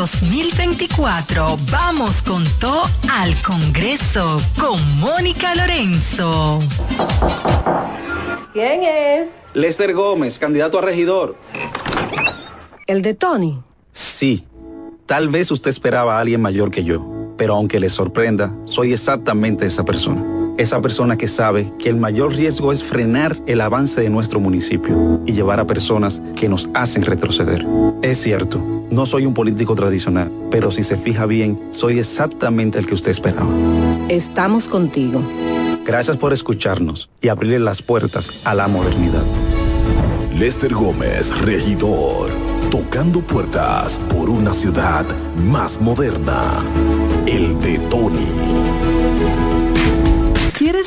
2024 0.00 1.58
vamos 1.70 2.22
con 2.22 2.42
todo 2.58 2.84
al 3.12 3.34
Congreso 3.42 4.40
con 4.58 4.80
Mónica 4.98 5.54
Lorenzo. 5.54 6.58
¿Quién 8.54 8.82
es? 8.82 9.28
Lester 9.52 9.92
Gómez, 9.92 10.38
candidato 10.38 10.78
a 10.78 10.80
regidor. 10.80 11.36
El 12.86 13.02
de 13.02 13.12
Tony. 13.12 13.60
Sí, 13.92 14.46
tal 15.04 15.28
vez 15.28 15.50
usted 15.50 15.68
esperaba 15.68 16.16
a 16.16 16.20
alguien 16.20 16.40
mayor 16.40 16.70
que 16.70 16.82
yo, 16.82 17.34
pero 17.36 17.56
aunque 17.56 17.78
le 17.78 17.90
sorprenda, 17.90 18.54
soy 18.64 18.94
exactamente 18.94 19.66
esa 19.66 19.84
persona. 19.84 20.39
Esa 20.60 20.82
persona 20.82 21.16
que 21.16 21.26
sabe 21.26 21.72
que 21.78 21.88
el 21.88 21.96
mayor 21.96 22.34
riesgo 22.34 22.70
es 22.70 22.84
frenar 22.84 23.34
el 23.46 23.62
avance 23.62 24.02
de 24.02 24.10
nuestro 24.10 24.40
municipio 24.40 25.22
y 25.24 25.32
llevar 25.32 25.58
a 25.58 25.66
personas 25.66 26.20
que 26.36 26.50
nos 26.50 26.68
hacen 26.74 27.02
retroceder. 27.02 27.66
Es 28.02 28.20
cierto, 28.20 28.60
no 28.90 29.06
soy 29.06 29.24
un 29.24 29.32
político 29.32 29.74
tradicional, 29.74 30.30
pero 30.50 30.70
si 30.70 30.82
se 30.82 30.98
fija 30.98 31.24
bien, 31.24 31.58
soy 31.70 31.98
exactamente 31.98 32.78
el 32.78 32.84
que 32.84 32.92
usted 32.92 33.10
esperaba. 33.10 33.48
Estamos 34.10 34.64
contigo. 34.64 35.22
Gracias 35.86 36.18
por 36.18 36.34
escucharnos 36.34 37.08
y 37.22 37.28
abrirle 37.28 37.60
las 37.60 37.80
puertas 37.80 38.42
a 38.44 38.54
la 38.54 38.68
modernidad. 38.68 39.24
Lester 40.36 40.74
Gómez, 40.74 41.34
regidor, 41.40 42.32
tocando 42.70 43.22
puertas 43.22 43.98
por 44.10 44.28
una 44.28 44.52
ciudad 44.52 45.06
más 45.42 45.80
moderna. 45.80 46.52
El 47.26 47.58
de 47.60 47.78
Tony. 47.88 48.79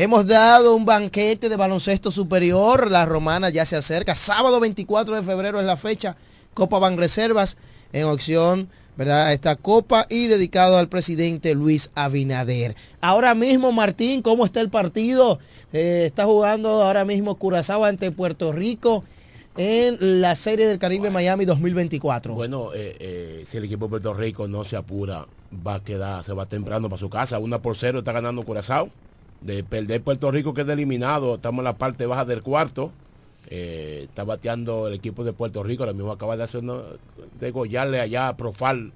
Hemos 0.00 0.28
dado 0.28 0.76
un 0.76 0.84
banquete 0.84 1.48
de 1.48 1.56
baloncesto 1.56 2.12
superior. 2.12 2.88
La 2.88 3.04
romana 3.04 3.50
ya 3.50 3.66
se 3.66 3.74
acerca. 3.74 4.14
Sábado 4.14 4.60
24 4.60 5.16
de 5.16 5.24
febrero 5.24 5.58
es 5.58 5.66
la 5.66 5.76
fecha. 5.76 6.14
Copa 6.54 6.78
Ban 6.78 6.96
Reservas 6.96 7.56
en 7.92 8.04
opción 8.04 8.68
¿verdad? 8.96 9.32
Esta 9.32 9.56
copa 9.56 10.06
y 10.08 10.28
dedicado 10.28 10.76
al 10.76 10.88
presidente 10.88 11.56
Luis 11.56 11.90
Abinader. 11.96 12.76
Ahora 13.00 13.34
mismo, 13.34 13.72
Martín, 13.72 14.22
¿cómo 14.22 14.44
está 14.44 14.60
el 14.60 14.70
partido? 14.70 15.40
Eh, 15.72 16.04
está 16.06 16.26
jugando 16.26 16.84
ahora 16.84 17.04
mismo 17.04 17.34
Curazao 17.34 17.84
ante 17.84 18.12
Puerto 18.12 18.52
Rico 18.52 19.02
en 19.56 20.20
la 20.20 20.36
Serie 20.36 20.68
del 20.68 20.78
Caribe 20.78 21.10
Miami 21.10 21.44
2024. 21.44 22.34
Bueno, 22.34 22.72
eh, 22.72 22.96
eh, 23.00 23.42
si 23.44 23.56
el 23.56 23.64
equipo 23.64 23.86
de 23.86 23.90
Puerto 23.90 24.14
Rico 24.14 24.46
no 24.46 24.62
se 24.62 24.76
apura, 24.76 25.26
va 25.66 25.74
a 25.74 25.82
quedar, 25.82 26.22
se 26.22 26.34
va 26.34 26.46
temprano 26.46 26.88
para 26.88 27.00
su 27.00 27.10
casa. 27.10 27.40
Una 27.40 27.60
por 27.60 27.76
cero 27.76 27.98
está 27.98 28.12
ganando 28.12 28.44
Curazao. 28.44 28.90
De 29.40 29.62
perder 29.62 30.02
Puerto 30.02 30.30
Rico 30.30 30.52
que 30.52 30.62
es 30.62 30.68
eliminado, 30.68 31.36
estamos 31.36 31.60
en 31.60 31.64
la 31.64 31.78
parte 31.78 32.06
baja 32.06 32.24
del 32.24 32.42
cuarto. 32.42 32.92
Eh, 33.50 34.02
está 34.04 34.24
bateando 34.24 34.88
el 34.88 34.94
equipo 34.94 35.24
de 35.24 35.32
Puerto 35.32 35.62
Rico, 35.62 35.82
ahora 35.82 35.94
mismo 35.94 36.12
acaba 36.12 36.36
de 36.36 36.42
hacer 36.42 36.60
una, 36.62 36.82
degollarle 37.40 37.98
allá 37.98 38.28
a 38.28 38.36
Profal, 38.36 38.92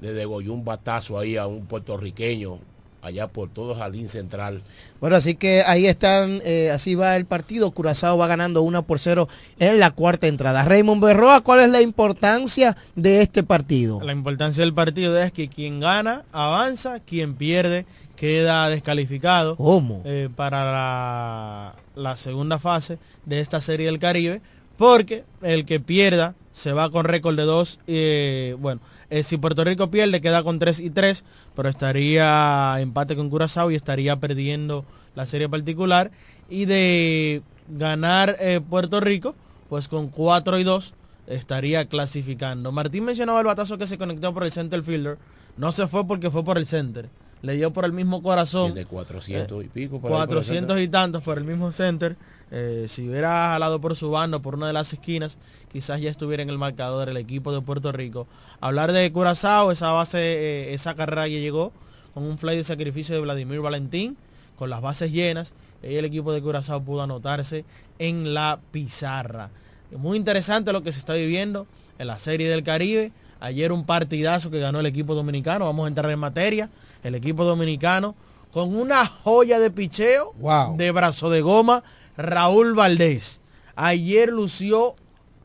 de 0.00 0.14
degolló 0.14 0.54
un 0.54 0.64
batazo 0.64 1.18
ahí 1.18 1.36
a 1.36 1.46
un 1.46 1.66
puertorriqueño, 1.66 2.60
allá 3.02 3.26
por 3.28 3.50
todo 3.50 3.74
Jardín 3.74 4.08
Central. 4.08 4.62
Bueno, 5.00 5.16
así 5.16 5.34
que 5.34 5.62
ahí 5.66 5.86
están, 5.86 6.40
eh, 6.44 6.70
así 6.70 6.94
va 6.94 7.16
el 7.16 7.26
partido. 7.26 7.70
Curazao 7.72 8.16
va 8.16 8.26
ganando 8.26 8.62
1 8.62 8.86
por 8.86 8.98
0 8.98 9.28
en 9.58 9.78
la 9.78 9.90
cuarta 9.90 10.26
entrada. 10.26 10.64
Raymond 10.64 11.02
Berroa, 11.02 11.42
¿cuál 11.42 11.60
es 11.60 11.70
la 11.70 11.82
importancia 11.82 12.76
de 12.96 13.22
este 13.22 13.42
partido? 13.42 14.00
La 14.02 14.12
importancia 14.12 14.62
del 14.62 14.72
partido 14.74 15.18
es 15.20 15.32
que 15.32 15.48
quien 15.48 15.80
gana 15.80 16.24
avanza, 16.32 17.00
quien 17.00 17.34
pierde 17.34 17.86
queda 18.20 18.68
descalificado 18.68 19.56
¿Cómo? 19.56 20.02
eh, 20.04 20.28
para 20.36 20.62
la, 20.70 21.74
la 21.94 22.18
segunda 22.18 22.58
fase 22.58 22.98
de 23.24 23.40
esta 23.40 23.62
serie 23.62 23.86
del 23.86 23.98
Caribe, 23.98 24.42
porque 24.76 25.24
el 25.40 25.64
que 25.64 25.80
pierda 25.80 26.34
se 26.52 26.74
va 26.74 26.90
con 26.90 27.06
récord 27.06 27.34
de 27.34 27.44
2, 27.44 27.80
eh, 27.86 28.56
bueno, 28.58 28.82
eh, 29.08 29.22
si 29.22 29.38
Puerto 29.38 29.64
Rico 29.64 29.90
pierde 29.90 30.20
queda 30.20 30.42
con 30.42 30.58
3 30.58 30.80
y 30.80 30.90
3, 30.90 31.24
pero 31.56 31.70
estaría 31.70 32.76
empate 32.78 33.16
con 33.16 33.30
Curazao 33.30 33.70
y 33.70 33.74
estaría 33.74 34.16
perdiendo 34.16 34.84
la 35.14 35.24
serie 35.24 35.48
particular. 35.48 36.10
Y 36.50 36.66
de 36.66 37.40
ganar 37.68 38.36
Puerto 38.68 39.00
Rico, 39.00 39.34
pues 39.70 39.88
con 39.88 40.08
4 40.08 40.58
y 40.58 40.64
2 40.64 40.92
estaría 41.26 41.86
clasificando. 41.86 42.70
Martín 42.70 43.04
mencionaba 43.04 43.40
el 43.40 43.46
batazo 43.46 43.78
que 43.78 43.86
se 43.86 43.96
conectó 43.96 44.34
por 44.34 44.44
el 44.44 44.52
center 44.52 44.82
fielder. 44.82 45.16
No 45.56 45.72
se 45.72 45.86
fue 45.86 46.06
porque 46.06 46.30
fue 46.30 46.44
por 46.44 46.58
el 46.58 46.66
center. 46.66 47.08
Le 47.42 47.54
dio 47.54 47.72
por 47.72 47.84
el 47.84 47.92
mismo 47.92 48.22
corazón. 48.22 48.74
De 48.74 48.84
400 48.84 49.64
y 49.64 49.68
pico. 49.68 50.00
por 50.00 50.10
el 50.10 50.16
400 50.16 50.46
center. 50.46 50.78
y 50.78 50.88
tantos 50.88 51.22
por 51.22 51.38
el 51.38 51.44
mismo 51.44 51.72
center. 51.72 52.16
Eh, 52.50 52.86
si 52.88 53.08
hubiera 53.08 53.50
jalado 53.52 53.80
por 53.80 53.94
su 53.96 54.10
bando, 54.10 54.42
por 54.42 54.56
una 54.56 54.66
de 54.66 54.72
las 54.72 54.92
esquinas, 54.92 55.38
quizás 55.72 56.00
ya 56.00 56.10
estuviera 56.10 56.42
en 56.42 56.50
el 56.50 56.58
marcador 56.58 57.08
el 57.08 57.16
equipo 57.16 57.52
de 57.52 57.60
Puerto 57.60 57.92
Rico. 57.92 58.26
Hablar 58.60 58.92
de 58.92 59.10
Curazao, 59.12 59.70
esa 59.70 59.92
base, 59.92 60.18
eh, 60.18 60.74
esa 60.74 60.94
carrera 60.94 61.28
ya 61.28 61.38
llegó 61.38 61.72
con 62.12 62.24
un 62.24 62.38
fly 62.38 62.56
de 62.56 62.64
sacrificio 62.64 63.14
de 63.14 63.20
Vladimir 63.20 63.60
Valentín, 63.60 64.16
con 64.56 64.68
las 64.68 64.82
bases 64.82 65.12
llenas, 65.12 65.54
y 65.82 65.94
el 65.94 66.04
equipo 66.04 66.32
de 66.32 66.42
Curazao 66.42 66.82
pudo 66.82 67.02
anotarse 67.02 67.64
en 67.98 68.34
la 68.34 68.58
pizarra. 68.72 69.50
Muy 69.96 70.16
interesante 70.18 70.72
lo 70.72 70.82
que 70.82 70.92
se 70.92 70.98
está 70.98 71.14
viviendo 71.14 71.66
en 71.98 72.06
la 72.06 72.18
Serie 72.18 72.48
del 72.48 72.62
Caribe. 72.62 73.12
Ayer 73.40 73.72
un 73.72 73.84
partidazo 73.84 74.50
que 74.50 74.60
ganó 74.60 74.80
el 74.80 74.86
equipo 74.86 75.14
dominicano. 75.14 75.64
Vamos 75.64 75.86
a 75.86 75.88
entrar 75.88 76.10
en 76.10 76.18
materia. 76.18 76.70
El 77.02 77.14
equipo 77.14 77.44
dominicano 77.44 78.14
con 78.52 78.74
una 78.74 79.06
joya 79.06 79.58
de 79.58 79.70
picheo 79.70 80.34
de 80.76 80.90
brazo 80.90 81.30
de 81.30 81.40
goma, 81.40 81.82
Raúl 82.16 82.74
Valdés. 82.74 83.40
Ayer 83.76 84.30
lució 84.30 84.94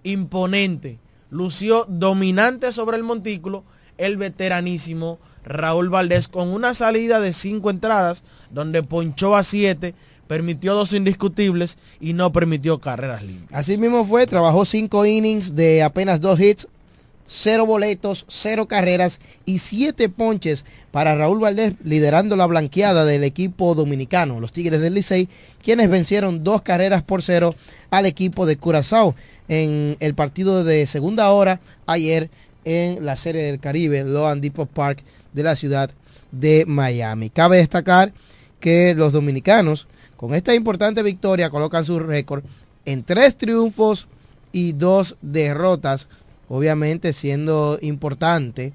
imponente, 0.03 0.99
lució 1.29 1.85
dominante 1.87 2.71
sobre 2.71 2.97
el 2.97 3.03
montículo 3.03 3.63
el 3.97 4.17
veteranísimo 4.17 5.19
Raúl 5.43 5.89
Valdés 5.89 6.27
con 6.27 6.49
una 6.49 6.73
salida 6.73 7.19
de 7.19 7.33
cinco 7.33 7.69
entradas 7.69 8.23
donde 8.49 8.83
ponchó 8.83 9.35
a 9.35 9.43
siete, 9.43 9.93
permitió 10.27 10.73
dos 10.73 10.93
indiscutibles 10.93 11.77
y 11.99 12.13
no 12.13 12.31
permitió 12.31 12.79
carreras 12.79 13.23
limpias. 13.23 13.59
Así 13.59 13.77
mismo 13.77 14.05
fue, 14.05 14.25
trabajó 14.27 14.65
cinco 14.65 15.05
innings 15.05 15.55
de 15.55 15.83
apenas 15.83 16.19
dos 16.19 16.39
hits, 16.39 16.67
cero 17.27 17.65
boletos, 17.65 18.25
cero 18.27 18.67
carreras 18.67 19.19
y 19.45 19.59
siete 19.59 20.09
ponches 20.09 20.65
para 20.91 21.15
Raúl 21.15 21.39
Valdés 21.39 21.73
liderando 21.83 22.35
la 22.35 22.45
blanqueada 22.45 23.05
del 23.05 23.23
equipo 23.23 23.75
dominicano, 23.75 24.39
los 24.39 24.51
Tigres 24.51 24.81
del 24.81 24.93
Licey, 24.93 25.29
quienes 25.63 25.89
vencieron 25.89 26.43
dos 26.43 26.61
carreras 26.61 27.03
por 27.03 27.21
cero 27.21 27.55
al 27.89 28.05
equipo 28.05 28.45
de 28.45 28.57
Curazao 28.57 29.15
en 29.47 29.97
el 29.99 30.15
partido 30.15 30.63
de 30.63 30.87
segunda 30.87 31.31
hora 31.31 31.59
ayer 31.85 32.29
en 32.63 33.05
la 33.05 33.15
Serie 33.15 33.43
del 33.43 33.59
Caribe, 33.59 34.03
Loan 34.03 34.41
Depot 34.41 34.69
Park 34.69 35.03
de 35.33 35.43
la 35.43 35.55
ciudad 35.55 35.91
de 36.31 36.65
Miami. 36.67 37.29
Cabe 37.29 37.57
destacar 37.57 38.13
que 38.59 38.95
los 38.95 39.13
dominicanos 39.13 39.87
con 40.17 40.33
esta 40.33 40.55
importante 40.55 41.03
victoria 41.03 41.49
colocan 41.49 41.85
su 41.85 41.99
récord 41.99 42.43
en 42.85 43.03
tres 43.03 43.37
triunfos 43.37 44.07
y 44.51 44.71
dos 44.71 45.17
derrotas, 45.21 46.07
obviamente 46.49 47.13
siendo 47.13 47.77
importante 47.81 48.73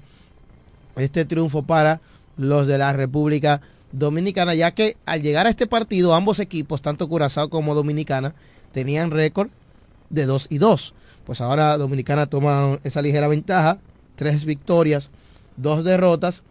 este 0.95 1.25
triunfo 1.25 1.63
para 1.63 2.01
los 2.37 2.67
de 2.67 2.77
la 2.77 2.93
República 2.93 3.61
Dominicana, 3.91 4.55
ya 4.55 4.71
que 4.71 4.97
al 5.05 5.21
llegar 5.21 5.47
a 5.47 5.49
este 5.49 5.67
partido 5.67 6.15
ambos 6.15 6.39
equipos, 6.39 6.81
tanto 6.81 7.07
Curazao 7.07 7.49
como 7.49 7.75
Dominicana, 7.75 8.35
tenían 8.71 9.11
récord 9.11 9.49
de 10.09 10.25
2 10.25 10.47
y 10.49 10.57
2. 10.57 10.93
Pues 11.25 11.41
ahora 11.41 11.77
Dominicana 11.77 12.27
toma 12.27 12.79
esa 12.83 13.01
ligera 13.01 13.27
ventaja, 13.27 13.79
tres 14.15 14.45
victorias, 14.45 15.09
dos 15.57 15.83
derrotas, 15.83 16.43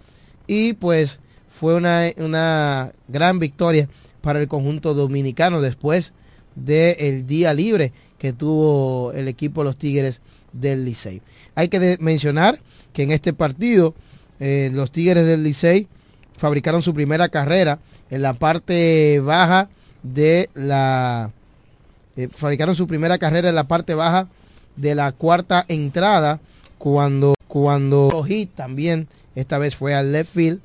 y 0.46 0.74
pues 0.74 1.20
fue 1.50 1.74
una, 1.74 2.04
una 2.18 2.92
gran 3.08 3.38
victoria 3.38 3.88
para 4.20 4.40
el 4.40 4.48
conjunto 4.48 4.94
dominicano 4.94 5.60
después 5.60 6.12
del 6.54 7.26
día 7.26 7.54
libre 7.54 7.92
que 8.18 8.32
tuvo 8.32 9.12
el 9.12 9.28
equipo 9.28 9.64
los 9.64 9.76
Tigres 9.76 10.20
del 10.52 10.84
Licey. 10.84 11.22
Hay 11.54 11.68
que 11.68 11.96
mencionar 12.00 12.60
que 12.92 13.02
en 13.02 13.12
este 13.12 13.32
partido 13.32 13.94
eh, 14.38 14.70
los 14.72 14.90
Tigres 14.90 15.26
del 15.26 15.42
Licey 15.42 15.88
fabricaron 16.36 16.82
su 16.82 16.94
primera 16.94 17.28
carrera 17.28 17.78
en 18.10 18.22
la 18.22 18.34
parte 18.34 19.20
baja 19.20 19.68
de 20.02 20.48
la 20.54 21.30
eh, 22.16 22.28
fabricaron 22.34 22.74
su 22.74 22.86
primera 22.86 23.18
carrera 23.18 23.50
en 23.50 23.54
la 23.54 23.64
parte 23.68 23.94
baja 23.94 24.28
de 24.76 24.94
la 24.94 25.12
cuarta 25.12 25.64
entrada 25.68 26.40
cuando 26.78 27.34
cuando 27.48 28.22
hit 28.22 28.54
también 28.54 29.08
esta 29.34 29.58
vez 29.58 29.76
fue 29.76 29.94
al 29.94 30.12
left 30.12 30.32
field 30.32 30.60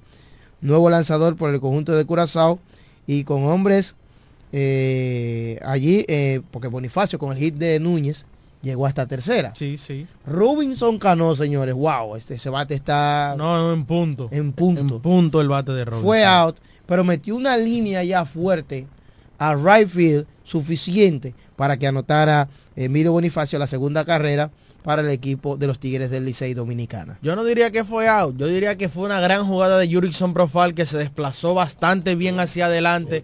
nuevo 0.61 0.89
lanzador 0.89 1.35
por 1.35 1.53
el 1.53 1.59
conjunto 1.59 1.95
de 1.95 2.05
Curazao 2.05 2.59
y 3.05 3.25
con 3.25 3.43
hombres 3.43 3.95
eh, 4.53 5.59
allí 5.65 6.05
porque 6.49 6.69
Bonifacio 6.69 7.19
con 7.19 7.33
el 7.33 7.39
hit 7.39 7.55
de 7.55 7.79
Núñez 7.81 8.25
llegó 8.65 8.85
hasta 8.85 9.05
tercera 9.07 9.53
Sí, 9.55 9.77
sí. 9.77 10.05
Robinson 10.25 10.97
Cano 10.99 11.33
señores 11.35 11.73
wow 11.75 12.15
este 12.17 12.33
ese 12.33 12.49
bate 12.49 12.73
está 12.75 13.35
No, 13.37 13.71
en 13.71 13.85
punto. 13.85 14.27
en 14.31 14.51
punto 14.51 14.81
En 14.81 15.01
punto 15.01 15.39
el 15.39 15.47
bate 15.47 15.71
de 15.71 15.85
Robinson. 15.85 16.05
fue 16.05 16.25
out, 16.25 16.57
pero 16.85 17.03
metió 17.05 17.35
una 17.37 17.55
línea 17.55 18.03
ya 18.03 18.25
fuerte 18.25 18.87
a 19.37 19.53
right 19.55 19.87
field 19.87 20.25
suficiente 20.43 21.33
para 21.55 21.77
que 21.77 21.87
anotara 21.87 22.49
Emilio 22.75 23.11
Bonifacio 23.13 23.57
la 23.59 23.67
segunda 23.67 24.03
carrera 24.03 24.51
para 24.85 25.01
el 25.01 25.09
equipo 25.09 25.57
de 25.57 25.65
los 25.65 25.79
Tigres 25.79 26.11
del 26.11 26.25
Licey 26.25 26.53
Dominicana. 26.53 27.17
Yo 27.23 27.35
no 27.35 27.43
diría 27.43 27.71
que 27.71 27.83
fue 27.83 28.07
out, 28.07 28.37
yo 28.37 28.45
diría 28.45 28.77
que 28.77 28.87
fue 28.87 29.03
una 29.03 29.19
gran 29.19 29.43
jugada 29.43 29.79
de 29.79 29.91
Jurickson 29.91 30.35
Profile 30.35 30.75
que 30.75 30.85
se 30.85 30.99
desplazó 30.99 31.55
bastante 31.55 32.13
bien 32.13 32.39
hacia 32.39 32.67
adelante. 32.67 33.23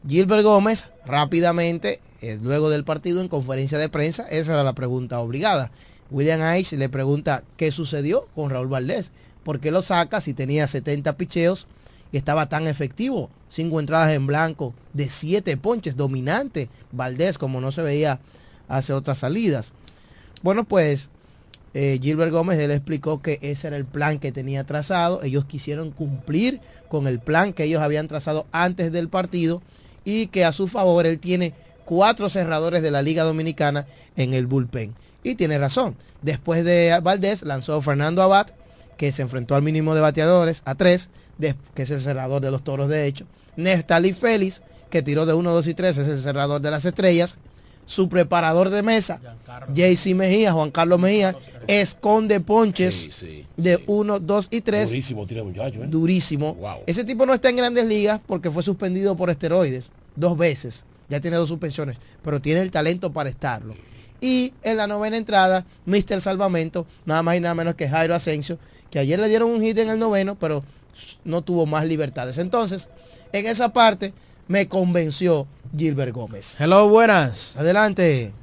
Gilbert 0.07 0.43
Gómez 0.43 0.85
rápidamente, 1.05 1.99
eh, 2.21 2.39
luego 2.41 2.69
del 2.69 2.83
partido 2.83 3.21
en 3.21 3.27
conferencia 3.27 3.77
de 3.77 3.89
prensa, 3.89 4.23
esa 4.23 4.53
era 4.53 4.63
la 4.63 4.73
pregunta 4.73 5.19
obligada. 5.19 5.71
William 6.09 6.41
Ice 6.57 6.75
le 6.77 6.89
pregunta 6.89 7.43
qué 7.55 7.71
sucedió 7.71 8.27
con 8.35 8.49
Raúl 8.49 8.67
Valdés, 8.67 9.11
por 9.43 9.59
qué 9.59 9.71
lo 9.71 9.81
saca 9.81 10.21
si 10.21 10.33
tenía 10.33 10.67
70 10.67 11.13
picheos 11.17 11.67
y 12.11 12.17
estaba 12.17 12.49
tan 12.49 12.67
efectivo, 12.67 13.29
cinco 13.49 13.79
entradas 13.79 14.13
en 14.13 14.27
blanco, 14.27 14.73
de 14.93 15.09
siete 15.09 15.55
ponches, 15.55 15.95
dominante 15.95 16.69
Valdés 16.91 17.37
como 17.37 17.61
no 17.61 17.71
se 17.71 17.81
veía 17.81 18.19
hace 18.67 18.93
otras 18.93 19.19
salidas. 19.19 19.71
Bueno, 20.41 20.63
pues 20.63 21.09
eh, 21.73 21.99
Gilbert 22.01 22.31
Gómez, 22.31 22.59
él 22.59 22.71
explicó 22.71 23.21
que 23.21 23.39
ese 23.41 23.67
era 23.67 23.77
el 23.77 23.85
plan 23.85 24.19
que 24.19 24.31
tenía 24.31 24.65
trazado. 24.65 25.23
Ellos 25.23 25.45
quisieron 25.45 25.91
cumplir 25.91 26.59
con 26.89 27.07
el 27.07 27.19
plan 27.19 27.53
que 27.53 27.63
ellos 27.63 27.81
habían 27.81 28.07
trazado 28.07 28.45
antes 28.51 28.91
del 28.91 29.07
partido 29.07 29.61
y 30.03 30.27
que 30.27 30.43
a 30.43 30.51
su 30.51 30.67
favor 30.67 31.05
él 31.05 31.19
tiene 31.19 31.53
cuatro 31.85 32.29
cerradores 32.29 32.81
de 32.81 32.91
la 32.91 33.01
Liga 33.01 33.23
Dominicana 33.23 33.87
en 34.15 34.33
el 34.33 34.47
bullpen. 34.47 34.95
Y 35.23 35.35
tiene 35.35 35.57
razón. 35.57 35.95
Después 36.21 36.65
de 36.65 36.99
Valdés 37.01 37.43
lanzó 37.43 37.81
Fernando 37.81 38.21
Abad, 38.21 38.47
que 38.97 39.11
se 39.11 39.21
enfrentó 39.21 39.55
al 39.55 39.61
mínimo 39.61 39.95
de 39.95 40.01
bateadores, 40.01 40.61
a 40.65 40.75
tres, 40.75 41.09
que 41.73 41.83
es 41.83 41.91
el 41.91 42.01
cerrador 42.01 42.41
de 42.41 42.51
los 42.51 42.63
toros 42.63 42.89
de 42.89 43.07
hecho. 43.07 43.25
Nestali 43.55 44.13
Félix, 44.13 44.61
que 44.89 45.01
tiró 45.01 45.25
de 45.25 45.33
1, 45.33 45.51
2 45.51 45.67
y 45.67 45.73
3, 45.73 45.97
es 45.97 46.07
el 46.07 46.21
cerrador 46.21 46.61
de 46.61 46.71
las 46.71 46.85
estrellas. 46.85 47.35
Su 47.85 48.07
preparador 48.07 48.69
de 48.69 48.83
mesa, 48.83 49.19
JC 49.73 50.15
Mejía, 50.15 50.53
Juan 50.53 50.71
Carlos 50.71 50.99
Mejía, 50.99 51.35
esconde 51.67 52.39
ponches 52.39 53.25
de 53.57 53.83
1, 53.85 54.19
2 54.19 54.47
y 54.51 54.61
3. 54.61 54.89
Durísimo 54.89 55.27
tira 55.27 55.43
muchacho, 55.43 55.83
¿eh? 55.83 55.87
Durísimo. 55.87 56.57
Ese 56.85 57.03
tipo 57.03 57.25
no 57.25 57.33
está 57.33 57.49
en 57.49 57.57
grandes 57.57 57.85
ligas 57.85 58.21
porque 58.25 58.49
fue 58.49 58.63
suspendido 58.63 59.17
por 59.17 59.29
esteroides 59.29 59.85
dos 60.15 60.37
veces. 60.37 60.83
Ya 61.09 61.19
tiene 61.19 61.35
dos 61.35 61.49
suspensiones, 61.49 61.97
pero 62.23 62.39
tiene 62.39 62.61
el 62.61 62.71
talento 62.71 63.11
para 63.11 63.29
estarlo. 63.29 63.75
Y 64.21 64.53
en 64.61 64.77
la 64.77 64.87
novena 64.87 65.17
entrada, 65.17 65.65
Mr. 65.85 66.21
Salvamento, 66.21 66.85
nada 67.05 67.23
más 67.23 67.35
y 67.35 67.39
nada 67.39 67.55
menos 67.55 67.75
que 67.75 67.89
Jairo 67.89 68.15
Asensio, 68.15 68.59
que 68.89 68.99
ayer 68.99 69.19
le 69.19 69.27
dieron 69.27 69.49
un 69.49 69.61
hit 69.61 69.77
en 69.79 69.89
el 69.89 69.99
noveno, 69.99 70.35
pero 70.35 70.63
no 71.25 71.41
tuvo 71.41 71.65
más 71.65 71.85
libertades. 71.87 72.37
Entonces, 72.37 72.87
en 73.33 73.47
esa 73.47 73.73
parte 73.73 74.13
me 74.47 74.67
convenció 74.67 75.47
Gilbert 75.75 76.13
Gómez. 76.13 76.55
Hello, 76.59 76.89
buenas. 76.89 77.55
Adelante. 77.55 78.33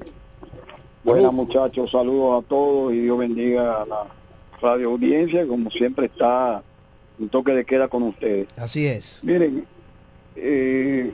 Buenas 1.05 1.33
muchachos, 1.33 1.91
saludos 1.91 2.45
a 2.45 2.49
todos 2.49 2.93
y 2.93 3.01
Dios 3.01 3.19
bendiga 3.19 3.83
a 3.83 3.87
la 3.87 4.07
radio 4.61 4.91
audiencia, 4.91 5.47
como 5.47 5.71
siempre 5.71 6.07
está 6.07 6.63
un 7.19 7.29
toque 7.29 7.53
de 7.53 7.65
queda 7.65 7.89
con 7.89 8.03
ustedes. 8.03 8.49
Así 8.57 8.87
es. 8.87 9.21
Miren, 9.23 9.67
eh, 10.37 11.13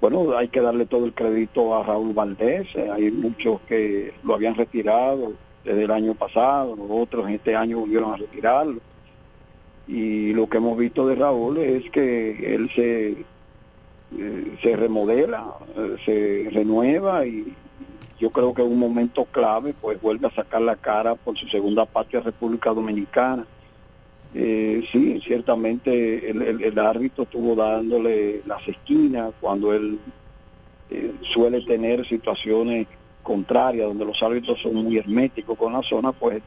bueno, 0.00 0.36
hay 0.36 0.48
que 0.48 0.60
darle 0.60 0.86
todo 0.86 1.04
el 1.04 1.12
crédito 1.12 1.74
a 1.74 1.84
Raúl 1.84 2.14
Valdés, 2.14 2.68
eh, 2.76 2.90
hay 2.90 3.10
muchos 3.10 3.60
que 3.68 4.14
lo 4.22 4.34
habían 4.34 4.54
retirado 4.54 5.34
desde 5.64 5.84
el 5.84 5.90
año 5.90 6.14
pasado, 6.14 6.76
otros 6.88 7.26
en 7.28 7.34
este 7.34 7.56
año 7.56 7.80
volvieron 7.80 8.12
a 8.12 8.16
retirarlo. 8.16 8.80
Y 9.88 10.32
lo 10.32 10.48
que 10.48 10.56
hemos 10.56 10.78
visto 10.78 11.06
de 11.06 11.14
Raúl 11.14 11.58
es 11.58 11.90
que 11.90 12.54
él 12.54 12.70
se, 12.74 13.24
eh, 14.16 14.56
se 14.62 14.76
remodela, 14.76 15.54
eh, 15.76 15.96
se 16.04 16.50
renueva 16.50 17.26
y 17.26 17.54
yo 18.18 18.30
creo 18.30 18.54
que 18.54 18.62
en 18.62 18.72
un 18.72 18.78
momento 18.78 19.26
clave 19.26 19.74
pues 19.78 20.00
vuelve 20.00 20.28
a 20.28 20.34
sacar 20.34 20.62
la 20.62 20.76
cara 20.76 21.14
por 21.14 21.36
su 21.36 21.48
segunda 21.48 21.84
patria 21.84 22.20
República 22.20 22.72
Dominicana. 22.72 23.46
Eh, 24.34 24.86
sí, 24.90 25.20
ciertamente 25.24 26.30
el, 26.30 26.78
árbitro 26.78 27.24
estuvo 27.24 27.54
dándole 27.54 28.42
las 28.44 28.66
esquinas 28.68 29.32
cuando 29.40 29.72
él 29.72 29.98
eh, 30.90 31.14
suele 31.22 31.62
tener 31.62 32.06
situaciones 32.06 32.86
contrarias 33.22 33.88
donde 33.88 34.04
los 34.04 34.22
árbitros 34.22 34.60
son 34.60 34.74
muy 34.74 34.98
herméticos 34.98 35.56
con 35.56 35.72
la 35.72 35.82
zona, 35.82 36.12
pues 36.12 36.42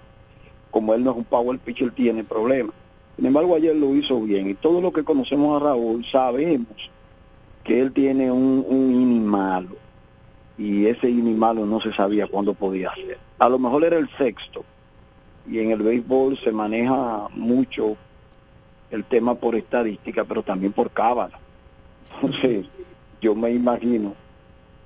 como 0.72 0.94
él 0.94 1.04
no 1.04 1.12
es 1.12 1.18
un 1.18 1.24
power 1.24 1.58
pitcher 1.60 1.92
tiene 1.92 2.24
problemas. 2.24 2.76
Sin 3.16 3.26
embargo, 3.26 3.56
ayer 3.56 3.76
lo 3.76 3.96
hizo 3.96 4.22
bien 4.22 4.50
y 4.50 4.54
todo 4.54 4.82
lo 4.82 4.94
que 4.94 5.04
conocemos 5.04 5.60
a 5.60 5.66
Raúl 5.66 6.06
sabemos 6.06 6.92
que 7.70 7.80
él 7.80 7.92
tiene 7.92 8.32
un, 8.32 8.66
un 8.68 8.92
inning 8.92 9.26
malo 9.26 9.76
y 10.58 10.88
ese 10.88 11.08
inning 11.08 11.38
malo 11.38 11.68
no 11.68 11.80
se 11.80 11.94
sabía 11.94 12.26
cuándo 12.26 12.56
podía 12.56 12.92
ser. 12.96 13.20
A 13.38 13.48
lo 13.48 13.60
mejor 13.60 13.84
era 13.84 13.96
el 13.98 14.10
sexto 14.18 14.66
y 15.48 15.60
en 15.60 15.70
el 15.70 15.84
béisbol 15.84 16.36
se 16.40 16.52
maneja 16.52 17.28
mucho 17.30 17.96
el 18.90 19.04
tema 19.04 19.36
por 19.36 19.54
estadística, 19.54 20.24
pero 20.24 20.42
también 20.42 20.74
por 20.74 20.90
cábala. 20.90 21.40
Entonces, 22.16 22.66
yo 23.22 23.36
me 23.36 23.52
imagino 23.52 24.16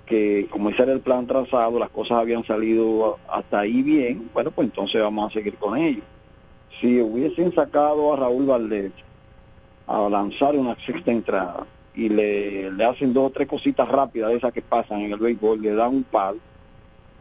que 0.05 0.49
como 0.51 0.69
ese 0.69 0.83
era 0.83 0.91
el 0.91 0.99
plan 0.99 1.25
trazado, 1.25 1.79
las 1.79 1.89
cosas 1.89 2.17
habían 2.17 2.43
salido 2.43 3.17
hasta 3.29 3.59
ahí 3.59 3.81
bien, 3.81 4.29
bueno, 4.33 4.51
pues 4.51 4.67
entonces 4.67 5.01
vamos 5.01 5.31
a 5.31 5.33
seguir 5.33 5.55
con 5.55 5.77
ello. 5.77 6.03
Si 6.81 6.99
hubiesen 6.99 7.55
sacado 7.55 8.11
a 8.11 8.17
Raúl 8.17 8.45
Valdés 8.45 8.91
a 9.87 10.09
lanzar 10.09 10.57
una 10.57 10.75
sexta 10.85 11.13
entrada 11.13 11.65
y 11.95 12.09
le, 12.09 12.71
le 12.71 12.85
hacen 12.85 13.13
dos 13.13 13.27
o 13.27 13.29
tres 13.29 13.47
cositas 13.47 13.87
rápidas 13.87 14.29
de 14.31 14.37
esas 14.37 14.51
que 14.53 14.61
pasan 14.61 15.01
en 15.01 15.11
el 15.13 15.19
béisbol, 15.19 15.61
le 15.61 15.73
dan 15.73 15.93
un 15.95 16.03
palo, 16.03 16.39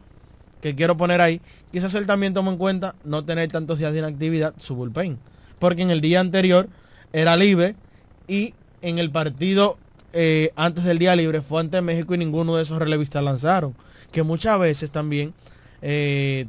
que 0.61 0.75
quiero 0.75 0.95
poner 0.95 1.19
ahí, 1.19 1.41
quizás 1.73 1.93
él 1.95 2.05
también 2.07 2.33
toma 2.33 2.51
en 2.51 2.57
cuenta 2.57 2.95
no 3.03 3.25
tener 3.25 3.51
tantos 3.51 3.79
días 3.79 3.91
de 3.91 3.99
inactividad 3.99 4.53
su 4.59 4.75
bullpen. 4.75 5.17
Porque 5.59 5.81
en 5.81 5.91
el 5.91 5.99
día 5.99 6.21
anterior 6.21 6.69
era 7.11 7.35
libre 7.35 7.75
y 8.29 8.53
en 8.81 8.97
el 8.99 9.09
partido 9.11 9.77
eh, 10.13 10.51
antes 10.55 10.85
del 10.85 10.99
día 10.99 11.15
libre 11.15 11.41
fue 11.41 11.59
ante 11.61 11.81
México 11.81 12.15
y 12.15 12.17
ninguno 12.17 12.55
de 12.55 12.63
esos 12.63 12.79
relevistas 12.79 13.23
lanzaron. 13.23 13.75
Que 14.11 14.23
muchas 14.23 14.57
veces 14.59 14.89
también 14.89 15.33
eh, 15.81 16.47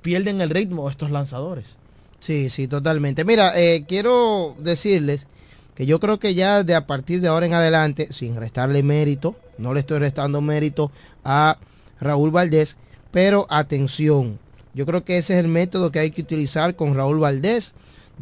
pierden 0.00 0.40
el 0.40 0.50
ritmo 0.50 0.88
estos 0.90 1.10
lanzadores. 1.10 1.76
Sí, 2.22 2.50
sí, 2.50 2.68
totalmente. 2.68 3.24
Mira, 3.24 3.60
eh, 3.60 3.84
quiero 3.88 4.54
decirles 4.60 5.26
que 5.74 5.86
yo 5.86 5.98
creo 5.98 6.20
que 6.20 6.36
ya 6.36 6.62
de 6.62 6.76
a 6.76 6.86
partir 6.86 7.20
de 7.20 7.26
ahora 7.26 7.46
en 7.46 7.54
adelante, 7.54 8.12
sin 8.12 8.36
restarle 8.36 8.84
mérito, 8.84 9.34
no 9.58 9.74
le 9.74 9.80
estoy 9.80 9.98
restando 9.98 10.40
mérito 10.40 10.92
a 11.24 11.58
Raúl 12.00 12.30
Valdés, 12.30 12.76
pero 13.10 13.48
atención, 13.50 14.38
yo 14.72 14.86
creo 14.86 15.04
que 15.04 15.18
ese 15.18 15.32
es 15.32 15.40
el 15.44 15.48
método 15.48 15.90
que 15.90 15.98
hay 15.98 16.12
que 16.12 16.22
utilizar 16.22 16.76
con 16.76 16.94
Raúl 16.94 17.18
Valdés. 17.18 17.72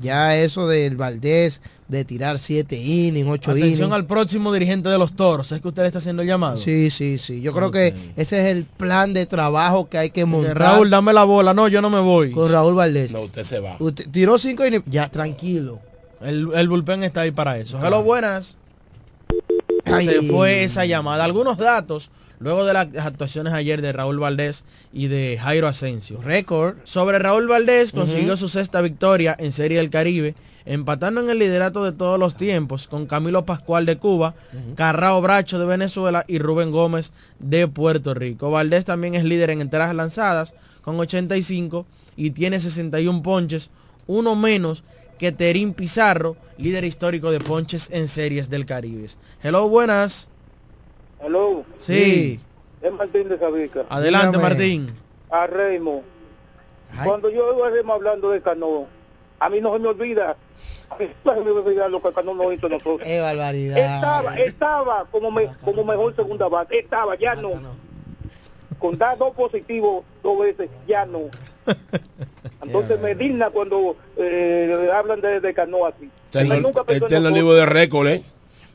Ya 0.01 0.35
eso 0.35 0.67
del 0.67 0.97
Valdés 0.97 1.61
de 1.91 2.05
tirar 2.05 2.39
siete 2.39 2.77
innings, 2.77 3.29
ocho 3.29 3.51
innings. 3.51 3.67
Atención 3.67 3.93
al 3.93 4.07
próximo 4.07 4.53
dirigente 4.53 4.89
de 4.89 4.97
los 4.97 5.15
toros. 5.15 5.51
¿Es 5.51 5.61
que 5.61 5.69
usted 5.69 5.83
le 5.83 5.89
está 5.89 5.99
haciendo 5.99 6.23
el 6.23 6.29
llamado? 6.29 6.57
Sí, 6.57 6.89
sí, 6.91 7.19
sí. 7.19 7.41
Yo 7.41 7.53
creo 7.53 7.71
que 7.71 7.95
ese 8.17 8.41
es 8.41 8.57
el 8.57 8.65
plan 8.65 9.13
de 9.13 9.27
trabajo 9.27 9.89
que 9.89 9.99
hay 9.99 10.11
que 10.11 10.25
montar. 10.25 10.59
Raúl, 10.59 10.89
dame 10.89 11.13
la 11.13 11.25
bola. 11.25 11.53
No, 11.53 11.69
yo 11.69 11.83
no 11.83 11.91
me 11.91 12.01
voy. 12.01 12.31
Con 12.31 12.51
Raúl 12.51 12.75
Valdés. 12.75 13.13
No, 13.13 13.23
usted 13.23 13.43
se 13.43 13.59
va. 13.59 13.77
Usted 13.81 14.09
tiró 14.11 14.39
cinco 14.39 14.65
innings. 14.65 14.85
Ya, 14.87 15.09
tranquilo. 15.09 15.81
El, 16.21 16.49
el 16.55 16.69
bullpen 16.69 17.03
está 17.03 17.23
ahí 17.23 17.33
para 17.33 17.59
eso. 17.59 17.85
Hello, 17.85 18.03
buenas. 18.03 18.57
Ay. 19.85 20.07
Se 20.07 20.23
fue 20.23 20.65
esa 20.65 20.85
llamada. 20.85 21.25
Algunos 21.25 21.59
datos 21.59 22.11
luego 22.39 22.65
de 22.65 22.73
las 22.73 22.87
actuaciones 22.97 23.53
ayer 23.53 23.83
de 23.83 23.93
Raúl 23.93 24.19
Valdés 24.19 24.65
y 24.93 25.09
de 25.09 25.39
Jairo 25.41 25.67
Asensio. 25.67 26.23
Récord. 26.23 26.77
Sobre 26.85 27.19
Raúl 27.19 27.49
Valdés 27.49 27.93
consiguió 27.93 28.37
su 28.37 28.49
sexta 28.49 28.81
victoria 28.81 29.37
en 29.39 29.53
Serie 29.53 29.79
del 29.79 29.91
Caribe, 29.91 30.35
empatando 30.71 31.21
en 31.21 31.29
el 31.31 31.41
liderato 31.41 31.83
de 31.83 31.91
todos 31.91 32.17
los 32.17 32.37
tiempos 32.37 32.87
con 32.87 33.07
Camilo 33.07 33.45
Pascual 33.45 33.87
de 33.87 33.99
Cuba, 33.99 34.35
Carrao 34.77 35.21
Bracho 35.21 35.59
de 35.59 35.67
Venezuela 35.67 36.25
y 36.29 36.39
Rubén 36.39 36.71
Gómez 36.71 37.11
de 37.41 37.67
Puerto 37.67 38.15
Rico. 38.15 38.53
Valdés 38.53 38.85
también 38.85 39.17
es 39.17 39.25
líder 39.25 39.51
en 39.51 39.63
entradas 39.63 39.93
lanzadas 39.97 40.55
con 40.83 41.01
85 41.01 41.87
y 42.17 42.31
tiene 42.31 42.61
61 42.61 43.21
ponches, 43.21 43.69
uno 44.07 44.37
menos 44.37 44.85
que 45.19 45.33
Terín 45.33 45.75
Pizarro, 45.75 46.37
líder 46.57 46.85
histórico 46.85 47.33
de 47.33 47.41
ponches 47.41 47.91
en 47.91 48.07
series 48.07 48.49
del 48.49 48.65
Caribe. 48.65 49.09
Hello, 49.43 49.69
buenas. 49.69 50.29
Hello. 51.21 51.65
Sí. 51.81 52.39
Es 52.81 52.93
Martín 52.93 53.29
de 53.29 53.41
Sabica. 53.41 53.87
Adelante, 53.89 54.39
Martín. 54.39 54.93
A 55.31 55.49
Raymond. 55.49 56.03
Cuando 57.03 57.29
yo 57.29 57.49
oigo 57.49 57.65
a 57.65 57.71
Raymond 57.71 57.97
hablando 58.07 58.31
de 58.31 58.41
Cano, 58.41 58.87
a 59.41 59.51
mí 59.51 59.61
no 59.61 59.73
se 59.73 59.81
me 59.81 59.89
olvida. 59.89 60.37
Lo 61.25 62.01
que 62.03 62.13
Cano 62.13 62.35
no 62.35 62.53
hizo 62.53 62.69
nosotros. 62.69 63.01
Qué 63.03 63.21
barbaridad. 63.21 63.79
Estaba, 63.79 64.37
estaba 64.37 65.05
como, 65.11 65.31
me- 65.31 65.49
como 65.65 65.85
mejor 65.85 66.15
segunda 66.17 66.49
base. 66.49 66.79
Estaba, 66.79 67.15
ya 67.17 67.35
no. 67.35 67.51
Con 68.79 68.97
dar 68.99 69.17
dos 69.19 69.35
positivos 69.35 70.05
dos 70.23 70.39
veces, 70.41 70.71
ya 70.87 71.05
no. 71.07 71.23
Entonces 72.63 73.01
me 73.01 73.15
digna 73.15 73.51
cuando 73.51 73.97
eh, 74.17 74.89
hablan 74.95 75.21
de, 75.21 75.41
de 75.41 75.55
Cano 75.55 75.87
así. 75.87 76.11
Está 76.27 76.41
en 76.43 76.47
Él 76.47 76.53
el- 76.59 76.63
nunca 76.63 76.85
pensó 76.85 77.07
está 77.07 77.17
en 77.19 77.27
el 77.27 77.33
libro 77.35 77.55
de 77.55 77.67
récord, 77.67 78.07
¿eh? 78.09 78.23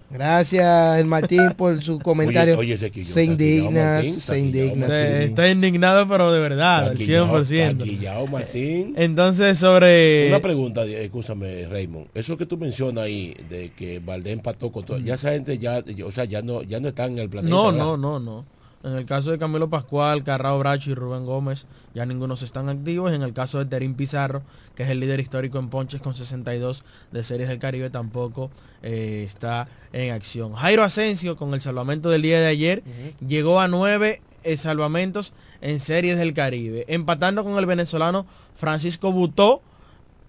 Gracias, 0.10 1.00
el 1.00 1.06
Martín, 1.06 1.52
por 1.58 1.84
su 1.84 2.00
comentario. 2.00 2.58
oye, 2.58 2.78
se 2.78 3.24
indigna, 3.24 3.96
Martín, 3.96 4.20
se 4.20 4.40
indigna. 4.40 4.88
Se- 4.88 5.18
sí. 5.20 5.24
está 5.26 5.50
indignado, 5.50 6.08
pero 6.08 6.32
de 6.32 6.40
verdad, 6.40 6.84
al 6.86 6.92
Taquillao, 6.92 7.28
100%. 7.44 7.78
taquillao, 7.80 8.28
Martín. 8.28 8.94
Entonces, 8.98 9.58
sobre... 9.58 10.28
Una 10.30 10.40
pregunta, 10.40 10.86
eh, 10.86 11.06
escúchame, 11.06 11.68
Raymond. 11.68 12.08
Eso 12.14 12.38
que 12.38 12.46
tú 12.46 12.58
mencionas 12.58 13.06
ahí 13.06 13.36
de 13.50 13.72
que 13.72 14.00
Valdés 14.00 14.34
empató 14.34 14.72
con 14.72 14.86
todo, 14.86 15.00
ya 15.00 15.16
esa 15.16 15.32
gente 15.32 15.58
ya, 15.58 15.84
o 16.06 16.12
sea, 16.12 16.26
ya 16.26 16.42
no, 16.42 16.62
ya 16.62 16.80
no 16.80 16.88
está 16.90 17.06
en 17.06 17.20
el 17.20 17.30
planeta. 17.30 17.54
No, 17.56 17.66
¿verdad? 17.72 17.80
no, 17.80 17.98
no, 17.98 18.20
no. 18.20 18.46
En 18.86 18.94
el 18.94 19.08
caso 19.08 19.32
de 19.32 19.40
Camilo 19.40 19.68
Pascual, 19.68 20.24
Carrao 20.24 20.60
Bracho 20.60 20.92
y 20.92 20.94
Rubén 20.94 21.26
Gómez, 21.26 21.66
ya 21.96 22.06
ninguno 22.06 22.36
se 22.36 22.46
están 22.46 22.70
activos. 22.70 23.14
En 23.14 23.24
el 23.24 23.34
caso 23.34 23.58
de 23.58 23.66
Terín 23.66 23.96
Pizarro, 23.96 24.44
que 24.76 24.84
es 24.84 24.90
el 24.90 25.00
líder 25.00 25.20
histórico 25.20 25.58
en 25.58 25.70
ponches 25.70 26.02
con 26.02 26.14
62 26.14 26.84
de 27.12 27.24
Series 27.24 27.50
del 27.50 27.58
Caribe, 27.58 27.90
tampoco 27.90 28.52
eh, 28.84 29.24
está 29.26 29.68
en 29.92 30.14
acción. 30.14 30.54
Jairo 30.54 30.84
Asensio, 30.84 31.36
con 31.36 31.56
el 31.56 31.62
salvamento 31.62 32.12
del 32.12 32.22
día 32.22 32.40
de 32.40 32.46
ayer, 32.46 32.84
llegó 33.28 33.60
a 33.60 33.68
nueve 33.68 34.22
eh, 34.44 34.56
salvamentos 34.56 35.34
en 35.62 35.80
Series 35.80 36.20
del 36.20 36.36
Caribe, 36.36 36.86
empatando 36.88 37.44
con 37.44 37.58
el 37.58 37.66
venezolano 37.66 38.28
Francisco 38.56 39.12
Butó 39.12 39.64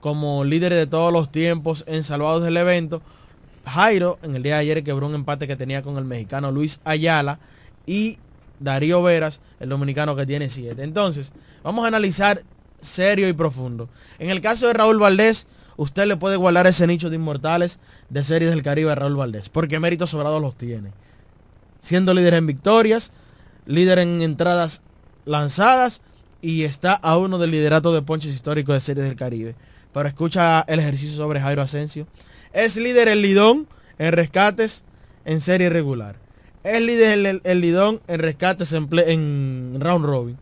como 0.01 0.45
líder 0.45 0.73
de 0.73 0.87
todos 0.87 1.13
los 1.13 1.31
tiempos 1.31 1.85
en 1.87 2.05
salvados 2.05 2.43
del 2.43 2.57
evento. 2.57 3.03
Jairo 3.67 4.19
en 4.23 4.35
el 4.35 4.43
día 4.43 4.55
de 4.55 4.61
ayer 4.61 4.83
quebró 4.83 5.09
un 5.09 5.15
empate 5.15 5.47
que 5.47 5.57
tenía 5.57 5.83
con 5.83 5.99
el 5.99 6.05
mexicano 6.07 6.53
Luis 6.53 6.81
Ayala 6.85 7.39
y 7.85 8.19
Darío 8.61 9.03
Veras, 9.03 9.41
el 9.61 9.69
dominicano 9.69 10.17
que 10.17 10.27
tiene 10.27 10.49
siete. 10.49 10.83
Entonces, 10.83 11.33
vamos 11.63 11.85
a 11.85 11.89
analizar 11.89 12.43
serio 12.81 13.29
y 13.29 13.33
profundo. 13.33 13.89
En 14.19 14.31
el 14.31 14.41
caso 14.41 14.67
de 14.67 14.73
Raúl 14.73 14.99
Valdés, 14.99 15.47
usted 15.77 16.07
le 16.07 16.17
puede 16.17 16.37
guardar 16.37 16.67
ese 16.67 16.87
nicho 16.87 17.11
de 17.11 17.17
inmortales 17.17 17.79
de 18.11 18.25
series 18.25 18.51
del 18.51 18.63
Caribe 18.63 18.93
a 18.93 18.95
Raúl 18.95 19.17
Valdés, 19.17 19.49
porque 19.49 19.81
méritos 19.81 20.11
sobrados 20.11 20.41
los 20.41 20.57
tiene. 20.57 20.93
Siendo 21.81 22.15
líder 22.15 22.35
en 22.35 22.47
victorias, 22.47 23.13
líder 23.67 23.99
en 23.99 24.23
entradas 24.23 24.83
lanzadas 25.25 26.01
y 26.41 26.65
está 26.65 26.95
a 26.95 27.17
uno 27.19 27.39
del 27.39 27.51
liderato 27.51 27.93
de 27.93 28.03
ponches 28.03 28.35
históricos 28.35 28.75
de 28.75 28.81
series 28.81 29.07
del 29.07 29.17
Caribe. 29.17 29.55
Pero 29.93 30.09
escucha 30.09 30.61
el 30.69 30.79
ejercicio 30.79 31.17
sobre 31.17 31.41
Jairo 31.41 31.63
Asensio. 31.63 32.07
Es 32.53 32.77
líder 32.77 33.09
el 33.09 33.23
Lidón 33.23 33.67
en 33.99 34.13
rescates 34.13 34.85
en 35.25 35.41
serie 35.41 35.71
regular. 35.71 36.26
Es 36.67 36.81
líder 36.81 37.25
el, 37.25 37.41
el 37.45 37.61
Lidón 37.61 38.01
en 38.09 38.19
rescates 38.19 38.73
en, 38.73 39.79
round 39.79 40.05
robin. 40.05 40.37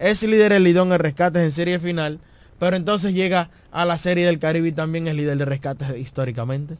Es 0.00 0.20
líder 0.24 0.52
el 0.52 0.64
Lidón 0.64 0.92
en 0.92 0.98
rescates 0.98 1.42
en 1.42 1.52
serie 1.52 1.78
final. 1.78 2.18
Pero 2.58 2.74
entonces 2.74 3.14
llega 3.14 3.50
a 3.70 3.84
la 3.84 3.96
serie 3.96 4.26
del 4.26 4.40
Caribe 4.40 4.68
y 4.68 4.72
también 4.72 5.06
es 5.06 5.14
líder 5.14 5.38
de 5.38 5.44
rescates 5.44 5.96
históricamente. 5.96 6.76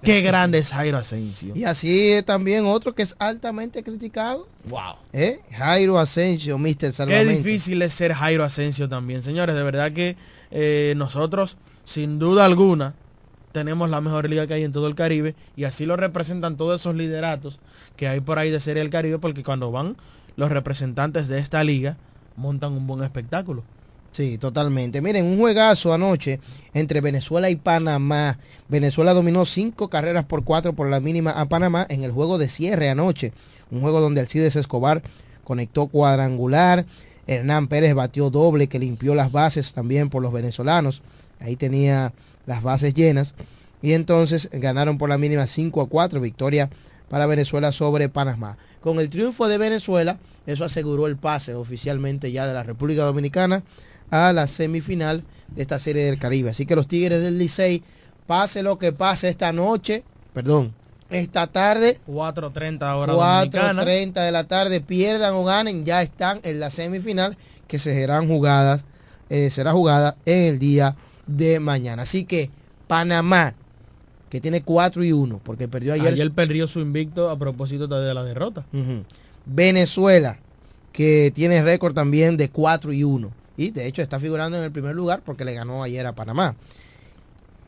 Qué 0.00 0.20
grande 0.22 0.58
es 0.58 0.70
Jairo 0.70 0.96
Asensio. 0.98 1.56
Y 1.56 1.64
así 1.64 2.12
es 2.12 2.24
también 2.24 2.66
otro 2.66 2.94
que 2.94 3.02
es 3.02 3.16
altamente 3.18 3.82
criticado. 3.82 4.46
Wow. 4.68 4.94
¿eh? 5.12 5.40
Jairo 5.50 5.98
Asensio, 5.98 6.56
Mr. 6.56 6.76
Qué 6.76 6.92
Salvamento. 6.92 7.32
difícil 7.32 7.82
es 7.82 7.92
ser 7.92 8.14
Jairo 8.14 8.44
Asensio 8.44 8.88
también, 8.88 9.24
señores. 9.24 9.56
De 9.56 9.62
verdad 9.64 9.90
que 9.90 10.16
eh, 10.52 10.94
nosotros, 10.96 11.58
sin 11.84 12.20
duda 12.20 12.44
alguna, 12.44 12.94
tenemos 13.50 13.90
la 13.90 14.00
mejor 14.00 14.28
liga 14.28 14.46
que 14.46 14.54
hay 14.54 14.62
en 14.62 14.70
todo 14.70 14.86
el 14.86 14.94
Caribe 14.94 15.34
y 15.56 15.64
así 15.64 15.84
lo 15.84 15.96
representan 15.96 16.56
todos 16.56 16.80
esos 16.80 16.94
lideratos 16.94 17.58
que 18.00 18.08
hay 18.08 18.20
por 18.20 18.38
ahí 18.38 18.50
de 18.50 18.60
Serie 18.60 18.82
del 18.82 18.88
Caribe 18.88 19.18
porque 19.18 19.44
cuando 19.44 19.70
van 19.70 19.94
los 20.36 20.48
representantes 20.48 21.28
de 21.28 21.38
esta 21.38 21.62
liga 21.64 21.98
montan 22.34 22.72
un 22.72 22.86
buen 22.86 23.04
espectáculo. 23.04 23.62
Sí, 24.12 24.38
totalmente. 24.38 25.02
Miren, 25.02 25.26
un 25.26 25.38
juegazo 25.38 25.92
anoche 25.92 26.40
entre 26.72 27.02
Venezuela 27.02 27.50
y 27.50 27.56
Panamá. 27.56 28.38
Venezuela 28.70 29.12
dominó 29.12 29.44
cinco 29.44 29.90
carreras 29.90 30.24
por 30.24 30.44
cuatro 30.44 30.72
por 30.72 30.88
la 30.88 30.98
mínima 30.98 31.32
a 31.32 31.44
Panamá 31.44 31.86
en 31.90 32.02
el 32.02 32.10
juego 32.10 32.38
de 32.38 32.48
cierre 32.48 32.88
anoche. 32.88 33.34
Un 33.70 33.82
juego 33.82 34.00
donde 34.00 34.22
Alcides 34.22 34.56
Escobar 34.56 35.02
conectó 35.44 35.88
cuadrangular. 35.88 36.86
Hernán 37.26 37.68
Pérez 37.68 37.92
batió 37.92 38.30
doble 38.30 38.68
que 38.68 38.78
limpió 38.78 39.14
las 39.14 39.30
bases 39.30 39.74
también 39.74 40.08
por 40.08 40.22
los 40.22 40.32
venezolanos. 40.32 41.02
Ahí 41.38 41.54
tenía 41.54 42.14
las 42.46 42.62
bases 42.62 42.94
llenas. 42.94 43.34
Y 43.82 43.92
entonces 43.92 44.48
ganaron 44.54 44.96
por 44.96 45.10
la 45.10 45.18
mínima 45.18 45.46
5 45.46 45.82
a 45.82 45.86
4. 45.86 46.18
Victoria 46.18 46.70
para 47.10 47.26
Venezuela 47.26 47.72
sobre 47.72 48.08
Panamá. 48.08 48.56
Con 48.80 49.00
el 49.00 49.10
triunfo 49.10 49.48
de 49.48 49.58
Venezuela, 49.58 50.18
eso 50.46 50.64
aseguró 50.64 51.06
el 51.06 51.16
pase 51.16 51.54
oficialmente 51.54 52.32
ya 52.32 52.46
de 52.46 52.54
la 52.54 52.62
República 52.62 53.02
Dominicana 53.02 53.62
a 54.10 54.32
la 54.32 54.46
semifinal 54.46 55.24
de 55.48 55.62
esta 55.62 55.78
serie 55.78 56.04
del 56.04 56.18
Caribe. 56.18 56.50
Así 56.50 56.64
que 56.64 56.76
los 56.76 56.88
Tigres 56.88 57.20
del 57.20 57.36
Licey, 57.36 57.82
pase 58.26 58.62
lo 58.62 58.78
que 58.78 58.92
pase 58.92 59.28
esta 59.28 59.52
noche, 59.52 60.04
perdón, 60.32 60.72
esta 61.10 61.48
tarde, 61.48 61.98
4.30 62.06 62.94
hora 62.94 63.12
dominicana. 63.12 63.82
4.30 63.82 64.24
de 64.24 64.30
la 64.30 64.44
tarde, 64.44 64.80
pierdan 64.80 65.34
o 65.34 65.44
ganen, 65.44 65.84
ya 65.84 66.00
están 66.00 66.38
en 66.44 66.60
la 66.60 66.70
semifinal 66.70 67.36
que 67.66 67.80
se 67.80 67.92
serán 67.92 68.28
jugadas, 68.28 68.82
eh, 69.28 69.50
será 69.50 69.72
jugada 69.72 70.16
en 70.26 70.44
el 70.44 70.58
día 70.60 70.96
de 71.26 71.58
mañana. 71.58 72.02
Así 72.02 72.24
que 72.24 72.50
Panamá, 72.86 73.54
que 74.30 74.40
tiene 74.40 74.62
4 74.62 75.04
y 75.04 75.12
1, 75.12 75.40
porque 75.42 75.68
perdió 75.68 75.92
ayer. 75.92 76.12
Ayer 76.12 76.30
perdió 76.30 76.68
su 76.68 76.80
invicto 76.80 77.28
a 77.28 77.38
propósito 77.38 77.88
de 77.88 78.14
la 78.14 78.24
derrota. 78.24 78.64
Venezuela, 79.44 80.38
que 80.92 81.32
tiene 81.34 81.62
récord 81.62 81.94
también 81.94 82.36
de 82.36 82.48
4 82.48 82.92
y 82.92 83.04
1. 83.04 83.32
Y 83.56 83.70
de 83.72 83.86
hecho 83.86 84.00
está 84.00 84.18
figurando 84.20 84.56
en 84.56 84.64
el 84.64 84.70
primer 84.70 84.94
lugar 84.94 85.22
porque 85.24 85.44
le 85.44 85.52
ganó 85.52 85.82
ayer 85.82 86.06
a 86.06 86.14
Panamá. 86.14 86.54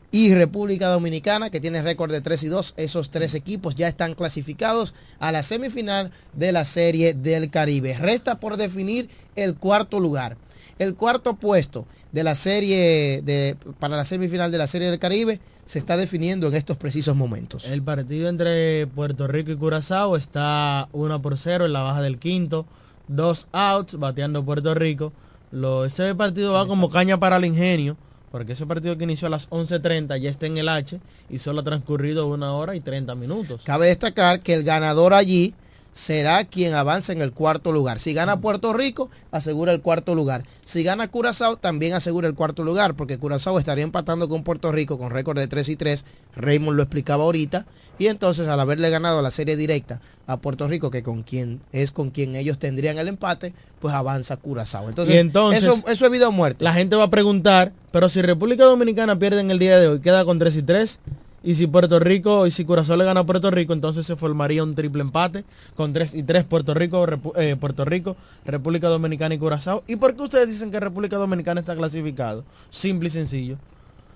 Y 0.09 0.33
República 0.33 0.87
Dominicana, 0.87 1.49
que 1.49 1.59
tiene 1.59 1.81
récord 1.81 2.11
de 2.11 2.21
3 2.21 2.43
y 2.43 2.47
2. 2.47 2.75
Esos 2.77 3.09
tres 3.09 3.35
equipos 3.35 3.75
ya 3.75 3.87
están 3.87 4.13
clasificados 4.13 4.93
a 5.19 5.31
la 5.31 5.43
semifinal 5.43 6.11
de 6.33 6.51
la 6.51 6.65
Serie 6.65 7.13
del 7.13 7.49
Caribe. 7.49 7.97
Resta 7.97 8.39
por 8.39 8.55
definir 8.55 9.09
el 9.35 9.55
cuarto 9.55 9.99
lugar. 9.99 10.37
El 10.79 10.95
cuarto 10.95 11.35
puesto 11.35 11.87
de 12.13 12.23
la 12.23 12.35
serie 12.35 13.21
de, 13.23 13.57
para 13.79 13.97
la 13.97 14.05
semifinal 14.05 14.51
de 14.51 14.59
la 14.59 14.67
Serie 14.67 14.89
del 14.89 14.99
Caribe 14.99 15.41
se 15.65 15.79
está 15.79 15.97
definiendo 15.97 16.47
en 16.47 16.53
estos 16.53 16.77
precisos 16.77 17.15
momentos. 17.15 17.65
El 17.65 17.81
partido 17.81 18.29
entre 18.29 18.85
Puerto 18.87 19.27
Rico 19.27 19.51
y 19.51 19.55
Curazao 19.55 20.15
está 20.15 20.87
1 20.93 21.21
por 21.21 21.37
0 21.37 21.65
en 21.65 21.73
la 21.73 21.81
baja 21.81 22.01
del 22.01 22.19
quinto. 22.19 22.65
Dos 23.07 23.47
outs, 23.51 23.97
bateando 23.97 24.45
Puerto 24.45 24.73
Rico. 24.75 25.11
Lo, 25.51 25.85
ese 25.85 26.13
partido 26.15 26.53
va 26.53 26.67
como 26.67 26.89
caña 26.89 27.19
para 27.19 27.37
el 27.37 27.45
ingenio, 27.45 27.97
porque 28.31 28.53
ese 28.53 28.65
partido 28.65 28.97
que 28.97 29.05
inició 29.05 29.27
a 29.27 29.31
las 29.31 29.49
11.30 29.49 30.19
ya 30.19 30.29
está 30.29 30.45
en 30.45 30.57
el 30.57 30.69
H 30.69 30.99
y 31.29 31.39
solo 31.39 31.61
ha 31.61 31.63
transcurrido 31.63 32.27
una 32.27 32.53
hora 32.53 32.75
y 32.75 32.79
30 32.79 33.15
minutos. 33.15 33.61
Cabe 33.63 33.87
destacar 33.87 34.41
que 34.41 34.53
el 34.53 34.63
ganador 34.63 35.13
allí 35.13 35.55
será 35.93 36.43
quien 36.45 36.73
avanza 36.73 37.13
en 37.13 37.21
el 37.21 37.31
cuarto 37.31 37.71
lugar. 37.71 37.99
Si 37.99 38.13
gana 38.13 38.41
Puerto 38.41 38.73
Rico, 38.73 39.09
asegura 39.31 39.71
el 39.71 39.81
cuarto 39.81 40.15
lugar. 40.15 40.43
Si 40.65 40.83
gana 40.83 41.07
Curazao, 41.07 41.57
también 41.57 41.93
asegura 41.93 42.27
el 42.27 42.35
cuarto 42.35 42.63
lugar, 42.63 42.95
porque 42.95 43.17
Curazao 43.17 43.59
estaría 43.59 43.83
empatando 43.83 44.27
con 44.27 44.43
Puerto 44.43 44.71
Rico 44.71 44.97
con 44.97 45.11
récord 45.11 45.37
de 45.37 45.47
3 45.47 45.69
y 45.69 45.75
3. 45.75 46.05
Raymond 46.35 46.75
lo 46.77 46.83
explicaba 46.83 47.23
ahorita. 47.23 47.65
Y 47.99 48.07
entonces, 48.07 48.47
al 48.47 48.59
haberle 48.59 48.89
ganado 48.89 49.21
la 49.21 49.29
serie 49.29 49.55
directa 49.55 50.01
a 50.25 50.37
Puerto 50.37 50.67
Rico, 50.67 50.89
que 50.89 51.03
con 51.03 51.21
quien 51.21 51.61
es 51.71 51.91
con 51.91 52.09
quien 52.09 52.35
ellos 52.35 52.57
tendrían 52.57 52.97
el 52.97 53.07
empate, 53.07 53.53
pues 53.79 53.93
avanza 53.93 54.37
Curazao. 54.37 54.89
Entonces, 54.89 55.13
Y 55.13 55.17
entonces- 55.19 55.63
eso, 55.63 55.83
eso 55.87 56.05
es 56.05 56.11
vida 56.11 56.27
o 56.27 56.31
muerte. 56.31 56.63
La 56.63 56.73
gente 56.73 56.95
va 56.95 57.03
a 57.03 57.09
preguntar, 57.11 57.71
pero 57.91 58.09
si 58.09 58.23
República 58.23 58.63
Dominicana 58.63 59.19
pierde 59.19 59.41
en 59.41 59.51
el 59.51 59.59
día 59.59 59.79
de 59.79 59.87
hoy, 59.89 59.99
queda 59.99 60.25
con 60.25 60.39
3 60.39 60.55
y 60.55 60.63
3. 60.63 60.97
Y 61.43 61.55
si 61.55 61.67
Puerto 61.67 61.99
Rico, 61.99 62.47
y 62.47 62.51
si 62.51 62.63
Curazao 62.63 62.95
le 62.95 63.03
gana 63.03 63.19
a 63.19 63.23
Puerto 63.25 63.51
Rico, 63.51 63.73
entonces 63.73 64.05
se 64.07 64.15
formaría 64.15 64.63
un 64.63 64.75
triple 64.75 65.01
empate 65.01 65.43
con 65.75 65.91
3 65.91 66.13
y 66.13 66.23
3 66.23 66.45
Puerto 66.45 66.73
Rico, 66.73 67.05
Repu- 67.05 67.33
eh, 67.35 67.57
Puerto 67.59 67.83
Rico, 67.83 68.15
República 68.45 68.87
Dominicana 68.87 69.35
y 69.35 69.37
Curazao. 69.39 69.83
¿Y 69.87 69.97
por 69.97 70.15
qué 70.15 70.21
ustedes 70.21 70.47
dicen 70.47 70.71
que 70.71 70.79
República 70.79 71.17
Dominicana 71.17 71.59
está 71.59 71.75
clasificado? 71.75 72.45
Simple 72.71 73.07
y 73.07 73.11
sencillo. 73.11 73.57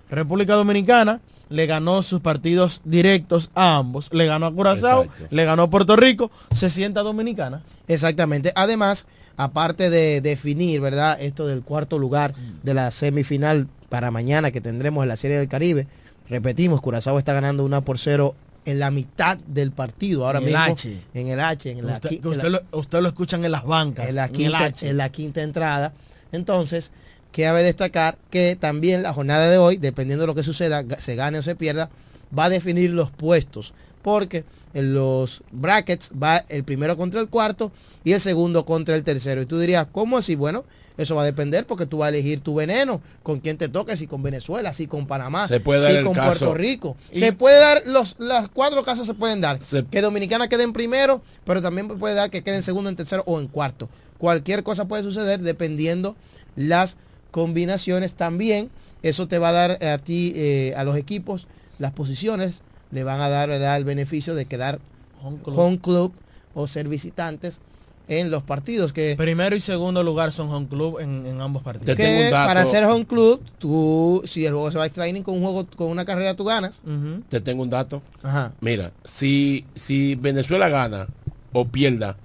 República 0.10 0.54
Dominicana 0.56 1.20
le 1.50 1.66
ganó 1.66 2.02
sus 2.02 2.22
partidos 2.22 2.82
directos 2.86 3.52
a 3.56 3.76
ambos. 3.78 4.10
Le 4.14 4.26
ganó 4.26 4.46
a 4.46 4.54
Curazao, 4.54 5.04
Exacto. 5.04 5.28
le 5.30 5.46
ganó 5.46 5.64
a 5.64 5.70
Puerto 5.70 5.96
Rico, 5.98 6.32
se 6.54 6.70
sienta 6.70 7.02
Dominicana. 7.04 7.62
Exactamente. 7.90 8.54
Además, 8.56 9.06
aparte 9.36 9.90
de 9.90 10.22
definir, 10.22 10.80
¿verdad? 10.82 11.18
Esto 11.22 11.46
del 11.46 11.62
cuarto 11.62 11.98
lugar 12.00 12.34
de 12.64 12.74
la 12.74 12.90
semifinal 12.92 13.68
para 13.90 14.12
mañana 14.12 14.52
que 14.52 14.62
tendremos 14.62 15.04
en 15.04 15.10
la 15.10 15.18
Serie 15.18 15.38
del 15.40 15.48
Caribe. 15.50 15.88
Repetimos, 16.30 16.82
Curazao 16.82 17.20
está 17.20 17.34
ganando 17.34 17.64
una 17.64 17.82
por 17.82 17.98
cero 18.00 18.36
en 18.66 18.80
la 18.80 18.92
mitad 18.92 19.38
del 19.48 19.72
partido. 19.72 20.26
Ahora 20.26 20.40
En 20.40 20.48
el 20.50 20.56
H. 20.56 21.02
en 21.14 21.28
el 21.28 21.40
H, 21.40 21.72
en 21.72 21.86
la, 21.88 21.94
Usted, 21.96 22.12
en 22.26 22.38
la- 22.38 22.50
lo, 22.50 22.62
usted 22.80 23.02
lo 23.02 23.08
escuchan 23.08 23.46
en 23.46 23.52
las 23.52 23.64
bancas. 23.64 24.10
en 24.10 24.16
la 24.16 24.26
en 24.26 24.32
el 24.32 24.36
quinta, 24.38 24.66
H. 24.66 24.90
en 24.90 24.98
la 24.98 25.10
quinta 25.10 25.42
entrada. 25.42 25.94
Entonces, 26.34 26.92
cabe 27.32 27.64
destacar 27.64 28.18
que 28.30 28.58
también 28.60 29.04
la 29.04 29.14
jornada 29.14 29.48
de 29.48 29.58
hoy, 29.58 29.78
dependiendo 29.78 30.24
de 30.24 30.28
lo 30.28 30.36
que 30.36 30.44
suceda, 30.44 30.84
se 31.00 31.16
gane 31.16 31.38
o 31.40 31.42
se 31.42 31.56
pierda, 31.56 31.90
va 32.38 32.46
a 32.46 32.50
definir 32.50 32.90
los 32.92 33.10
puestos. 33.10 33.74
Porque 34.02 34.44
en 34.74 34.94
los 34.94 35.44
brackets 35.52 36.12
va 36.22 36.38
el 36.50 36.64
primero 36.66 36.98
contra 36.98 37.22
el 37.22 37.30
cuarto 37.30 37.72
y 38.04 38.12
el 38.14 38.22
segundo 38.22 38.66
contra 38.66 38.96
el 38.96 39.04
tercero. 39.04 39.42
Y 39.42 39.46
tú 39.46 39.60
dirías, 39.60 39.88
¿cómo 39.92 40.18
así? 40.18 40.36
Bueno, 40.36 40.66
eso 40.98 41.16
va 41.16 41.22
a 41.22 41.26
depender 41.26 41.66
porque 41.66 41.86
tú 41.86 42.00
vas 42.00 42.08
a 42.08 42.10
elegir 42.10 42.42
tu 42.42 42.56
veneno, 42.56 43.02
con 43.24 43.40
quién 43.40 43.58
te 43.58 43.70
toque, 43.70 43.96
si 43.98 44.08
con 44.08 44.24
Venezuela, 44.24 44.74
si 44.74 44.88
con 44.88 45.06
Panamá, 45.08 45.48
Se 45.48 45.60
puede 45.60 45.82
dar 45.82 45.92
si 45.98 46.04
con 46.04 46.14
caso. 46.14 46.46
Puerto 46.46 46.54
Rico. 46.56 46.98
Y- 47.12 47.20
se 47.20 47.34
puede 47.34 47.60
dar, 47.60 47.84
los, 47.86 48.16
los 48.20 48.50
cuatro 48.50 48.84
casos 48.84 49.06
se 49.06 49.14
pueden 49.14 49.42
dar. 49.42 49.60
Que 49.92 50.02
Dominicana 50.02 50.48
quede 50.48 50.64
en 50.64 50.74
primero, 50.74 51.22
pero 51.46 51.62
también 51.62 51.88
puede 51.88 52.16
dar 52.16 52.30
que 52.32 52.44
quede 52.44 52.58
en 52.58 52.64
segundo, 52.64 52.90
en 52.90 52.96
tercero 52.96 53.24
o 53.28 53.40
en 53.40 53.48
cuarto. 53.48 53.90
Cualquier 54.18 54.64
cosa 54.64 54.86
puede 54.88 55.04
suceder 55.04 55.40
dependiendo 55.42 56.16
las 56.56 56.98
combinaciones 57.32 58.14
también. 58.14 58.70
Eso 59.04 59.28
te 59.28 59.38
va 59.38 59.50
a 59.50 59.52
dar 59.52 59.86
a 59.86 59.98
ti, 60.00 60.34
eh, 60.36 60.74
a 60.76 60.84
los 60.84 60.98
equipos, 60.98 61.48
las 61.78 61.92
posiciones, 61.92 62.62
le 62.90 63.04
van 63.04 63.22
a 63.22 63.30
dar 63.30 63.50
¿verdad? 63.50 63.78
el 63.78 63.86
beneficio 63.86 64.34
de 64.34 64.46
quedar 64.46 64.80
Home 65.22 65.40
home 65.46 65.80
club, 65.80 66.14
o 66.54 66.68
ser 66.68 66.88
visitantes 66.88 67.60
en 68.08 68.32
los 68.32 68.44
partidos 68.44 68.94
que 68.94 69.16
Primero 69.18 69.56
y 69.56 69.62
segundo 69.62 70.02
lugar 70.04 70.32
son 70.32 70.50
home 70.50 70.68
club 70.68 71.00
en, 71.00 71.26
en 71.26 71.42
ambos 71.42 71.64
partidos. 71.64 71.96
que 71.98 72.30
para 72.32 72.66
ser 72.66 72.86
home 72.86 73.06
club, 73.06 73.42
tú, 73.60 74.22
si 74.26 74.46
el 74.46 74.54
juego 74.54 74.72
se 74.72 74.78
va 74.78 74.86
a 74.86 74.88
extra 74.88 75.08
inning 75.08 75.24
con 75.24 75.36
un 75.36 75.42
juego, 75.42 75.68
con 75.76 75.88
una 75.88 76.06
carrera, 76.06 76.36
tú 76.36 76.46
ganas. 76.46 76.82
Te 77.30 77.42
tengo 77.42 77.64
un 77.64 77.70
dato. 77.70 78.02
Ajá. 78.24 78.54
Mira, 78.62 78.92
si, 79.04 79.66
si 79.76 80.16
Venezuela 80.16 80.70
gana 80.70 81.08
o 81.52 81.66
pierda, 81.66 82.18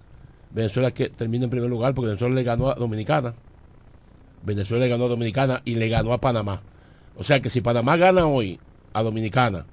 Venezuela 0.50 0.90
que 0.90 1.08
termina 1.08 1.44
en 1.44 1.50
primer 1.50 1.70
lugar 1.70 1.94
porque 1.94 2.08
Venezuela 2.08 2.34
le 2.34 2.42
ganó 2.44 2.68
a 2.70 2.74
Dominicana. 2.74 3.34
Venezuela 4.44 4.84
le 4.84 4.90
ganó 4.90 5.04
a 5.06 5.08
Dominicana 5.08 5.62
y 5.64 5.76
le 5.76 5.88
ganó 5.88 6.12
a 6.12 6.20
Panamá. 6.20 6.62
O 7.16 7.24
sea 7.24 7.40
que 7.40 7.50
si 7.50 7.60
Panamá 7.60 7.96
gana 7.96 8.26
hoy 8.26 8.58
a 8.92 9.02
Dominicana, 9.02 9.66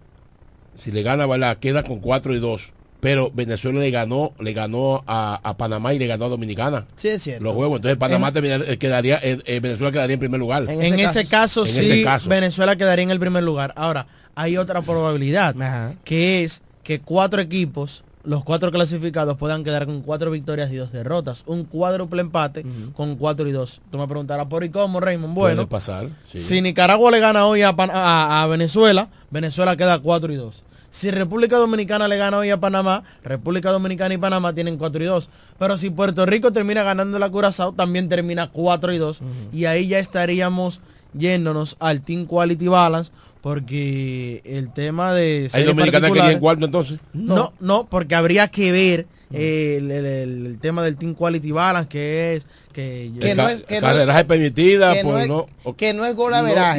si 0.77 0.91
le 0.91 1.03
gana, 1.03 1.25
¿verdad? 1.25 1.57
Queda 1.57 1.83
con 1.83 1.99
4 1.99 2.35
y 2.35 2.39
2. 2.39 2.73
Pero 2.99 3.31
Venezuela 3.33 3.79
le 3.79 3.91
ganó, 3.91 4.33
le 4.39 4.51
ganó 4.53 5.03
a, 5.07 5.39
a 5.41 5.55
Panamá 5.55 5.93
y 5.93 5.99
le 5.99 6.07
ganó 6.07 6.25
a 6.25 6.29
Dominicana. 6.29 6.85
Sí, 6.97 7.07
es 7.07 7.23
cierto. 7.23 7.43
Los 7.45 7.53
juegos. 7.55 7.77
Entonces 7.77 7.97
Panamá 7.97 8.31
En- 8.35 8.63
eh, 8.67 8.77
quedaría, 8.77 9.19
eh, 9.23 9.39
eh, 9.45 9.59
Venezuela 9.61 9.91
quedaría 9.91 10.15
en 10.15 10.19
primer 10.19 10.39
lugar. 10.39 10.65
En, 10.67 10.99
ese, 10.99 11.25
caso, 11.25 11.65
En 11.65 11.71
sí, 11.71 11.79
ese 11.79 12.03
caso. 12.03 12.29
Venezuela 12.29 12.75
quedaría 12.75 13.03
en 13.03 13.11
el 13.11 13.19
primer 13.19 13.43
lugar. 13.43 13.73
Ahora, 13.77 14.07
hay 14.35 14.57
otra 14.57 14.81
probabilidad, 14.81 15.55
que 16.03 16.43
es 16.43 16.61
que 16.83 16.99
cuatro 16.99 17.39
equipos, 17.41 18.03
los 18.25 18.43
cuatro 18.43 18.69
clasificados, 18.71 19.37
puedan 19.37 19.63
quedar 19.63 19.85
con 19.85 20.01
cuatro 20.01 20.29
victorias 20.29 20.69
y 20.71 20.75
dos 20.75 20.91
derrotas. 20.91 21.43
Un 21.45 21.63
cuádruple 21.63 22.19
empate 22.19 22.65
con 22.93 23.15
cuatro 23.15 23.47
y 23.47 23.53
dos. 23.53 23.79
Tú 23.91 23.97
me 23.97 24.07
preguntarás, 24.07 24.47
¿por 24.47 24.63
y 24.65 24.69
cómo, 24.69 24.99
Raymond? 24.99 25.33
Bueno, 25.33 25.55
Puede 25.55 25.67
pasar. 25.67 26.09
sí. 26.29 26.39
si 26.41 26.61
Nicaragua 26.61 27.11
le 27.11 27.19
gana 27.21 27.45
hoy 27.45 27.61
a, 27.61 27.69
a- 27.77 28.43
a 28.43 28.47
Venezuela, 28.47 29.07
Venezuela 29.31 29.77
queda 29.77 29.99
4 29.99 30.33
y 30.33 30.35
2. 30.35 30.63
Si 30.91 31.11
República 31.11 31.57
Dominicana 31.57 32.07
le 32.07 32.17
gana 32.17 32.37
hoy 32.37 32.49
a 32.49 32.59
Panamá, 32.59 33.03
República 33.23 33.71
Dominicana 33.71 34.13
y 34.13 34.17
Panamá 34.17 34.53
tienen 34.53 34.77
4 34.77 35.03
y 35.03 35.05
2. 35.05 35.29
Pero 35.57 35.77
si 35.77 35.89
Puerto 35.89 36.25
Rico 36.25 36.51
termina 36.51 36.83
ganando 36.83 37.19
la 37.19 37.29
Curazao, 37.29 37.73
también 37.73 38.09
termina 38.09 38.49
4 38.49 38.93
y 38.93 38.97
2. 38.97 39.21
Y 39.53 39.65
ahí 39.65 39.87
ya 39.87 39.99
estaríamos 39.99 40.81
yéndonos 41.13 41.75
al 41.79 42.01
Team 42.01 42.25
Quality 42.25 42.67
Balance, 42.67 43.11
porque 43.41 44.41
el 44.45 44.71
tema 44.73 45.13
de... 45.13 45.49
¿Hay 45.53 45.63
Dominicana 45.63 46.11
que 46.11 46.19
en 46.19 46.39
cuarto 46.39 46.65
entonces? 46.65 46.99
no, 47.13 47.53
no, 47.59 47.87
porque 47.87 48.15
habría 48.15 48.47
que 48.47 48.71
ver 48.71 49.07
el, 49.31 49.91
el- 49.91 50.05
el- 50.05 50.59
tema 50.59 50.83
del 50.83 50.95
Team 50.97 51.13
Quality 51.15 51.51
Balance, 51.51 51.87
que 51.89 52.33
es 52.35 52.45
que... 52.73 53.11
Que 53.19 53.35
no 53.35 53.47
es- 53.49 53.61
que 53.63 53.79
no 53.81 53.87
es- 53.89 54.07
que 54.93 55.03
no 55.03 55.09
pues 55.09 55.21
es- 55.23 55.27
no. 55.29 55.47
que 55.77 55.93
no 55.93 56.05
es. 56.05 56.15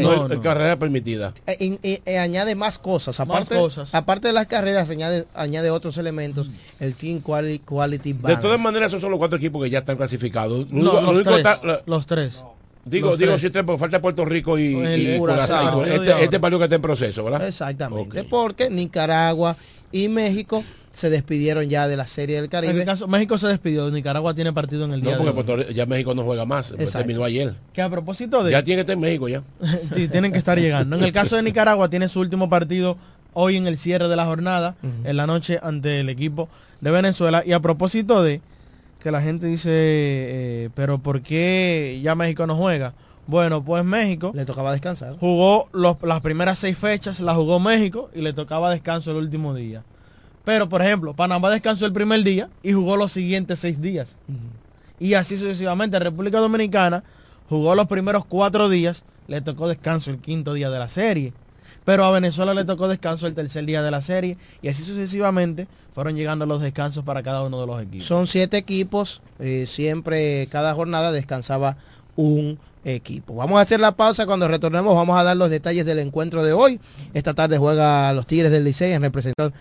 No, 0.02 0.28
No, 0.28 0.42
carrera 0.42 0.76
permitida. 0.78 1.32
Eh, 1.46 1.56
in- 1.60 1.78
eh, 1.82 2.00
eh, 2.06 2.18
añade 2.18 2.54
más 2.54 2.78
cosas. 2.78 3.20
Aparte, 3.20 3.54
cosas. 3.56 3.94
aparte 3.94 4.28
de 4.28 4.34
las 4.34 4.46
carreras, 4.46 4.90
añade, 4.90 5.26
añade 5.34 5.70
otros 5.70 5.96
elementos. 5.98 6.50
El 6.80 6.94
Team 6.94 7.20
Quality, 7.20 7.60
quality 7.60 8.12
De 8.14 8.18
Balance. 8.18 8.42
todas 8.42 8.60
maneras, 8.60 8.88
esos 8.90 9.00
son 9.02 9.10
los 9.10 9.18
cuatro 9.18 9.36
equipos 9.38 9.62
que 9.62 9.70
ya 9.70 9.80
están 9.80 9.96
clasificados. 9.96 10.70
Lo 10.70 10.82
lo 10.94 11.00
los, 11.02 11.10
único 11.14 11.30
tres, 11.30 11.36
está- 11.46 11.60
la- 11.66 11.82
los 11.86 12.06
tres. 12.06 12.44
digo, 12.84 13.16
digo, 13.16 13.38
si 13.38 13.46
porque 13.64 13.78
falta 13.78 14.00
Puerto 14.00 14.24
Rico 14.24 14.58
y, 14.58 14.74
y 14.74 15.18
Curazao. 15.18 15.84
Este, 15.84 16.24
este 16.24 16.40
partido 16.40 16.58
que 16.58 16.64
está 16.64 16.76
en 16.76 16.82
proceso, 16.82 17.22
¿verdad? 17.24 17.46
Exactamente. 17.46 18.24
Porque 18.24 18.70
Nicaragua 18.70 19.56
y 19.92 20.08
México 20.08 20.64
se 20.92 21.08
despidieron 21.08 21.68
ya 21.68 21.86
de 21.86 21.96
la 21.96 22.06
Serie 22.06 22.36
del 22.36 22.44
En 22.46 22.50
Caribe. 22.50 22.80
el 22.80 22.84
caso, 22.84 23.06
México 23.06 23.38
se 23.38 23.46
despidió, 23.46 23.90
Nicaragua 23.90 24.34
tiene 24.34 24.52
partido 24.52 24.84
en 24.84 24.92
el 24.92 25.00
día 25.02 25.16
No, 25.16 25.24
de 25.24 25.32
porque 25.32 25.52
hoy. 25.52 25.74
Ya 25.74 25.86
México 25.86 26.14
no 26.14 26.24
juega 26.24 26.44
más. 26.44 26.70
pues 26.70 26.80
Exacto. 26.82 27.06
terminó 27.06 27.24
ayer. 27.24 27.54
Que 27.72 27.80
a 27.82 27.88
propósito 27.88 28.42
de... 28.42 28.50
Ya 28.50 28.62
tiene 28.64 28.78
que 28.78 28.80
estar 28.80 28.94
en 28.94 29.00
México 29.00 29.28
ya. 29.28 29.42
Sí, 29.94 30.08
tienen 30.08 30.32
que 30.32 30.38
estar 30.38 30.58
llegando. 30.58 30.96
En 30.96 31.04
el 31.04 31.12
caso 31.12 31.36
de 31.36 31.42
Nicaragua, 31.42 31.88
tiene 31.88 32.08
su 32.08 32.18
último 32.20 32.48
partido 32.50 32.96
hoy 33.32 33.56
en 33.56 33.66
el 33.68 33.78
cierre 33.78 34.08
de 34.08 34.16
la 34.16 34.24
jornada, 34.26 34.74
en 35.04 35.16
la 35.16 35.26
noche 35.28 35.60
ante 35.62 36.00
el 36.00 36.08
equipo 36.08 36.48
de 36.80 36.90
Venezuela. 36.90 37.44
Y 37.46 37.52
a 37.52 37.60
propósito 37.60 38.22
de 38.24 38.40
que 38.98 39.12
la 39.12 39.22
gente 39.22 39.46
dice, 39.46 39.70
eh, 39.72 40.70
pero 40.74 40.98
¿por 40.98 41.22
qué 41.22 42.00
ya 42.02 42.14
México 42.16 42.46
no 42.46 42.56
juega? 42.56 42.92
Bueno, 43.28 43.64
pues 43.64 43.84
México 43.84 44.32
Le 44.34 44.44
tocaba 44.44 44.72
descansar. 44.72 45.14
jugó 45.20 45.68
los- 45.72 45.96
las 46.02 46.20
primeras 46.20 46.58
seis 46.58 46.76
fechas, 46.76 47.20
la 47.20 47.34
jugó 47.34 47.60
México 47.60 48.10
y 48.12 48.22
le 48.22 48.32
tocaba 48.32 48.70
descanso 48.72 49.12
el 49.12 49.18
último 49.18 49.54
día. 49.54 49.84
Pero, 50.44 50.68
por 50.68 50.82
ejemplo, 50.82 51.14
Panamá 51.14 51.50
descansó 51.50 51.86
el 51.86 51.92
primer 51.92 52.22
día 52.24 52.48
y 52.62 52.72
jugó 52.72 52.96
los 52.96 53.12
siguientes 53.12 53.58
seis 53.58 53.80
días. 53.80 54.16
Y 54.98 55.14
así 55.14 55.36
sucesivamente. 55.36 55.98
República 55.98 56.38
Dominicana 56.38 57.04
jugó 57.48 57.74
los 57.74 57.86
primeros 57.86 58.24
cuatro 58.24 58.68
días, 58.68 59.04
le 59.28 59.40
tocó 59.40 59.68
descanso 59.68 60.10
el 60.10 60.18
quinto 60.18 60.54
día 60.54 60.70
de 60.70 60.78
la 60.78 60.88
serie. 60.88 61.32
pero 61.84 62.04
a 62.04 62.10
Venezuela 62.10 62.54
le 62.54 62.64
tocó 62.64 62.88
descanso 62.88 63.26
el 63.26 63.34
tercer 63.34 63.64
día 63.64 63.82
de 63.82 63.90
la 63.90 64.02
serie 64.02 64.36
y 64.62 64.68
así 64.68 64.82
sucesivamente 64.82 65.66
fueron 65.94 66.14
llegando 66.14 66.46
los 66.46 66.60
descansos 66.62 67.04
para 67.04 67.22
cada 67.22 67.42
uno 67.42 67.60
de 67.60 67.66
los 67.66 67.82
equipos. 67.82 68.06
Son 68.06 68.26
siete 68.26 68.56
equipos, 68.56 69.22
eh, 69.38 69.64
siempre 69.66 70.46
cada 70.50 70.74
jornada 70.74 71.10
descansaba 71.12 71.76
un 72.16 72.58
equipo. 72.84 73.34
Vamos 73.34 73.58
a 73.58 73.62
hacer 73.62 73.80
la 73.80 73.92
pausa, 73.92 74.24
cuando 74.24 74.48
retornemos 74.48 74.94
vamos 74.94 75.18
a 75.18 75.22
dar 75.22 75.36
los 75.36 75.50
detalles 75.50 75.84
del 75.84 75.98
encuentro 75.98 76.42
de 76.44 76.52
hoy. 76.52 76.80
Esta 77.12 77.34
tarde 77.34 77.58
juega 77.58 78.12
los 78.12 78.26
Tigres 78.26 78.50
del 78.50 78.64
Licey 78.64 78.92
en 78.92 79.02
representación 79.02 79.52